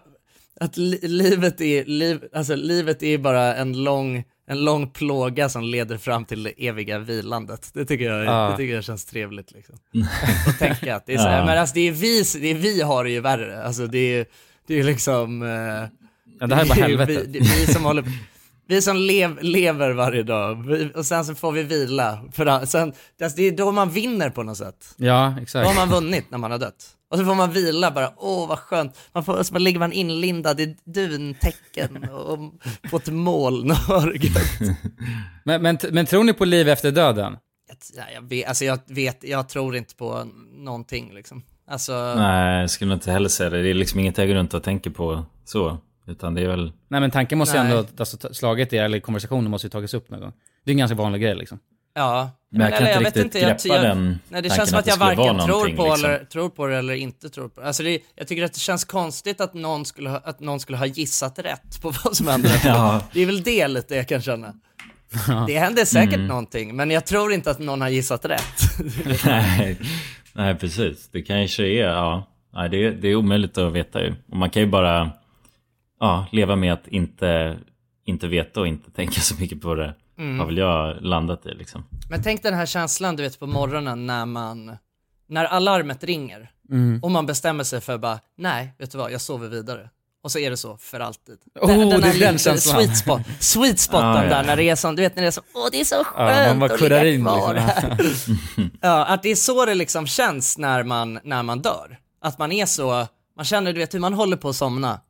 att 0.61 0.77
li, 0.77 0.99
livet, 1.03 1.61
är, 1.61 1.85
liv, 1.85 2.21
alltså, 2.35 2.55
livet 2.55 3.03
är 3.03 3.19
bara 3.19 3.55
en 3.57 3.85
lång, 3.85 4.25
en 4.47 4.65
lång 4.65 4.91
plåga 4.91 5.49
som 5.49 5.65
leder 5.65 5.99
fram 5.99 6.25
till 6.25 6.43
det 6.43 6.67
eviga 6.69 6.99
vilandet. 6.99 7.71
Det 7.75 7.85
tycker 7.85 8.05
jag, 8.05 8.25
Ja. 8.25 8.49
det 8.51 8.57
tycker 8.57 8.75
jag 8.75 8.85
känns 8.85 9.05
trevligt. 9.05 9.53
Liksom. 9.53 9.79
Att 10.47 10.59
tänka 10.59 10.97
att 10.97 11.07
det 11.07 11.15
är 11.15 11.19
så, 11.19 11.25
Ja. 11.29 11.45
men 11.47 11.59
alltså, 11.59 11.75
det 11.75 11.81
är 11.89 11.93
vi, 11.93 12.23
det 12.41 12.49
är 12.51 12.55
vi 12.55 12.81
har 12.83 13.05
det 13.05 13.11
ju 13.11 13.21
värre. 13.21 13.63
Alltså, 13.65 13.87
det 13.87 13.99
är, 14.19 14.27
det 14.67 14.79
är 14.81 14.85
liksom... 14.85 15.43
eh, 15.43 16.00
Ja, 16.40 16.46
det 16.46 16.55
här 16.55 16.64
är 16.64 16.68
bara 16.68 16.74
helvetet. 16.74 17.26
Vi, 17.29 17.38
vi 17.38 17.66
som 17.66 17.85
håller 17.85 18.05
vi 18.70 18.83
som 18.83 18.96
lev, 18.96 19.38
lever 19.42 19.90
varje 19.90 20.22
dag, 20.22 20.66
vi, 20.66 20.90
och 20.94 21.07
sen 21.07 21.24
så 21.24 21.35
får 21.35 21.53
vi 21.53 21.62
vila. 21.62 22.24
För 22.33 22.66
sen, 22.66 22.92
det 23.18 23.42
är 23.42 23.57
då 23.57 23.72
man 23.72 23.90
vinner 23.90 24.31
på 24.31 24.42
något 24.42 24.57
sätt. 24.57 24.94
Ja, 24.96 25.35
Då 25.37 25.42
exakt. 25.42 25.68
har 25.68 25.74
man 25.74 25.88
vunnit 25.88 26.31
när 26.31 26.38
man 26.38 26.50
har 26.50 26.59
dött. 26.59 26.96
Och 27.11 27.18
så 27.18 27.24
får 27.24 27.35
man 27.35 27.53
vila 27.53 27.90
bara, 27.90 28.12
åh 28.16 28.48
vad 28.48 28.59
skönt. 28.59 28.98
Man 29.12 29.24
får, 29.24 29.42
så 29.42 29.59
ligger 29.59 29.79
man 29.79 29.92
inlindad 29.92 30.61
i 30.61 30.76
duntäcken 30.85 32.09
och 32.11 32.38
på 32.90 32.96
ett 32.96 33.09
moln. 33.09 33.74
Men, 35.44 35.62
men, 35.62 35.79
men 35.90 36.07
tror 36.07 36.24
ni 36.24 36.33
på 36.33 36.44
liv 36.44 36.68
efter 36.68 36.90
döden? 36.90 37.37
Ja, 37.96 38.03
jag, 38.14 38.22
vet, 38.29 38.48
alltså 38.48 38.64
jag 38.64 38.79
vet, 38.87 39.24
jag 39.24 39.48
tror 39.48 39.76
inte 39.76 39.94
på 39.94 40.24
någonting 40.53 41.14
liksom. 41.14 41.42
Alltså, 41.70 42.15
Nej, 42.17 42.60
jag 42.60 42.71
skulle 42.71 42.94
inte 42.94 43.12
heller 43.12 43.29
säga 43.29 43.50
det. 43.50 43.62
Det 43.62 43.71
är 43.71 43.75
liksom 43.75 44.00
inget 44.00 44.19
jag 44.19 44.29
går 44.29 44.35
runt 44.35 44.54
och 44.54 44.62
tänker 44.62 44.90
på 44.90 45.25
så. 45.44 45.79
Utan 46.11 46.35
det 46.35 46.42
är 46.42 46.48
väl... 46.48 46.73
Nej 46.88 47.00
men 47.00 47.11
tanken 47.11 47.38
måste 47.38 47.56
ju 47.56 47.63
ändå, 47.65 47.85
alltså 47.98 48.35
slaget 48.35 48.73
er, 48.73 48.85
eller 48.85 49.00
konversationen 49.00 49.50
måste 49.50 49.67
ju 49.67 49.71
tagits 49.71 49.94
upp 49.94 50.11
någon 50.11 50.21
gång. 50.21 50.33
Det 50.65 50.71
är 50.71 50.73
en 50.73 50.79
ganska 50.79 50.94
vanlig 50.96 51.23
grej 51.23 51.35
liksom. 51.35 51.58
ja. 51.94 52.31
Men 52.52 52.61
jag 52.61 52.79
kan 52.79 52.87
eller 52.87 53.06
inte 53.06 53.23
riktigt 53.23 53.42
jag- 53.42 53.50
greppa 53.50 53.69
jag, 53.69 53.83
den 53.83 54.19
Nej, 54.29 54.42
det 54.42 54.50
känns 54.50 54.71
som 54.71 54.79
att 54.79 54.87
jag 54.87 54.96
varken 54.96 55.38
tror 55.38 55.61
på, 55.63 55.67
liksom. 55.67 55.92
eller, 56.11 56.25
tror 56.25 56.48
på 56.50 56.67
det 56.67 56.77
eller 56.77 56.94
inte 56.94 57.29
tror 57.29 57.48
på 57.48 57.61
det. 57.61 57.67
Alltså 57.67 57.83
det, 57.83 57.98
jag 58.17 58.27
tycker 58.29 58.44
att 58.44 58.52
det 58.52 58.61
känns 58.61 58.85
konstigt 58.85 59.40
att 59.40 59.54
någon 59.54 59.85
skulle 59.85 60.11
ha, 60.11 60.17
att 60.25 60.40
någon 60.40 60.61
skulle 60.61 60.79
ha 60.79 60.87
gissat 60.87 61.38
rätt 61.38 61.83
på 61.83 61.92
vad 62.04 62.17
som 62.17 62.29
hände. 62.29 62.48
Ja. 62.65 63.00
Det 63.13 63.21
är 63.21 63.27
väl 63.27 63.42
det 63.42 63.69
lite 63.69 63.94
jag 63.94 64.08
kan 64.08 64.23
känna. 64.23 64.54
Det 65.46 65.58
händer 65.58 65.85
säkert 65.85 66.15
Mm. 66.15 66.27
någonting, 66.27 66.77
men 66.77 66.90
jag 66.90 67.06
tror 67.06 67.33
inte 67.33 67.50
att 67.50 67.58
någon 67.58 67.81
har 67.81 67.88
gissat 67.88 68.25
rätt. 68.25 68.61
Nej, 69.25 69.79
nej, 70.33 70.54
precis. 70.54 71.08
Det 71.13 71.23
kanske 71.23 71.63
är, 71.67 71.88
ja. 71.88 72.27
nej, 72.54 72.69
det, 72.69 72.85
är, 72.87 72.90
det 72.90 73.08
är 73.08 73.15
omöjligt 73.15 73.58
att 73.58 73.73
veta 73.73 74.02
ju. 74.02 74.15
Och 74.31 74.37
man 74.37 74.50
kan 74.50 74.63
ju 74.63 74.69
bara 74.69 75.11
ja, 76.01 76.27
leva 76.33 76.57
med 76.57 76.73
att 76.73 76.88
inte, 76.88 77.59
inte 78.05 78.27
veta 78.27 78.61
och 78.61 78.67
inte 78.67 78.90
tänka 78.90 79.21
så 79.21 79.35
mycket 79.35 79.61
på 79.61 79.75
det. 79.75 79.94
Mm. 80.19 80.38
Har 80.38 80.46
väl 80.46 80.57
jag 80.59 80.96
landat 81.03 81.46
i 81.46 81.55
liksom. 81.55 81.85
Men 82.11 82.23
tänk 82.23 82.42
den 82.42 82.55
här 82.55 82.67
känslan 82.67 83.17
du 83.17 83.23
vet 83.23 83.38
på 83.38 83.46
morgonen 83.46 84.07
när 84.07 84.27
man, 84.27 84.77
när 85.29 85.44
alarmet 85.44 86.05
ringer 86.05 86.51
Mm. 86.71 87.01
och 87.03 87.11
man 87.11 87.27
bestämmer 87.27 87.65
sig 87.65 87.81
för 87.81 87.98
bara, 87.98 88.19
nej, 88.38 88.75
vet 88.79 88.90
du 88.92 88.98
vad, 88.98 89.13
jag 89.13 89.21
sover 89.21 89.48
vidare. 89.48 89.90
Och 90.23 90.33
så 90.33 90.38
är 90.38 90.51
det 90.51 90.57
så 90.57 90.77
för 90.77 91.01
alltid. 91.01 91.38
Oh, 91.61 91.67
det 92.01 92.09
är 92.09 92.21
den 92.21 92.38
känslan. 92.38 92.83
Sweet, 92.83 92.96
spot, 92.96 93.21
sweet 93.40 93.79
spoten 93.79 94.07
Ah, 94.07 94.25
ja. 94.25 94.29
där 94.31 94.44
när 94.44 94.57
det 94.57 94.63
är 94.69 94.77
som, 94.77 94.96
du 94.96 95.03
vet 95.03 95.17
när 95.17 95.23
det 95.23 95.27
är 95.27 95.31
så, 95.31 95.40
åh 95.55 95.69
det 95.73 95.81
är 95.81 95.85
så 95.85 95.94
Ja, 95.94 96.05
skönt 96.15 96.48
man 96.48 96.59
bara 96.69 96.75
att 96.75 96.81
ligga 96.81 97.09
in 97.09 97.25
kvar 97.25 97.55
liksom. 97.55 97.90
här. 97.90 98.71
Ja, 98.81 99.05
att 99.07 99.23
det 99.23 99.29
är 99.31 99.35
så 99.37 99.65
det 99.67 99.75
liksom 99.75 100.07
känns 100.07 100.59
när 100.59 100.83
man, 100.83 101.19
när 101.25 101.42
man 101.42 101.63
dör. 101.63 101.98
Att 102.21 102.38
man 102.38 102.53
är 102.53 102.67
så, 102.67 103.07
man 103.37 103.44
känner 103.44 103.73
du 103.73 103.79
vet 103.79 103.94
hur 103.94 104.01
man 104.01 104.15
håller 104.15 104.37
på 104.37 104.48
att 104.48 104.57
somna. 104.57 105.01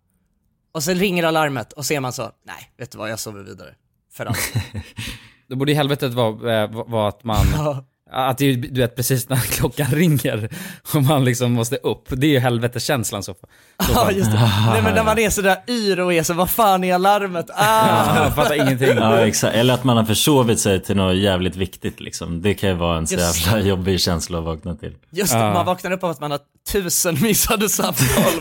Och 0.72 0.82
sen 0.82 0.94
ringer 0.94 1.24
alarmet 1.24 1.72
och 1.72 1.86
så 1.86 1.94
är 1.94 2.00
man 2.00 2.12
så, 2.12 2.22
nej, 2.22 2.72
vet 2.78 2.90
du 2.92 2.98
vad, 2.98 3.10
jag 3.10 3.18
sover 3.18 3.42
vidare. 3.42 3.74
För 4.12 4.26
alltid. 4.26 4.62
Då 5.48 5.56
borde 5.56 5.72
ju 5.72 5.76
helvetet 5.76 6.14
vara, 6.14 6.62
eh, 6.62 6.70
vara 6.86 7.08
att 7.08 7.24
man, 7.24 7.46
att 8.12 8.38
det 8.38 8.46
är, 8.46 8.56
du 8.56 8.80
vet 8.80 8.96
precis 8.96 9.28
när 9.28 9.36
klockan 9.50 9.86
ringer 9.86 10.48
och 10.94 11.02
man 11.02 11.24
liksom 11.24 11.52
måste 11.52 11.76
upp. 11.76 12.04
Det 12.08 12.26
är 12.26 12.30
ju 12.30 12.38
helveteskänslan 12.38 13.22
så. 13.22 13.34
så 13.34 13.92
Ja 13.94 14.10
just 14.10 14.30
det. 14.30 14.52
Nej 14.66 14.82
men 14.82 14.94
när 14.94 15.04
man 15.04 15.18
är 15.18 15.30
sådär 15.30 15.56
yr 15.68 16.00
och 16.00 16.14
är 16.14 16.22
så, 16.22 16.34
vad 16.34 16.50
fan 16.50 16.84
är 16.84 16.94
alarmet? 16.94 17.46
Ah! 17.54 18.16
jag 18.24 18.34
fattar 18.34 18.54
ingenting. 18.54 18.96
Ja, 18.96 19.26
exakt. 19.26 19.56
Eller 19.56 19.74
att 19.74 19.84
man 19.84 19.96
har 19.96 20.04
försovit 20.04 20.60
sig 20.60 20.80
till 20.80 20.96
något 20.96 21.16
jävligt 21.16 21.56
viktigt 21.56 22.00
liksom. 22.00 22.42
Det 22.42 22.54
kan 22.54 22.68
ju 22.68 22.74
vara 22.74 22.98
en 22.98 23.06
så 23.06 23.14
Just 23.14 23.46
jävla 23.46 23.60
jobbig 23.60 24.00
känsla 24.00 24.38
att 24.38 24.44
vakna 24.44 24.74
till. 24.74 24.94
Just 25.10 25.32
det, 25.32 25.38
man 25.38 25.66
vaknar 25.66 25.90
upp 25.90 26.04
av 26.04 26.10
att 26.10 26.20
man 26.20 26.30
har 26.30 26.40
tusen 26.72 27.16
missade 27.22 27.68
samtal. 27.68 28.32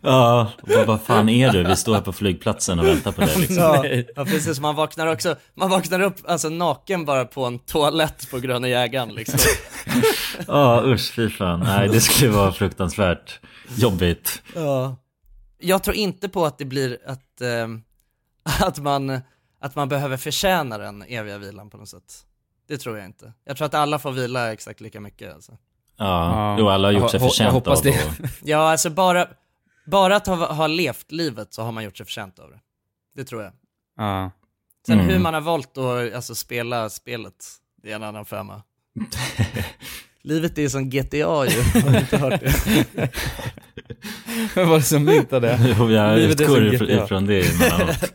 Ja, 0.00 0.50
bara, 0.66 0.84
vad 0.84 1.00
fan 1.00 1.28
är 1.28 1.52
du? 1.52 1.64
Vi 1.64 1.76
står 1.76 1.94
här 1.94 2.00
på 2.00 2.12
flygplatsen 2.12 2.78
och 2.78 2.86
väntar 2.86 3.12
på 3.12 3.20
dig 3.20 3.38
liksom. 3.38 3.56
Ja, 3.56 3.84
ja 4.16 4.24
precis, 4.24 4.60
man 4.60 4.74
vaknar 4.74 5.06
också, 5.06 5.36
man 5.54 5.70
vaknar 5.70 6.00
upp 6.00 6.16
alltså 6.24 6.48
naken 6.48 7.04
bara 7.04 7.24
på 7.24 7.44
en 7.44 7.58
toalett 7.58 8.30
på 8.30 8.38
Gröna 8.38 8.68
Jägaren 8.68 9.05
liksom. 9.14 9.38
Ja, 10.46 10.82
usch 10.84 11.12
fy 11.14 11.30
fan. 11.30 11.60
Nej, 11.60 11.88
det 11.88 12.00
skulle 12.00 12.30
vara 12.30 12.52
fruktansvärt 12.52 13.40
jobbigt. 13.76 14.42
Ja. 14.54 14.96
Jag 15.58 15.82
tror 15.82 15.96
inte 15.96 16.28
på 16.28 16.46
att 16.46 16.58
det 16.58 16.64
blir 16.64 16.98
att, 17.06 17.40
ehm, 17.40 17.82
att, 18.60 18.78
man, 18.78 19.20
att 19.60 19.74
man 19.76 19.88
behöver 19.88 20.16
förtjäna 20.16 20.78
den 20.78 21.02
eviga 21.02 21.38
vilan 21.38 21.70
på 21.70 21.76
något 21.76 21.88
sätt. 21.88 22.26
Det 22.68 22.78
tror 22.78 22.96
jag 22.98 23.06
inte. 23.06 23.32
Jag 23.44 23.56
tror 23.56 23.66
att 23.66 23.74
alla 23.74 23.98
får 23.98 24.12
vila 24.12 24.52
exakt 24.52 24.80
lika 24.80 25.00
mycket 25.00 25.34
alltså. 25.34 25.52
Ja, 25.96 26.56
jo 26.58 26.68
alla 26.68 26.88
har 26.88 26.92
gjort 26.92 27.10
sig 27.10 27.20
Jag 27.20 27.22
ho- 27.22 27.24
jag 27.24 27.30
förtjänt 27.32 27.52
hoppas 27.52 27.78
av 27.78 27.84
det. 27.84 28.04
och- 28.04 28.28
Ja, 28.42 28.70
alltså 28.70 28.90
bara, 28.90 29.28
bara 29.86 30.16
att 30.16 30.26
ha, 30.26 30.52
ha 30.52 30.66
levt 30.66 31.12
livet 31.12 31.54
så 31.54 31.62
har 31.62 31.72
man 31.72 31.84
gjort 31.84 31.96
sig 31.96 32.06
förtjänt 32.06 32.38
av 32.38 32.50
det. 32.50 32.60
Det 33.16 33.24
tror 33.24 33.42
jag. 33.42 33.52
Ja. 33.96 34.30
Sen 34.86 35.00
Mm. 35.00 35.10
hur 35.12 35.18
man 35.18 35.34
har 35.34 35.40
valt 35.40 35.78
att 35.78 36.14
alltså, 36.14 36.34
spela 36.34 36.90
spelet, 36.90 37.44
det 37.82 37.90
är 37.92 37.96
en 37.96 38.02
annan 38.02 38.24
femma. 38.24 38.62
Livet 40.22 40.58
är 40.58 40.68
som 40.68 40.90
GTA 40.90 41.16
ju, 41.16 41.24
har 41.24 41.90
du 41.92 41.98
inte 41.98 42.16
hört 42.16 42.40
det? 42.40 43.10
Vad 44.56 44.68
var 44.68 44.76
det 44.76 44.82
som 44.82 45.04
myntade 45.04 45.46
det? 45.48 45.74
Jo, 45.78 45.90
jag 45.90 46.18
Livet 46.18 46.40
är 46.40 46.44
utgår 46.44 46.76
som 46.78 46.88
ifrån, 46.90 47.26
det 47.26 47.40
emellanåt. 47.50 48.12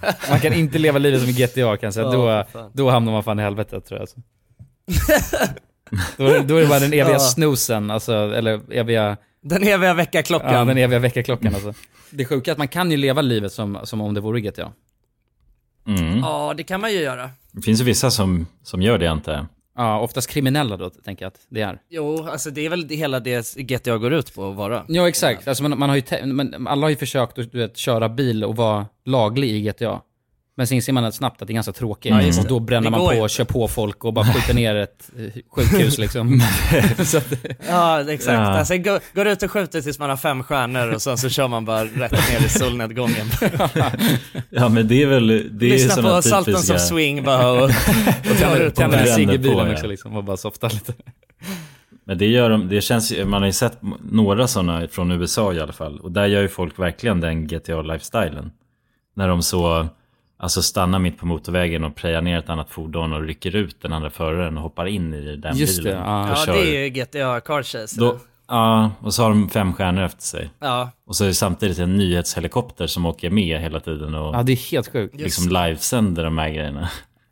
Man 0.30 0.40
kan 0.40 0.52
inte 0.52 0.78
leva 0.78 0.98
livet 0.98 1.20
som 1.22 1.30
GTA 1.32 1.76
kan 1.76 1.86
jag 1.86 1.94
säga. 1.94 2.06
Ja, 2.06 2.44
Då, 2.52 2.70
då 2.74 2.90
hamnar 2.90 3.12
man 3.12 3.22
fan 3.22 3.38
i 3.38 3.42
helvetet 3.42 3.84
tror 3.86 4.00
jag. 4.00 4.02
Alltså. 4.02 4.16
då, 6.16 6.26
är- 6.26 6.42
då 6.42 6.56
är 6.56 6.60
det 6.60 6.66
bara 6.66 6.78
den 6.80 6.92
eviga 6.92 7.10
Ja. 7.12 7.18
snusen, 7.18 7.90
alltså, 7.90 8.12
eller 8.14 8.72
eviga... 8.72 9.16
Den 9.42 9.62
eviga 9.62 9.94
väckarklockan. 9.94 10.54
Ja, 10.54 10.64
den 10.64 10.78
eviga 10.78 10.98
väckarklockan 10.98 11.54
alltså. 11.54 11.74
Det 12.10 12.24
sjuka 12.24 12.50
är 12.50 12.52
att 12.52 12.58
man 12.58 12.68
kan 12.68 12.90
ju 12.90 12.96
leva 12.96 13.22
livet 13.22 13.52
som, 13.52 13.78
som 13.84 14.00
om 14.00 14.14
det 14.14 14.20
vore 14.20 14.40
GTA. 14.40 14.72
Mm. 15.86 16.18
Ja, 16.18 16.54
det 16.56 16.62
kan 16.62 16.80
man 16.80 16.92
ju 16.92 16.98
göra. 17.00 17.30
Det 17.52 17.62
finns 17.62 17.80
ju 17.80 17.84
vissa 17.84 18.10
som, 18.10 18.46
som 18.62 18.82
gör 18.82 18.98
det 18.98 19.06
antar 19.06 19.32
jag. 19.32 19.46
Ja, 19.76 20.00
oftast 20.00 20.30
kriminella 20.30 20.76
då, 20.76 20.90
tänker 20.90 21.24
jag 21.24 21.30
att 21.30 21.46
det 21.48 21.60
är. 21.60 21.78
Jo, 21.88 22.28
alltså 22.28 22.50
det 22.50 22.66
är 22.66 22.70
väl 22.70 22.88
hela 22.88 23.20
det 23.20 23.56
GTA 23.56 23.98
går 23.98 24.12
ut 24.12 24.34
på 24.34 24.50
att 24.50 24.56
vara. 24.56 24.84
Ja, 24.88 25.08
exakt. 25.08 25.48
Alltså 25.48 25.62
man, 25.62 25.78
man 25.78 25.88
har 25.88 25.96
ju 25.96 26.26
men 26.26 26.66
alla 26.66 26.84
har 26.84 26.90
ju 26.90 26.96
försökt 26.96 27.38
att 27.38 27.52
du 27.52 27.58
vet, 27.58 27.76
köra 27.76 28.08
bil 28.08 28.44
och 28.44 28.56
vara 28.56 28.86
laglig 29.04 29.50
i 29.50 29.60
GTA. 29.60 30.00
Men 30.58 30.66
sen 30.66 30.76
inser 30.76 30.92
man 30.92 31.12
snabbt 31.12 31.42
att 31.42 31.48
det 31.48 31.52
är 31.52 31.54
ganska 31.54 31.72
tråkigt. 31.72 32.22
Just 32.22 32.40
och 32.40 32.48
då 32.48 32.60
bränner 32.60 32.90
man 32.90 33.00
på 33.00 33.12
inte. 33.12 33.22
och 33.22 33.30
kör 33.30 33.44
på 33.44 33.68
folk 33.68 34.04
och 34.04 34.12
bara 34.12 34.24
skjuter 34.32 34.54
ner 34.54 34.74
ett 34.74 35.10
eh, 35.18 35.42
sjukhus 35.50 35.98
liksom. 35.98 36.40
Så 37.04 37.18
att, 37.18 37.32
Ja, 37.68 38.12
exakt. 38.12 38.32
Ja. 38.34 38.40
Alltså, 38.40 38.76
går, 38.76 39.00
går 39.14 39.26
ut 39.26 39.42
och 39.42 39.50
skjuter 39.50 39.80
tills 39.80 39.98
man 39.98 40.10
har 40.10 40.16
fem 40.16 40.42
stjärnor 40.42 40.94
och 40.94 41.02
sen 41.02 41.18
så 41.18 41.28
kör 41.28 41.48
man 41.48 41.64
bara 41.64 41.84
rätt 41.84 42.12
ner 42.12 42.46
i 42.46 42.48
solnedgången. 42.48 43.26
Ja 44.50 44.68
men 44.68 44.88
det 44.88 45.02
är 45.02 45.06
väl, 45.06 45.26
det 45.58 45.66
är 45.66 45.70
Lyssna 45.70 46.02
på 46.02 46.22
typiska... 46.22 46.74
of 46.74 46.80
Swing 46.80 47.22
bara 47.24 47.50
och, 47.50 47.62
och 48.30 48.38
tar 48.40 48.60
ut 48.60 48.74
tänder 48.74 48.98
en 48.98 49.06
cigg 49.06 49.30
i 49.30 49.36
på, 49.36 49.42
bilen 49.42 49.72
också 49.72 49.86
liksom 49.86 50.16
och 50.16 50.24
bara 50.24 50.36
softar 50.36 50.70
lite. 50.70 50.92
Men 52.04 52.18
det 52.18 52.26
gör 52.26 52.50
de, 52.50 52.68
det 52.68 52.80
känns 52.80 53.12
ju- 53.12 53.24
man 53.24 53.42
har 53.42 53.46
ju 53.46 53.52
sett 53.52 53.78
några 54.10 54.48
sådana 54.48 54.88
från 54.88 55.10
USA 55.10 55.52
i 55.52 55.60
alla 55.60 55.72
fall. 55.72 56.00
Och 56.00 56.12
där 56.12 56.26
gör 56.26 56.42
ju 56.42 56.48
folk 56.48 56.78
verkligen 56.78 57.20
den 57.20 57.46
GTA-lifestylen. 57.48 58.50
När 59.14 59.28
de 59.28 59.42
så, 59.42 59.88
alltså 60.38 60.62
stannar 60.62 60.98
mitt 60.98 61.18
på 61.18 61.26
motorvägen 61.26 61.84
och 61.84 61.94
prejar 61.94 62.22
ner 62.22 62.38
ett 62.38 62.48
annat 62.48 62.70
fordon 62.70 63.12
och 63.12 63.22
rycker 63.22 63.56
ut 63.56 63.76
den 63.82 63.92
andra 63.92 64.10
föraren 64.10 64.56
och 64.56 64.62
hoppar 64.62 64.86
in 64.86 65.14
i 65.14 65.36
den 65.36 65.56
Just 65.56 65.76
det, 65.76 65.82
bilen. 65.82 65.98
ja. 65.98 66.22
och 66.24 66.30
Ja, 66.30 66.36
kör. 66.46 66.52
det 66.52 66.76
är 66.76 66.80
ju 66.84 66.88
GTA 66.88 67.40
Car 67.40 67.62
Chase. 67.62 68.00
Då, 68.00 68.18
ja, 68.48 68.90
och 69.00 69.14
så 69.14 69.22
har 69.22 69.28
de 69.30 69.50
fem 69.50 69.72
stjärnor 69.72 70.02
efter 70.02 70.22
sig. 70.22 70.50
Ja, 70.58 70.90
Och 71.06 71.16
så 71.16 71.24
är 71.24 71.28
det 71.28 71.34
samtidigt 71.34 71.78
en 71.78 71.96
nyhetshelikopter 71.96 72.86
som 72.86 73.06
åker 73.06 73.30
med 73.30 73.60
hela 73.60 73.80
tiden 73.80 74.14
och 74.14 74.34
Ja, 74.34 74.42
det 74.42 74.52
är 74.52 74.70
helt 74.70 74.92
sjukt. 74.92 75.14
liksom 75.20 75.48
livesänder 75.48 76.24
de 76.24 76.38
här 76.38 76.50
grejerna. 76.50 76.88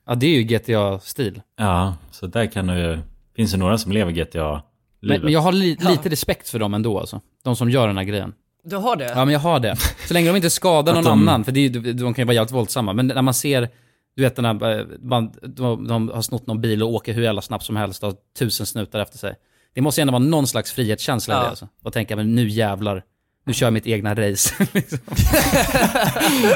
Ja, 0.06 0.14
det 0.14 0.26
är 0.26 0.30
ju 0.34 0.42
GTA-stil. 0.42 1.40
Ja, 1.58 1.94
så 2.10 2.26
där 2.26 2.46
kan 2.46 2.66
det 2.66 2.80
ju, 2.80 2.98
finns 3.36 3.52
det 3.52 3.58
några 3.58 3.78
som 3.78 3.92
lever 3.92 4.12
GTA-livet. 4.12 4.62
Men, 5.00 5.20
men 5.20 5.32
jag 5.32 5.40
har 5.40 5.52
li- 5.52 5.76
lite 5.80 6.08
respekt 6.08 6.48
för 6.48 6.58
dem 6.58 6.74
ändå 6.74 6.98
alltså. 7.00 7.20
De 7.44 7.56
som 7.56 7.70
gör 7.70 7.86
den 7.86 7.96
här 7.96 8.04
grejen. 8.04 8.32
Du 8.64 8.76
har 8.76 8.96
det? 8.96 9.12
Ja 9.14 9.24
men 9.24 9.32
jag 9.34 9.40
har 9.40 9.60
det. 9.60 9.76
Så 10.08 10.14
länge 10.14 10.28
de 10.28 10.36
inte 10.36 10.50
skadar 10.50 10.94
någon 10.94 11.04
de- 11.04 11.12
annan, 11.28 11.44
för 11.44 11.52
det 11.52 11.60
är, 11.60 11.68
ju- 11.68 11.92
de 11.92 12.14
kan 12.14 12.22
ju 12.22 12.26
vara 12.26 12.34
jävligt 12.34 12.52
våldsamma. 12.52 12.92
Men 12.92 13.06
när 13.06 13.22
man 13.22 13.34
ser, 13.34 13.68
du 14.16 14.22
vet 14.22 14.36
den 14.36 14.44
här, 14.44 14.78
eh, 14.80 14.86
man, 15.02 15.32
de, 15.42 15.88
de 15.88 16.08
har 16.08 16.22
snott 16.22 16.46
någon 16.46 16.60
bil 16.60 16.82
och 16.82 16.88
åker 16.90 17.12
hur 17.12 17.22
jävla 17.22 17.42
snabbt 17.42 17.64
som 17.64 17.76
helst 17.76 18.02
och 18.02 18.08
har 18.08 18.16
tusen 18.38 18.66
snutar 18.66 18.98
efter 19.00 19.18
sig. 19.18 19.34
Det 19.74 19.80
måste 19.80 20.00
ju 20.00 20.02
ändå 20.02 20.12
vara 20.12 20.22
någon 20.22 20.46
slags 20.46 20.72
frihetskänsla 20.72 21.34
i 21.34 21.36
Ja. 21.36 21.42
det 21.42 21.48
alltså. 21.48 21.68
Och 21.82 21.92
tänka, 21.92 22.16
men 22.16 22.34
nu 22.34 22.48
jävlar, 22.48 23.02
nu 23.46 23.52
kör 23.52 23.66
jag 23.66 23.72
mitt 23.72 23.86
egna 23.86 24.14
race. 24.14 24.54
liksom. 24.72 24.98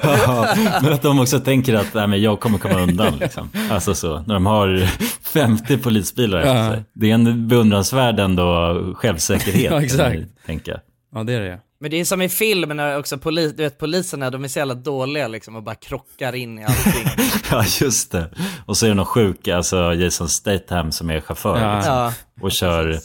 Ja, 0.03 0.55
men 0.83 0.93
att 0.93 1.03
de 1.03 1.21
också 1.21 1.41
tänker 1.41 1.75
att 1.75 1.95
nej, 1.95 2.07
men 2.07 2.23
jag 2.23 2.41
kommer 2.41 2.59
komma 2.59 2.81
undan. 2.81 3.19
Liksom. 3.21 3.51
Alltså 3.71 3.95
så, 3.95 4.23
när 4.27 4.35
de 4.35 4.47
har 4.47 4.87
50 5.33 5.79
polisbilar 5.79 6.39
efter 6.39 6.71
sig. 6.75 6.85
Det 6.93 7.11
är 7.11 7.15
en 7.15 7.49
beundransvärd 7.49 8.21
ändå 8.21 8.75
självsäkerhet. 8.97 9.71
Ja, 9.73 9.83
exakt. 9.83 10.19
Tänka. 10.47 10.81
Ja 11.15 11.25
det 11.25 11.33
är 11.33 11.41
det 11.41 11.61
Men 11.81 11.91
det 11.91 11.97
är 12.01 12.05
som 12.05 12.23
i 12.23 12.29
film 12.29 12.69
när 12.77 12.99
också 12.99 13.19
poli, 13.19 13.47
du 13.53 13.63
vet, 13.63 13.79
poliserna, 13.79 14.31
de 14.31 14.45
är 14.45 14.49
så 14.49 14.59
jävla 14.59 14.75
dåliga 14.75 15.29
liksom 15.29 15.57
och 15.57 15.63
bara 15.63 15.75
krockar 15.75 16.35
in 16.35 16.59
i 16.59 16.65
allting. 16.65 17.07
Ja, 17.51 17.65
just 17.81 18.11
det. 18.13 18.31
Och 18.67 18.77
så 18.77 18.87
är 18.87 18.89
det 18.91 18.95
någon 18.95 19.07
sjuk, 19.07 19.49
alltså 19.49 19.95
Jason 19.95 20.29
Statham 20.29 20.93
som 20.93 21.11
är 21.11 21.21
chaufför. 21.21 21.59
Ja. 21.61 21.77
Liksom, 21.77 21.93
Ja, 21.95 22.13
och 22.41 22.53
kör 22.53 22.99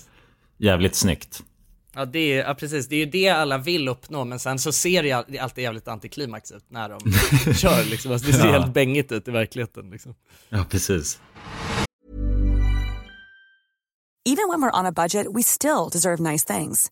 jävligt 0.57 0.95
snyggt. 0.95 1.43
ja, 1.95 2.05
det 2.05 2.19
är, 2.19 2.43
ja 2.47 2.53
precis, 2.53 2.87
det 2.87 2.95
är 2.95 2.99
ju 2.99 3.05
det 3.05 3.29
alla 3.29 3.57
vill 3.57 3.87
uppnå 3.87 4.25
men 4.25 4.39
sen 4.39 4.59
så 4.59 4.71
ser 4.71 5.03
det 5.03 5.11
alltid 5.41 5.63
jävligt 5.63 5.87
antiklimax 5.87 6.51
ut 6.51 6.65
när 6.69 6.89
de 6.89 6.99
kör 7.53 7.89
liksom. 7.89 8.11
Alltså, 8.11 8.27
det 8.27 8.33
ser 8.33 8.45
Ja. 8.45 8.51
helt 8.51 8.73
bängigt 8.73 9.11
ut 9.11 9.27
i 9.27 9.31
verkligheten 9.31 9.89
liksom. 9.89 10.15
Ja, 10.49 10.65
precis. 10.69 11.19
Even 14.25 14.47
when 14.49 14.61
we're 14.61 14.79
on 14.79 14.85
a 14.85 14.91
budget, 14.91 15.27
we 15.35 15.43
still 15.43 15.89
deserve 15.91 16.31
nice 16.31 16.45
things. 16.53 16.91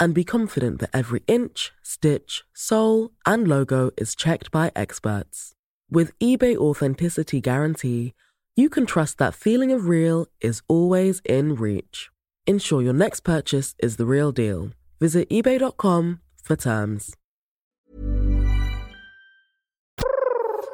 and 0.00 0.14
be 0.14 0.24
confident 0.24 0.80
that 0.80 0.90
every 0.92 1.22
inch, 1.26 1.72
stitch, 1.82 2.42
sole, 2.54 3.10
and 3.26 3.46
logo 3.46 3.90
is 3.96 4.14
checked 4.14 4.50
by 4.50 4.70
experts. 4.74 5.52
With 5.90 6.18
eBay 6.18 6.56
Authenticity 6.56 7.40
Guarantee, 7.40 8.14
you 8.56 8.68
can 8.68 8.86
trust 8.86 9.18
that 9.18 9.34
feeling 9.34 9.72
of 9.72 9.88
real 9.88 10.26
is 10.40 10.62
always 10.68 11.20
in 11.24 11.54
reach. 11.54 12.10
Ensure 12.46 12.82
your 12.82 12.94
next 12.94 13.20
purchase 13.20 13.74
is 13.82 13.96
the 13.96 14.06
real 14.06 14.32
deal. 14.32 14.70
Visit 15.00 15.28
eBay.com 15.30 16.20
for 16.42 16.56
terms. 16.56 17.14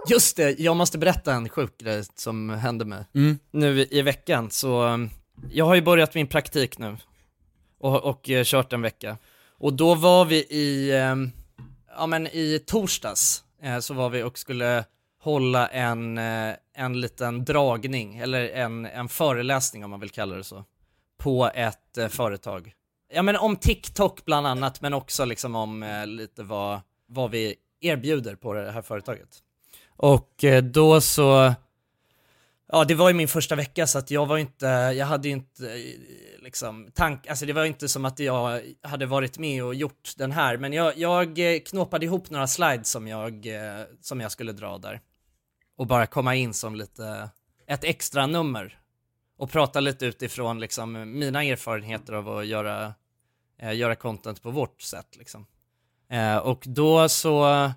Just 0.08 0.36
det, 0.36 0.60
jag 0.60 0.76
måste 0.76 0.98
berätta 0.98 1.32
en 1.34 1.48
sjuk 1.48 1.78
grej 1.78 2.04
som 2.14 2.50
hände 2.50 2.84
mig 2.84 3.04
Mm. 3.14 3.38
nu 3.50 3.80
i, 3.80 3.98
i 3.98 4.02
veckan. 4.02 4.50
Så 4.50 4.98
jag 5.50 5.64
har 5.64 5.74
ju 5.74 5.82
börjat 5.82 6.14
min 6.14 6.26
praktik 6.26 6.78
nu 6.78 6.96
och, 7.80 8.04
och 8.04 8.30
eh, 8.30 8.44
kört 8.44 8.72
en 8.72 8.82
vecka. 8.82 9.18
Och 9.58 9.72
då 9.72 9.94
var 9.94 10.24
vi 10.24 10.36
i, 10.36 10.96
ehm, 10.96 11.30
ja 11.96 12.06
men 12.06 12.26
i 12.26 12.62
torsdags 12.66 13.44
eh, 13.62 13.78
så 13.78 13.94
var 13.94 14.10
vi 14.10 14.22
och 14.22 14.38
skulle 14.38 14.84
hålla 15.22 15.68
en, 15.68 16.18
eh, 16.18 16.54
en 16.74 17.00
liten 17.00 17.44
dragning, 17.44 18.18
eller 18.18 18.48
en, 18.48 18.86
en 18.86 19.08
föreläsning 19.08 19.84
om 19.84 19.90
man 19.90 20.00
vill 20.00 20.10
kalla 20.10 20.36
det 20.36 20.44
så, 20.44 20.64
på 21.18 21.50
ett 21.54 21.98
eh, 21.98 22.08
företag. 22.08 22.72
Ja 23.12 23.22
men 23.22 23.36
om 23.36 23.56
TikTok 23.56 24.24
bland 24.24 24.46
annat, 24.46 24.80
men 24.80 24.94
också 24.94 25.24
liksom 25.24 25.54
om 25.54 25.82
eh, 25.82 26.06
lite 26.06 26.42
vad, 26.42 26.80
vad 27.06 27.30
vi 27.30 27.54
erbjuder 27.80 28.34
på 28.34 28.52
det 28.52 28.70
här 28.70 28.82
företaget. 28.82 29.42
Och 29.96 30.44
då 30.62 31.00
så, 31.00 31.54
ja 32.68 32.84
det 32.84 32.94
var 32.94 33.08
ju 33.08 33.14
min 33.14 33.28
första 33.28 33.54
vecka 33.54 33.86
så 33.86 33.98
att 33.98 34.10
jag 34.10 34.26
var 34.26 34.36
ju 34.36 34.42
inte, 34.42 34.66
jag 34.66 35.06
hade 35.06 35.28
ju 35.28 35.34
inte 35.34 35.94
liksom 36.46 36.88
tank, 36.94 37.26
alltså 37.26 37.46
det 37.46 37.52
var 37.52 37.62
ju 37.62 37.68
inte 37.68 37.88
som 37.88 38.04
att 38.04 38.18
jag 38.18 38.62
hade 38.82 39.06
varit 39.06 39.38
med 39.38 39.64
och 39.64 39.74
gjort 39.74 40.12
den 40.16 40.32
här, 40.32 40.56
men 40.56 40.72
jag, 40.72 40.98
jag 40.98 41.38
eh, 41.38 41.60
knåpade 41.60 42.06
ihop 42.06 42.30
några 42.30 42.46
slides 42.46 42.90
som 42.90 43.08
jag, 43.08 43.46
eh, 43.46 43.84
som 44.00 44.20
jag 44.20 44.32
skulle 44.32 44.52
dra 44.52 44.78
där. 44.78 45.00
Och 45.76 45.86
bara 45.86 46.06
komma 46.06 46.34
in 46.34 46.54
som 46.54 46.74
lite, 46.74 47.30
ett 47.66 47.84
extra 47.84 48.26
nummer 48.26 48.78
och 49.38 49.50
prata 49.50 49.80
lite 49.80 50.06
utifrån 50.06 50.60
liksom 50.60 51.18
mina 51.18 51.44
erfarenheter 51.44 52.12
av 52.12 52.28
att 52.28 52.46
göra, 52.46 52.94
eh, 53.58 53.76
göra 53.76 53.94
content 53.94 54.42
på 54.42 54.50
vårt 54.50 54.80
sätt 54.80 55.16
liksom. 55.16 55.46
Och 56.42 56.64
då 56.66 57.08
så, 57.08 57.70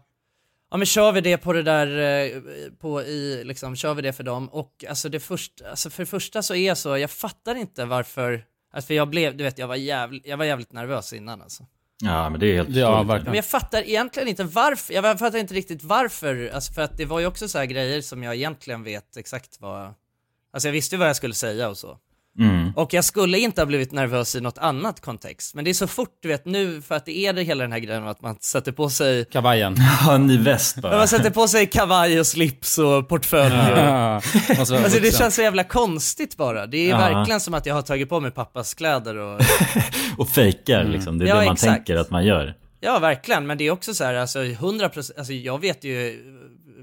ja 0.72 0.78
men 0.78 0.86
kör 0.86 1.12
vi 1.12 1.22
det 1.22 1.38
på 1.38 1.54
det 1.54 1.64
där, 1.64 1.88
eh, 2.26 2.42
på 2.80 3.02
i, 3.02 3.44
liksom, 3.44 3.76
kör 3.76 3.94
vi 3.94 4.02
det 4.02 4.14
för 4.14 4.24
dem 4.24 4.50
och 4.50 4.86
alltså 4.90 5.10
det 5.10 5.20
första, 5.20 5.70
alltså 5.70 5.90
för 5.90 6.04
det 6.04 6.08
första 6.08 6.42
så 6.42 6.56
är 6.56 6.68
jag 6.68 6.78
så, 6.78 6.98
jag 6.98 7.12
fattar 7.12 7.56
inte 7.56 7.86
varför, 7.86 8.44
alltså 8.74 8.88
för 8.88 8.94
jag 8.94 9.10
blev, 9.10 9.38
du 9.38 9.44
vet 9.44 9.58
jag 9.58 9.68
var 9.68 9.76
jävligt, 9.76 10.28
jag 10.28 10.38
var 10.38 10.46
jävligt 10.46 10.72
nervös 10.72 11.14
innan 11.14 11.42
alltså. 11.42 11.66
Ja, 12.04 12.30
men 12.30 12.40
det 12.40 12.48
är 12.48 12.56
helt 12.56 12.70
Ja, 12.70 13.04
verkligen. 13.04 13.26
Men 13.26 13.36
jag 13.36 13.46
fattar 13.46 13.82
egentligen 13.82 14.30
inte 14.30 14.44
varför, 14.44 14.94
jag 14.94 15.20
fattar 15.20 15.40
inte 15.40 15.54
riktigt 15.54 15.84
varför, 15.84 16.52
alltså 16.54 16.74
för 16.74 16.82
att 16.82 16.98
det 16.98 17.06
var 17.06 17.20
ju 17.20 17.26
också 17.26 17.48
så 17.48 17.58
här 17.58 17.66
grejer 17.66 18.02
som 18.02 18.24
jag 18.24 18.36
egentligen 18.36 18.84
vet 18.84 19.18
exakt 19.18 19.58
vad, 19.60 19.94
alltså 20.54 20.68
jag 20.68 20.74
visste 20.74 20.96
ju 20.96 21.00
vad 21.00 21.10
jag 21.10 21.16
skulle 21.16 21.34
säga 21.34 21.70
och 21.70 21.78
så. 21.78 21.98
Mm. 22.40 22.72
Och 22.76 22.94
jag 22.94 23.04
skulle 23.06 23.38
inte 23.40 23.62
ha 23.62 23.66
blivit 23.66 23.92
nervös 23.92 24.36
i 24.36 24.42
något 24.42 24.58
annat 24.58 25.02
kontext, 25.02 25.56
men 25.56 25.64
det 25.66 25.72
är 25.72 25.74
så 25.74 25.88
fort 25.88 26.18
du 26.22 26.28
vet 26.28 26.46
nu, 26.46 26.82
för 26.82 26.96
att 26.96 27.06
det 27.06 27.18
är 27.18 27.34
det 27.34 27.44
hela 27.44 27.64
den 27.64 27.72
här 27.72 27.80
grejen 27.80 28.08
att 28.08 28.22
man 28.22 28.38
sätter 28.42 28.72
på 28.72 28.90
sig 28.90 29.26
Kavajen. 29.26 29.76
Ja, 30.06 30.16
en 30.16 30.28
ny 30.28 30.38
väst 30.38 30.78
bara. 30.78 30.98
Man 30.98 31.08
sätter 31.08 31.30
på 31.30 31.48
sig 31.48 31.66
kavaj 31.68 32.20
och 32.20 32.28
slips 32.28 32.78
och 32.78 33.10
portfölj. 33.10 33.56
Och... 33.56 33.78
Ja. 33.78 34.14
Alltså, 34.60 34.76
Alltså 34.76 35.00
det 35.00 35.16
känns 35.18 35.36
så 35.36 35.42
jävla 35.42 35.64
konstigt 35.64 36.38
bara. 36.38 36.68
Det 36.68 36.78
är 36.78 36.90
Ja. 36.90 36.98
verkligen 36.98 37.40
som 37.40 37.54
att 37.54 37.66
jag 37.66 37.76
har 37.76 37.82
tagit 37.82 38.10
på 38.10 38.20
mig 38.20 38.32
pappas 38.32 38.74
kläder 38.74 39.18
och... 39.18 39.42
Och 40.18 40.30
fejkar 40.30 40.84
liksom, 40.84 41.18
det 41.18 41.26
är 41.26 41.30
Ja, 41.30 41.40
det 41.40 41.46
man 41.46 41.54
exakt. 41.54 41.74
tänker 41.74 41.96
att 41.96 42.10
man 42.10 42.26
gör. 42.26 42.54
Ja, 42.80 43.00
verkligen. 43.00 43.48
Men 43.48 43.58
det 43.58 43.68
är 43.68 43.72
också 43.72 43.94
så 43.94 44.04
här, 44.04 44.14
alltså 44.14 44.40
100%, 44.40 45.12
alltså 45.18 45.34
jag 45.34 45.62
vet 45.62 45.84
ju 45.84 46.20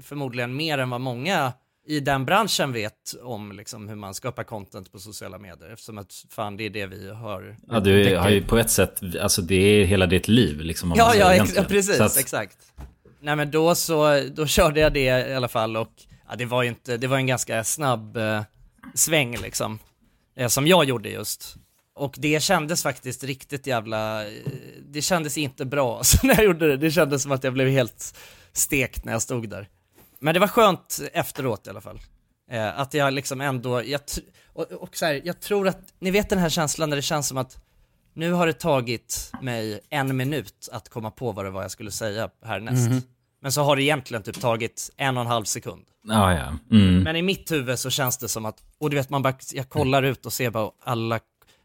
förmodligen 0.03 0.55
mer 0.55 0.77
än 0.77 0.89
vad 0.89 1.01
många 1.01 1.53
i 1.87 1.99
den 1.99 2.25
branschen 2.25 2.73
vet 2.73 3.13
om 3.23 3.51
liksom 3.51 3.89
hur 3.89 3.95
man 3.95 4.13
skapar 4.13 4.43
content 4.43 4.91
på 4.91 4.99
sociala 4.99 5.37
medier. 5.37 5.69
Eftersom 5.73 5.97
att 5.97 6.25
fan 6.29 6.57
det 6.57 6.63
är 6.65 6.69
det 6.69 6.85
vi 6.85 7.09
har. 7.11 7.57
Ja, 7.67 7.79
du 7.79 8.15
har 8.17 8.29
ju 8.29 8.43
på 8.43 8.57
ett 8.57 8.69
sätt, 8.71 9.01
alltså 9.21 9.41
det 9.41 9.55
är 9.55 9.85
hela 9.85 10.05
ditt 10.05 10.27
liv 10.27 10.59
liksom. 10.61 10.93
Ja, 10.95 11.15
ja, 11.15 11.33
ex- 11.33 11.53
ja 11.55 11.63
precis, 11.63 11.99
att- 11.99 12.17
exakt. 12.17 12.57
Nej 13.19 13.35
men 13.35 13.51
då 13.51 13.75
så, 13.75 14.23
då 14.35 14.47
körde 14.47 14.79
jag 14.79 14.93
det 14.93 15.27
i 15.29 15.33
alla 15.33 15.47
fall 15.47 15.77
och 15.77 15.91
ja, 16.29 16.35
det 16.35 16.45
var 16.45 16.63
ju 16.63 16.69
inte, 16.69 16.97
det 16.97 17.07
var 17.07 17.17
en 17.17 17.27
ganska 17.27 17.63
snabb 17.63 18.17
eh, 18.17 18.41
sväng 18.93 19.37
liksom. 19.37 19.79
Eh, 20.37 20.47
som 20.47 20.67
jag 20.67 20.85
gjorde 20.85 21.09
just. 21.09 21.55
Och 21.95 22.15
det 22.17 22.43
kändes 22.43 22.83
faktiskt 22.83 23.23
riktigt 23.23 23.67
jävla, 23.67 24.25
eh, 24.27 24.31
det 24.89 25.01
kändes 25.01 25.37
inte 25.37 25.65
bra 25.65 25.99
så 26.03 26.27
när 26.27 26.35
jag 26.35 26.45
gjorde 26.45 26.67
det. 26.67 26.77
Det 26.77 26.91
kändes 26.91 27.23
som 27.23 27.31
att 27.31 27.43
jag 27.43 27.53
blev 27.53 27.67
helt 27.67 28.15
stekt 28.53 29.05
när 29.05 29.11
jag 29.11 29.21
stod 29.21 29.49
där. 29.49 29.67
Men 30.19 30.33
det 30.33 30.39
var 30.39 30.47
skönt 30.47 30.99
efteråt 31.13 31.67
i 31.67 31.69
alla 31.69 31.81
fall. 31.81 31.99
Eh, 32.51 32.79
att 32.79 32.93
jag 32.93 33.13
liksom 33.13 33.41
ändå, 33.41 33.83
jag, 33.83 34.01
och, 34.53 34.71
och 34.71 34.97
så 34.97 35.05
här, 35.05 35.21
jag 35.23 35.39
tror 35.39 35.67
att, 35.67 35.93
ni 35.99 36.11
vet 36.11 36.29
den 36.29 36.39
här 36.39 36.49
känslan 36.49 36.89
när 36.89 36.95
det 36.95 37.01
känns 37.01 37.27
som 37.27 37.37
att 37.37 37.57
nu 38.13 38.31
har 38.31 38.47
det 38.47 38.53
tagit 38.53 39.31
mig 39.41 39.79
en 39.89 40.17
minut 40.17 40.69
att 40.71 40.89
komma 40.89 41.11
på 41.11 41.31
vad 41.31 41.45
det 41.45 41.51
var 41.51 41.61
jag 41.61 41.71
skulle 41.71 41.91
säga 41.91 42.29
härnäst. 42.45 42.89
Mhm. 42.89 43.01
Men 43.41 43.51
så 43.51 43.61
har 43.61 43.75
det 43.75 43.83
egentligen 43.83 44.23
typ 44.23 44.41
tagit 44.41 44.91
en 44.97 45.17
och 45.17 45.21
en 45.21 45.27
halv 45.27 45.43
sekund. 45.43 45.85
Ja, 46.07 46.33
ja. 46.33 46.77
Mm. 46.77 47.03
Men 47.03 47.15
i 47.15 47.21
mitt 47.21 47.51
huvud 47.51 47.79
så 47.79 47.89
känns 47.89 48.17
det 48.17 48.27
som 48.27 48.45
att, 48.45 48.63
och 48.77 48.89
du 48.89 48.95
vet 48.95 49.09
man 49.09 49.21
bara, 49.21 49.33
jag 49.53 49.69
kollar 49.69 50.03
ut 50.03 50.25
och 50.25 50.33
ser 50.33 50.49
bara 50.49 50.71
alla 50.83 51.19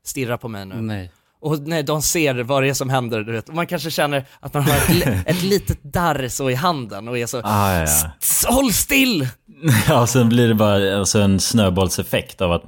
stirrar 0.05 0.37
på 0.37 0.49
mig 0.49 0.67
nu. 0.67 0.75
Nej. 0.81 1.11
Och 1.43 1.59
nej, 1.61 1.83
de 1.83 2.03
ser 2.03 2.35
vad 2.43 2.63
det 2.63 2.69
är 2.69 2.75
som 2.75 2.91
händer, 2.91 3.21
du 3.23 3.33
vet. 3.33 3.49
Och 3.49 3.55
man 3.55 3.67
kanske 3.67 3.91
känner 3.91 4.25
att 4.41 4.55
man 4.55 4.63
har 4.63 4.77
ett, 4.77 5.27
ett 5.27 5.43
litet 5.43 5.83
darr 5.83 6.29
så 6.29 6.51
i 6.51 6.55
handen 6.55 7.09
och 7.09 7.19
är 7.19 7.27
så, 7.27 7.41
Ah, 7.45 7.73
ja, 7.75 7.79
ja. 7.79 8.11
"S- 8.23 8.45
håll 8.49 8.73
still! 8.73 9.29
Ja, 9.89 10.01
och 10.01 10.09
sen 10.09 10.29
blir 10.29 10.49
det 10.49 10.55
bara 10.55 10.99
alltså, 10.99 11.21
en 11.21 11.41
snöbollseffekt 11.41 12.41
av 12.41 12.53
att 12.53 12.63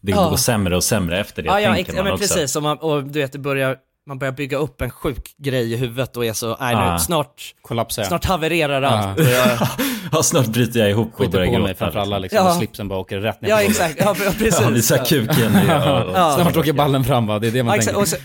det 0.00 0.12
Ja. 0.12 0.28
går 0.28 0.36
sämre 0.36 0.76
och 0.76 0.84
sämre 0.84 1.20
efter 1.20 1.42
det, 1.42 1.46
Ja, 1.48 1.60
ja, 1.60 1.74
tänker 1.74 1.80
ex- 1.80 1.88
man 1.88 1.96
ja 1.96 2.02
men 2.04 2.12
också. 2.12 2.34
precis, 2.34 2.56
och, 2.56 2.62
man, 2.62 2.78
och 2.78 3.04
du 3.04 3.18
vet, 3.20 3.32
det 3.32 3.38
börjar, 3.38 3.76
man 4.06 4.18
börjar 4.18 4.32
bygga 4.32 4.56
upp 4.56 4.80
en 4.80 4.90
sjuk 4.90 5.34
grej 5.38 5.72
i 5.72 5.76
huvudet 5.76 6.16
och 6.16 6.24
är 6.26 6.32
så, 6.32 6.56
nej 6.60 6.92
nu, 6.92 6.98
snart, 6.98 7.54
Kollapsar 7.62 8.02
jag. 8.02 8.08
snart 8.08 8.24
havererar 8.24 8.82
allt. 8.82 9.18
Ja. 9.20 9.68
Jag, 10.12 10.24
snart 10.24 10.46
bryter 10.46 10.80
jag 10.80 10.90
ihop 10.90 11.08
och 11.12 11.18
Skiter 11.18 11.32
börjar 11.32 11.46
på 11.46 11.52
mig 11.52 11.60
gråta. 11.62 11.74
framför 11.78 11.98
alla 11.98 12.18
liksom, 12.18 12.36
Ja. 12.36 12.50
och 12.50 12.56
slipsen 12.56 12.88
bara 12.88 12.98
åker 12.98 13.18
rätt 13.20 13.40
ner 13.40 13.48
ja 13.48 13.62
exakt, 13.62 13.96
ja, 13.98 14.14
precis. 14.38 14.60
Ja, 14.60 14.68
visar 14.68 15.04
kuken. 15.04 15.52
Ja, 15.68 16.04
och- 16.04 16.10
Ja. 16.16 16.34
Snart 16.40 16.56
åker 16.56 16.72
ballen 16.72 17.04
fram 17.04 17.26
va, 17.26 17.38
det 17.38 17.46
är 17.46 17.50
det 17.50 17.62
man 17.62 17.76
Ja, 17.76 17.82
tänker. 17.82 18.00
Och 18.00 18.08
så, 18.08 18.16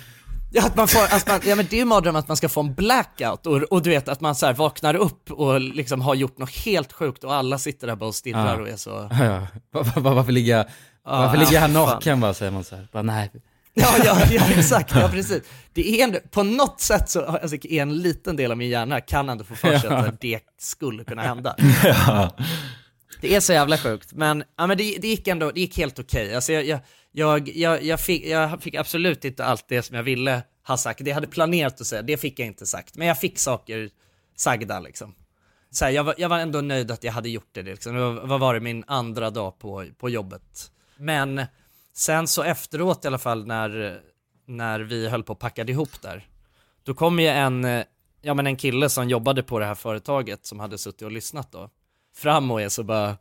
ja, 0.52 0.66
att 0.66 0.76
man 0.76 0.88
får, 0.88 1.04
att 1.04 1.28
man, 1.28 1.40
ja 1.46 1.56
men 1.56 1.66
det 1.70 1.76
är 1.76 1.80
ju 1.80 1.86
mardröm 1.86 2.16
att 2.16 2.28
man 2.28 2.38
ska 2.38 2.50
få 2.50 2.60
en 2.60 2.74
blackout 2.74 3.46
och, 3.48 3.56
och 3.58 3.82
du 3.82 3.90
vet 3.90 4.08
att 4.10 4.22
man 4.22 4.36
så 4.36 4.46
här 4.46 4.54
vaknar 4.54 4.96
upp 4.96 5.32
och 5.32 5.62
liksom 5.62 6.02
har 6.02 6.16
gjort 6.16 6.38
något 6.38 6.56
helt 6.56 6.94
sjukt 6.94 7.24
och 7.24 7.34
alla 7.34 7.58
sitter 7.58 7.88
där 7.88 7.96
bara 7.96 8.06
och 8.08 8.16
stirrar 8.16 8.60
och 8.62 8.70
är 8.70 8.76
så... 8.76 9.10
Ja, 9.12 9.26
ja. 9.26 9.40
Va- 9.74 9.84
va- 9.96 10.02
va- 10.02 10.14
Varför 10.14 10.32
ligga, 10.32 10.66
varför 11.06 11.38
ligger 11.38 11.54
jag 11.54 11.62
här 11.62 11.68
naken 11.68 12.22
bara, 12.22 12.34
säger 12.34 12.52
man 12.52 12.64
så 12.64 12.76
här. 12.76 12.88
Bara, 12.92 13.04
nej. 13.04 13.32
Ja, 13.74 13.96
ja, 14.06 14.22
ja 14.32 14.50
exakt, 14.58 14.96
ja 14.96 15.10
precis. 15.10 15.44
Det 15.74 16.00
är 16.00 16.04
ändå, 16.04 16.20
på 16.32 16.44
något 16.44 16.82
sätt 16.82 17.10
så, 17.10 17.22
alltså 17.26 17.68
en 17.68 17.98
liten 18.02 18.36
del 18.36 18.52
av 18.52 18.58
min 18.58 18.70
hjärna 18.70 19.02
kan 19.02 19.30
ändå 19.30 19.44
få 19.44 19.56
för 19.56 19.78
sig 19.80 19.90
Ja. 19.90 19.98
att 19.98 20.22
det 20.22 20.40
skulle 20.60 21.04
kunna 21.04 21.22
hända. 21.22 21.56
Ja. 21.84 22.36
Det 23.22 23.36
är 23.36 23.40
så 23.40 23.54
jävla 23.54 23.78
sjukt, 23.78 24.14
men, 24.14 24.44
ja, 24.58 24.68
men 24.68 24.78
det, 24.78 24.98
det 25.02 25.08
gick 25.08 25.28
ändå, 25.28 25.52
det 25.52 25.60
gick 25.60 25.78
helt 25.78 26.00
okej. 26.00 26.36
Alltså 26.36 26.54
jag, 26.54 26.66
jag, 26.66 26.80
jag, 27.12 27.50
jag, 27.50 27.84
jag, 27.84 28.00
fick, 28.00 28.26
jag 28.26 28.64
fick 28.64 28.76
absolut 28.76 29.26
inte 29.26 29.46
allt 29.46 29.66
det 29.68 29.82
som 29.82 29.96
jag 29.96 30.04
ville 30.04 30.44
ha 30.68 30.78
sagt. 30.78 31.04
Det 31.04 31.10
jag 31.10 31.16
hade 31.16 31.28
planerat 31.28 31.82
att 31.82 31.88
säga, 31.88 32.02
det 32.02 32.18
fick 32.18 32.40
jag 32.40 32.48
inte 32.48 32.66
sagt. 32.66 32.96
Men 32.98 33.08
jag 33.08 33.20
fick 33.20 33.40
saker 33.40 33.90
sagda 34.36 34.80
liksom. 34.80 35.16
Så 35.72 35.86
här, 35.86 35.92
jag, 35.92 36.04
var, 36.04 36.16
jag 36.18 36.30
var 36.30 36.40
ändå 36.40 36.62
nöjd 36.62 36.92
att 36.92 37.04
jag 37.04 37.14
hade 37.14 37.30
gjort 37.30 37.50
det. 37.52 37.62
Liksom. 37.62 38.20
Vad 38.24 38.40
var 38.40 38.54
det, 38.54 38.60
min 38.60 38.84
andra 38.88 39.30
dag 39.30 39.60
på, 39.60 39.86
på 39.98 40.10
jobbet. 40.10 40.72
Men 40.98 41.42
sen 41.94 42.28
så 42.28 42.44
efteråt 42.44 43.06
i 43.06 43.08
alla 43.08 43.18
fall 43.18 43.48
när, 43.48 44.00
när 44.48 44.80
vi 44.80 45.10
höll 45.10 45.24
på 45.24 45.34
och 45.34 45.40
packade 45.40 45.72
ihop 45.72 46.02
där, 46.02 46.28
då 46.84 46.94
kom 46.94 47.20
ju 47.20 47.28
en, 47.28 47.84
ja 48.22 48.34
men 48.34 48.48
en 48.48 48.56
kille 48.56 48.90
som 48.90 49.10
jobbade 49.10 49.44
på 49.44 49.60
det 49.60 49.66
här 49.66 49.76
företaget 49.76 50.46
som 50.46 50.60
hade 50.60 50.78
suttit 50.78 51.02
och 51.02 51.12
lyssnat 51.12 51.52
då. 51.52 51.70
fram 52.16 52.52
och 52.52 52.62
är 52.62 52.70
så 52.70 52.84
bara 52.84 53.18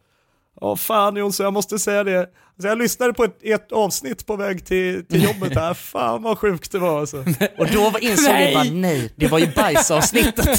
Ja 0.60 0.76
fan 0.76 1.16
Jonsson, 1.16 1.44
jag 1.44 1.52
måste 1.52 1.78
säga 1.78 2.04
det. 2.04 2.18
Alltså, 2.20 2.68
jag 2.68 2.78
lyssnade 2.78 3.12
på 3.12 3.24
ett, 3.24 3.38
ett 3.42 3.72
avsnitt 3.72 4.26
på 4.26 4.36
väg 4.36 4.66
till, 4.66 5.06
till 5.06 5.22
jobbet 5.24 5.54
här, 5.54 5.74
fan 5.92 6.22
vad 6.22 6.38
sjukt 6.38 6.72
det 6.72 6.78
var 6.78 7.00
alltså. 7.00 7.16
Och 7.58 7.66
då 7.72 7.90
var- 7.90 8.04
insåg 8.04 8.34
jag 8.34 8.54
bara 8.54 8.64
nej, 8.64 9.12
det 9.16 9.26
var 9.28 9.38
ju 9.38 9.46
bajsavsnittet. 9.46 10.58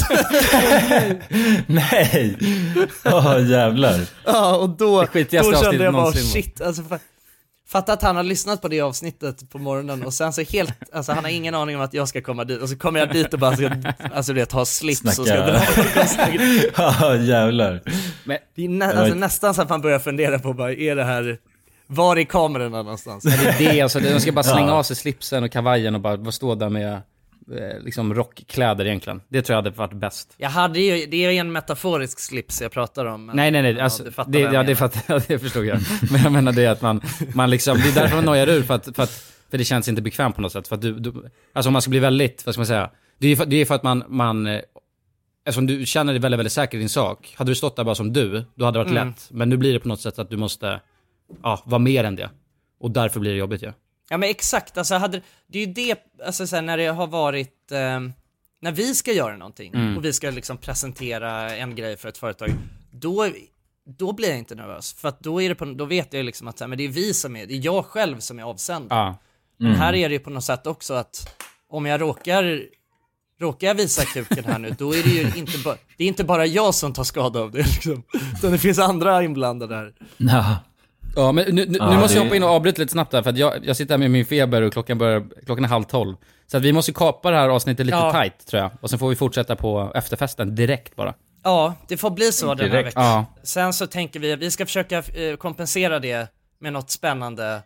Nej! 1.66 2.36
Åh 3.04 3.50
jävlar. 3.50 4.00
Ja, 4.24 4.56
och 4.56 4.68
då, 4.68 5.00
då 5.02 5.08
kände 5.12 5.84
jag 5.84 5.92
bara 5.92 6.02
någonsin, 6.02 6.22
shit, 6.42 6.60
alltså 6.60 6.82
fa- 6.82 6.98
Fatta 7.72 7.92
att 7.92 8.02
han 8.02 8.16
har 8.16 8.22
lyssnat 8.22 8.62
på 8.62 8.68
det 8.68 8.80
avsnittet 8.80 9.50
på 9.50 9.58
morgonen 9.58 10.02
och 10.04 10.12
sen 10.14 10.32
så 10.32 10.42
helt, 10.42 10.72
alltså 10.92 11.12
han 11.12 11.24
har 11.24 11.30
ingen 11.30 11.54
aning 11.54 11.76
om 11.76 11.82
att 11.82 11.94
jag 11.94 12.08
ska 12.08 12.20
komma 12.22 12.44
dit 12.44 12.62
och 12.62 12.68
så 12.68 12.76
kommer 12.78 13.00
jag 13.00 13.12
dit 13.12 13.32
och 13.34 13.38
bara 13.40 13.56
ska, 13.56 13.70
alltså 14.14 14.32
du 14.32 14.40
vet, 14.40 14.52
ha 14.52 14.64
slips 14.64 15.04
och 15.04 15.12
ska 15.12 15.24
Snacka. 15.24 15.46
dra 15.46 15.60
Ja 16.76 17.16
jävlar. 17.16 17.80
Men, 18.24 18.38
Det 18.54 18.64
är 18.64 18.68
nä, 18.68 18.92
alltså, 19.00 19.14
nästan 19.14 19.54
så 19.54 19.62
att 19.62 19.68
man 19.68 19.80
börjar 19.80 19.98
fundera 19.98 20.38
på 20.38 20.52
bara, 20.52 20.72
är 20.72 20.96
det 20.96 21.04
här, 21.04 21.38
var 21.86 22.16
är 22.16 22.24
kamerorna 22.24 22.82
någonstans? 22.82 23.24
det 23.24 23.30
är 23.30 23.72
det, 23.72 23.80
alltså, 23.80 24.00
de 24.00 24.20
ska 24.20 24.32
bara 24.32 24.42
slänga 24.54 24.66
Ja. 24.68 24.72
av 24.74 24.82
sig 24.82 24.96
slipsen 24.96 25.44
och 25.44 25.52
kavajen 25.52 25.94
och 25.94 26.00
bara, 26.00 26.32
stå 26.32 26.54
där 26.54 26.68
med 26.68 27.00
liksom 27.80 28.14
rockkläder 28.14 28.84
egentligen. 28.86 29.20
Det 29.28 29.42
tror 29.42 29.54
jag 29.54 29.62
hade 29.62 29.76
varit 29.76 29.92
bäst. 29.92 30.34
Jag 30.36 30.50
hade 30.50 30.80
ju, 30.80 31.06
det 31.06 31.24
är 31.24 31.30
ju 31.30 31.38
en 31.38 31.52
metaforisk 31.52 32.20
slips 32.20 32.62
jag 32.62 32.72
pratar 32.72 33.04
om. 33.06 33.26
Nej, 33.26 33.50
nej, 33.50 33.62
nej. 33.62 33.72
Ja, 33.72 33.84
Alltså, 33.84 34.10
fattar 34.10 34.32
det, 34.32 34.38
ja, 34.40 34.62
det, 34.62 34.76
fattar, 34.76 35.22
det 35.28 35.38
förstod 35.38 35.64
jag. 35.66 35.78
Men 36.10 36.22
jag 36.22 36.32
menar 36.32 36.52
det 36.52 36.66
att 36.66 36.82
man, 36.82 37.00
man 37.34 37.50
liksom, 37.50 37.78
det 37.78 37.88
är 37.88 37.94
därför 37.94 38.16
man 38.16 38.24
nojar 38.24 38.48
ur, 38.48 38.62
för 38.62 38.74
att, 38.74 38.96
för 38.96 39.02
att 39.02 39.10
för 39.50 39.58
det 39.58 39.64
känns 39.64 39.88
inte 39.88 40.02
bekvämt 40.02 40.36
på 40.36 40.42
något 40.42 40.52
sätt. 40.52 40.68
För 40.68 40.76
att 40.76 40.82
du, 40.82 40.98
du, 40.98 41.12
alltså 41.52 41.68
om 41.68 41.72
man 41.72 41.82
ska 41.82 41.90
bli 41.90 41.98
väldigt, 41.98 42.46
vad 42.46 42.54
ska 42.54 42.60
man 42.60 42.66
säga, 42.66 42.90
det 43.18 43.26
är 43.26 43.30
ju 43.30 43.36
för, 43.36 43.46
det 43.46 43.56
är 43.56 43.64
för 43.64 43.74
att 43.74 43.82
man, 43.82 44.04
man 44.08 44.46
eh, 44.46 44.60
Eftersom 45.44 45.66
du 45.66 45.86
känner 45.86 46.12
dig 46.12 46.20
väldigt, 46.22 46.38
väldigt 46.38 46.52
säker 46.52 46.76
i 46.78 46.80
din 46.80 46.88
sak. 46.88 47.34
Hade 47.38 47.50
du 47.50 47.54
stått 47.54 47.76
där 47.76 47.84
bara 47.84 47.94
som 47.94 48.12
du, 48.12 48.44
då 48.54 48.64
hade 48.64 48.78
det 48.78 48.84
varit 48.84 48.90
Mm. 48.92 49.08
lätt. 49.08 49.28
Men 49.30 49.48
nu 49.48 49.56
blir 49.56 49.72
det 49.72 49.80
på 49.80 49.88
något 49.88 50.00
sätt 50.00 50.18
att 50.18 50.30
du 50.30 50.36
måste, 50.36 50.80
ja, 51.42 51.62
vara 51.66 51.78
mer 51.78 52.04
än 52.04 52.16
det. 52.16 52.30
Och 52.80 52.90
därför 52.90 53.20
blir 53.20 53.30
det 53.30 53.36
jobbigt 53.38 53.62
ju. 53.62 53.66
Ja 53.66 53.72
men 54.10 54.22
exakt, 54.22 54.78
alltså 54.78 54.94
hade, 54.94 55.20
det 55.46 55.58
är 55.62 55.66
ju 55.66 55.72
det, 55.72 55.98
alltså 56.26 56.46
så 56.46 56.56
här, 56.56 56.62
när 56.62 56.76
det 56.76 56.86
har 56.86 57.06
varit, 57.06 57.72
eh, 57.72 58.00
när 58.60 58.72
vi 58.72 58.94
ska 58.94 59.12
göra 59.12 59.36
någonting 59.36 59.74
Mm. 59.74 59.96
och 59.96 60.04
vi 60.04 60.12
ska 60.12 60.30
liksom 60.30 60.56
presentera 60.58 61.56
en 61.56 61.74
grej 61.74 61.96
för 61.96 62.08
ett 62.08 62.18
företag, 62.18 62.48
då, 62.90 63.28
då 63.98 64.12
blir 64.12 64.28
jag 64.28 64.38
inte 64.38 64.54
nervös. 64.54 64.92
För 64.92 65.08
att 65.08 65.20
då 65.20 65.42
är 65.42 65.48
det 65.48 65.54
på, 65.54 65.64
då 65.64 65.84
vet 65.84 66.12
jag 66.12 66.24
liksom 66.24 66.48
att 66.48 66.58
så 66.58 66.64
här, 66.64 66.68
men 66.68 66.78
det 66.78 66.84
är 66.84 66.88
vi 66.88 67.14
som 67.14 67.36
är, 67.36 67.46
det 67.46 67.54
är 67.54 67.64
jag 67.64 67.84
själv 67.86 68.18
som 68.20 68.38
är 68.38 68.42
avsändare. 68.42 68.98
Ja. 68.98 69.16
Men 69.56 69.66
Mm. 69.68 69.80
här 69.80 69.94
är 69.94 70.08
det 70.08 70.12
ju 70.14 70.18
på 70.18 70.30
något 70.30 70.44
sätt 70.44 70.66
också 70.66 70.94
att 70.94 71.36
om 71.68 71.86
jag 71.86 72.00
råkar, 72.00 72.62
råkar 73.40 73.66
jag 73.66 73.74
visa 73.74 74.04
kuken 74.04 74.44
här 74.44 74.58
nu, 74.58 74.70
då 74.78 74.94
är 74.94 75.02
det 75.02 75.08
ju 75.10 75.32
inte 75.40 75.58
bara, 75.58 75.76
det 75.96 76.04
är 76.04 76.08
inte 76.08 76.24
bara 76.24 76.46
jag 76.46 76.74
som 76.74 76.92
tar 76.92 77.04
skada 77.04 77.40
av 77.40 77.50
det 77.50 77.58
liksom. 77.58 78.02
Utan 78.38 78.52
det 78.52 78.58
finns 78.58 78.78
andra 78.78 79.22
inblandade 79.24 79.74
här. 79.74 79.94
Ja. 80.16 80.56
Ja, 81.16 81.32
men 81.32 81.44
nu, 81.54 81.66
nu, 81.66 81.76
Ja, 81.78 81.90
nu 81.90 81.96
måste 81.96 82.14
jag 82.16 82.24
det- 82.24 82.26
hoppa 82.28 82.36
in 82.36 82.42
och 82.42 82.48
avbryta 82.48 82.82
lite 82.82 82.92
snabbt 82.92 83.10
där, 83.10 83.22
för 83.22 83.30
att 83.30 83.38
jag, 83.38 83.66
jag 83.66 83.76
sitter 83.76 83.92
här 83.94 83.98
med 83.98 84.10
min 84.10 84.24
feber 84.26 84.62
och 84.62 84.72
klockan, 84.72 84.98
börjar, 84.98 85.24
klockan 85.46 85.64
är 85.64 85.68
halv 85.68 85.84
tolv. 85.84 86.16
Så 86.46 86.56
att 86.56 86.62
vi 86.62 86.72
måste 86.72 86.92
kapa 86.92 87.30
det 87.30 87.36
här 87.36 87.48
avsnittet 87.48 87.86
lite 87.86 87.98
Ja. 87.98 88.12
tight, 88.12 88.46
tror 88.46 88.62
jag. 88.62 88.70
Och 88.80 88.90
sen 88.90 88.98
får 88.98 89.08
vi 89.08 89.16
fortsätta 89.16 89.56
på 89.56 89.92
efterfesten 89.94 90.54
direkt 90.54 90.96
bara. 90.96 91.14
Ja, 91.44 91.74
det 91.88 91.96
får 91.96 92.10
bli 92.10 92.32
så 92.32 92.54
den 92.54 92.58
här 92.58 92.68
Direkt. 92.76 92.86
veckan. 92.88 93.04
Ja. 93.04 93.26
Sen 93.42 93.72
så 93.72 93.86
tänker 93.86 94.20
vi 94.20 94.32
att 94.32 94.38
vi 94.38 94.50
ska 94.50 94.66
försöka 94.66 94.98
eh, 94.98 95.36
kompensera 95.38 95.98
det 95.98 96.28
med 96.60 96.72
något 96.72 96.90
spännande, 96.90 97.62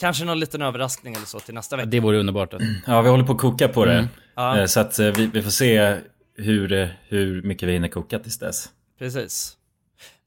kanske 0.00 0.24
någon 0.24 0.40
liten 0.40 0.62
överraskning 0.62 1.14
eller 1.14 1.26
så 1.26 1.40
till 1.40 1.54
nästa 1.54 1.76
vecka. 1.76 1.86
Det 1.88 2.00
vore 2.00 2.18
underbart. 2.18 2.54
Ja, 2.86 3.00
vi 3.02 3.08
håller 3.10 3.24
på 3.24 3.32
att 3.32 3.38
koka 3.38 3.68
på 3.68 3.84
det. 3.84 3.92
Mm. 3.92 4.06
Ja. 4.36 4.58
Eh, 4.58 4.66
Så 4.66 4.80
att 4.80 4.98
eh, 4.98 5.06
vi, 5.06 5.26
vi 5.26 5.42
får 5.42 5.50
se 5.50 5.96
hur, 6.36 6.94
hur 7.08 7.42
mycket 7.42 7.68
vi 7.68 7.72
hinner 7.72 7.88
koka 7.88 8.18
tills 8.18 8.38
dess. 8.38 8.68
Precis. 8.98 9.54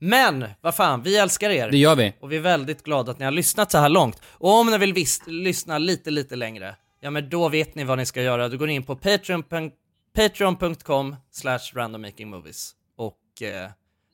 Men, 0.04 0.46
vad 0.62 0.76
fan, 0.76 1.02
vi 1.04 1.18
älskar 1.18 1.50
er. 1.50 1.72
Det 1.72 1.78
gör 1.78 1.96
vi. 1.96 2.14
Och 2.20 2.32
vi 2.32 2.36
är 2.36 2.40
väldigt 2.42 2.84
glada 2.84 3.12
att 3.12 3.20
ni 3.20 3.26
har 3.26 3.32
lyssnat 3.32 3.72
så 3.72 3.78
här 3.78 3.90
långt. 3.90 4.22
Och 4.26 4.60
om 4.60 4.68
ni 4.68 4.78
vill 4.78 4.94
vis- 4.94 5.22
lyssna 5.28 5.78
lite, 5.78 6.12
lite 6.12 6.36
längre, 6.36 6.76
ja 7.02 7.12
men 7.12 7.30
då 7.30 7.50
vet 7.50 7.76
ni 7.76 7.84
vad 7.84 7.98
ni 7.98 8.06
ska 8.06 8.22
göra. 8.22 8.50
Då 8.50 8.58
går 8.58 8.68
ni 8.68 8.74
in 8.74 8.84
på 8.84 8.96
patreon- 8.96 9.72
patreon.com 10.16 11.16
slash 11.32 11.60
randommakingmovies 11.74 12.72
och 12.98 13.42
eh, 13.42 13.70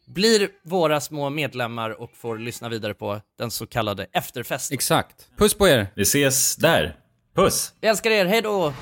blir 0.08 0.50
våra 0.64 1.02
små 1.02 1.30
medlemmar 1.30 1.90
och 2.02 2.12
får 2.18 2.38
lyssna 2.38 2.70
vidare 2.70 2.94
på 2.94 3.22
den 3.38 3.52
så 3.52 3.68
kallade 3.68 4.08
efterfesten. 4.14 4.76
Exakt. 4.76 5.28
Puss 5.38 5.54
på 5.54 5.68
er! 5.68 5.88
Vi 5.96 6.02
ses 6.02 6.56
där. 6.56 6.96
Puss! 7.36 7.74
Vi 7.82 7.88
älskar 7.88 8.12
er, 8.12 8.26
hej 8.26 8.42
då! 8.42 8.74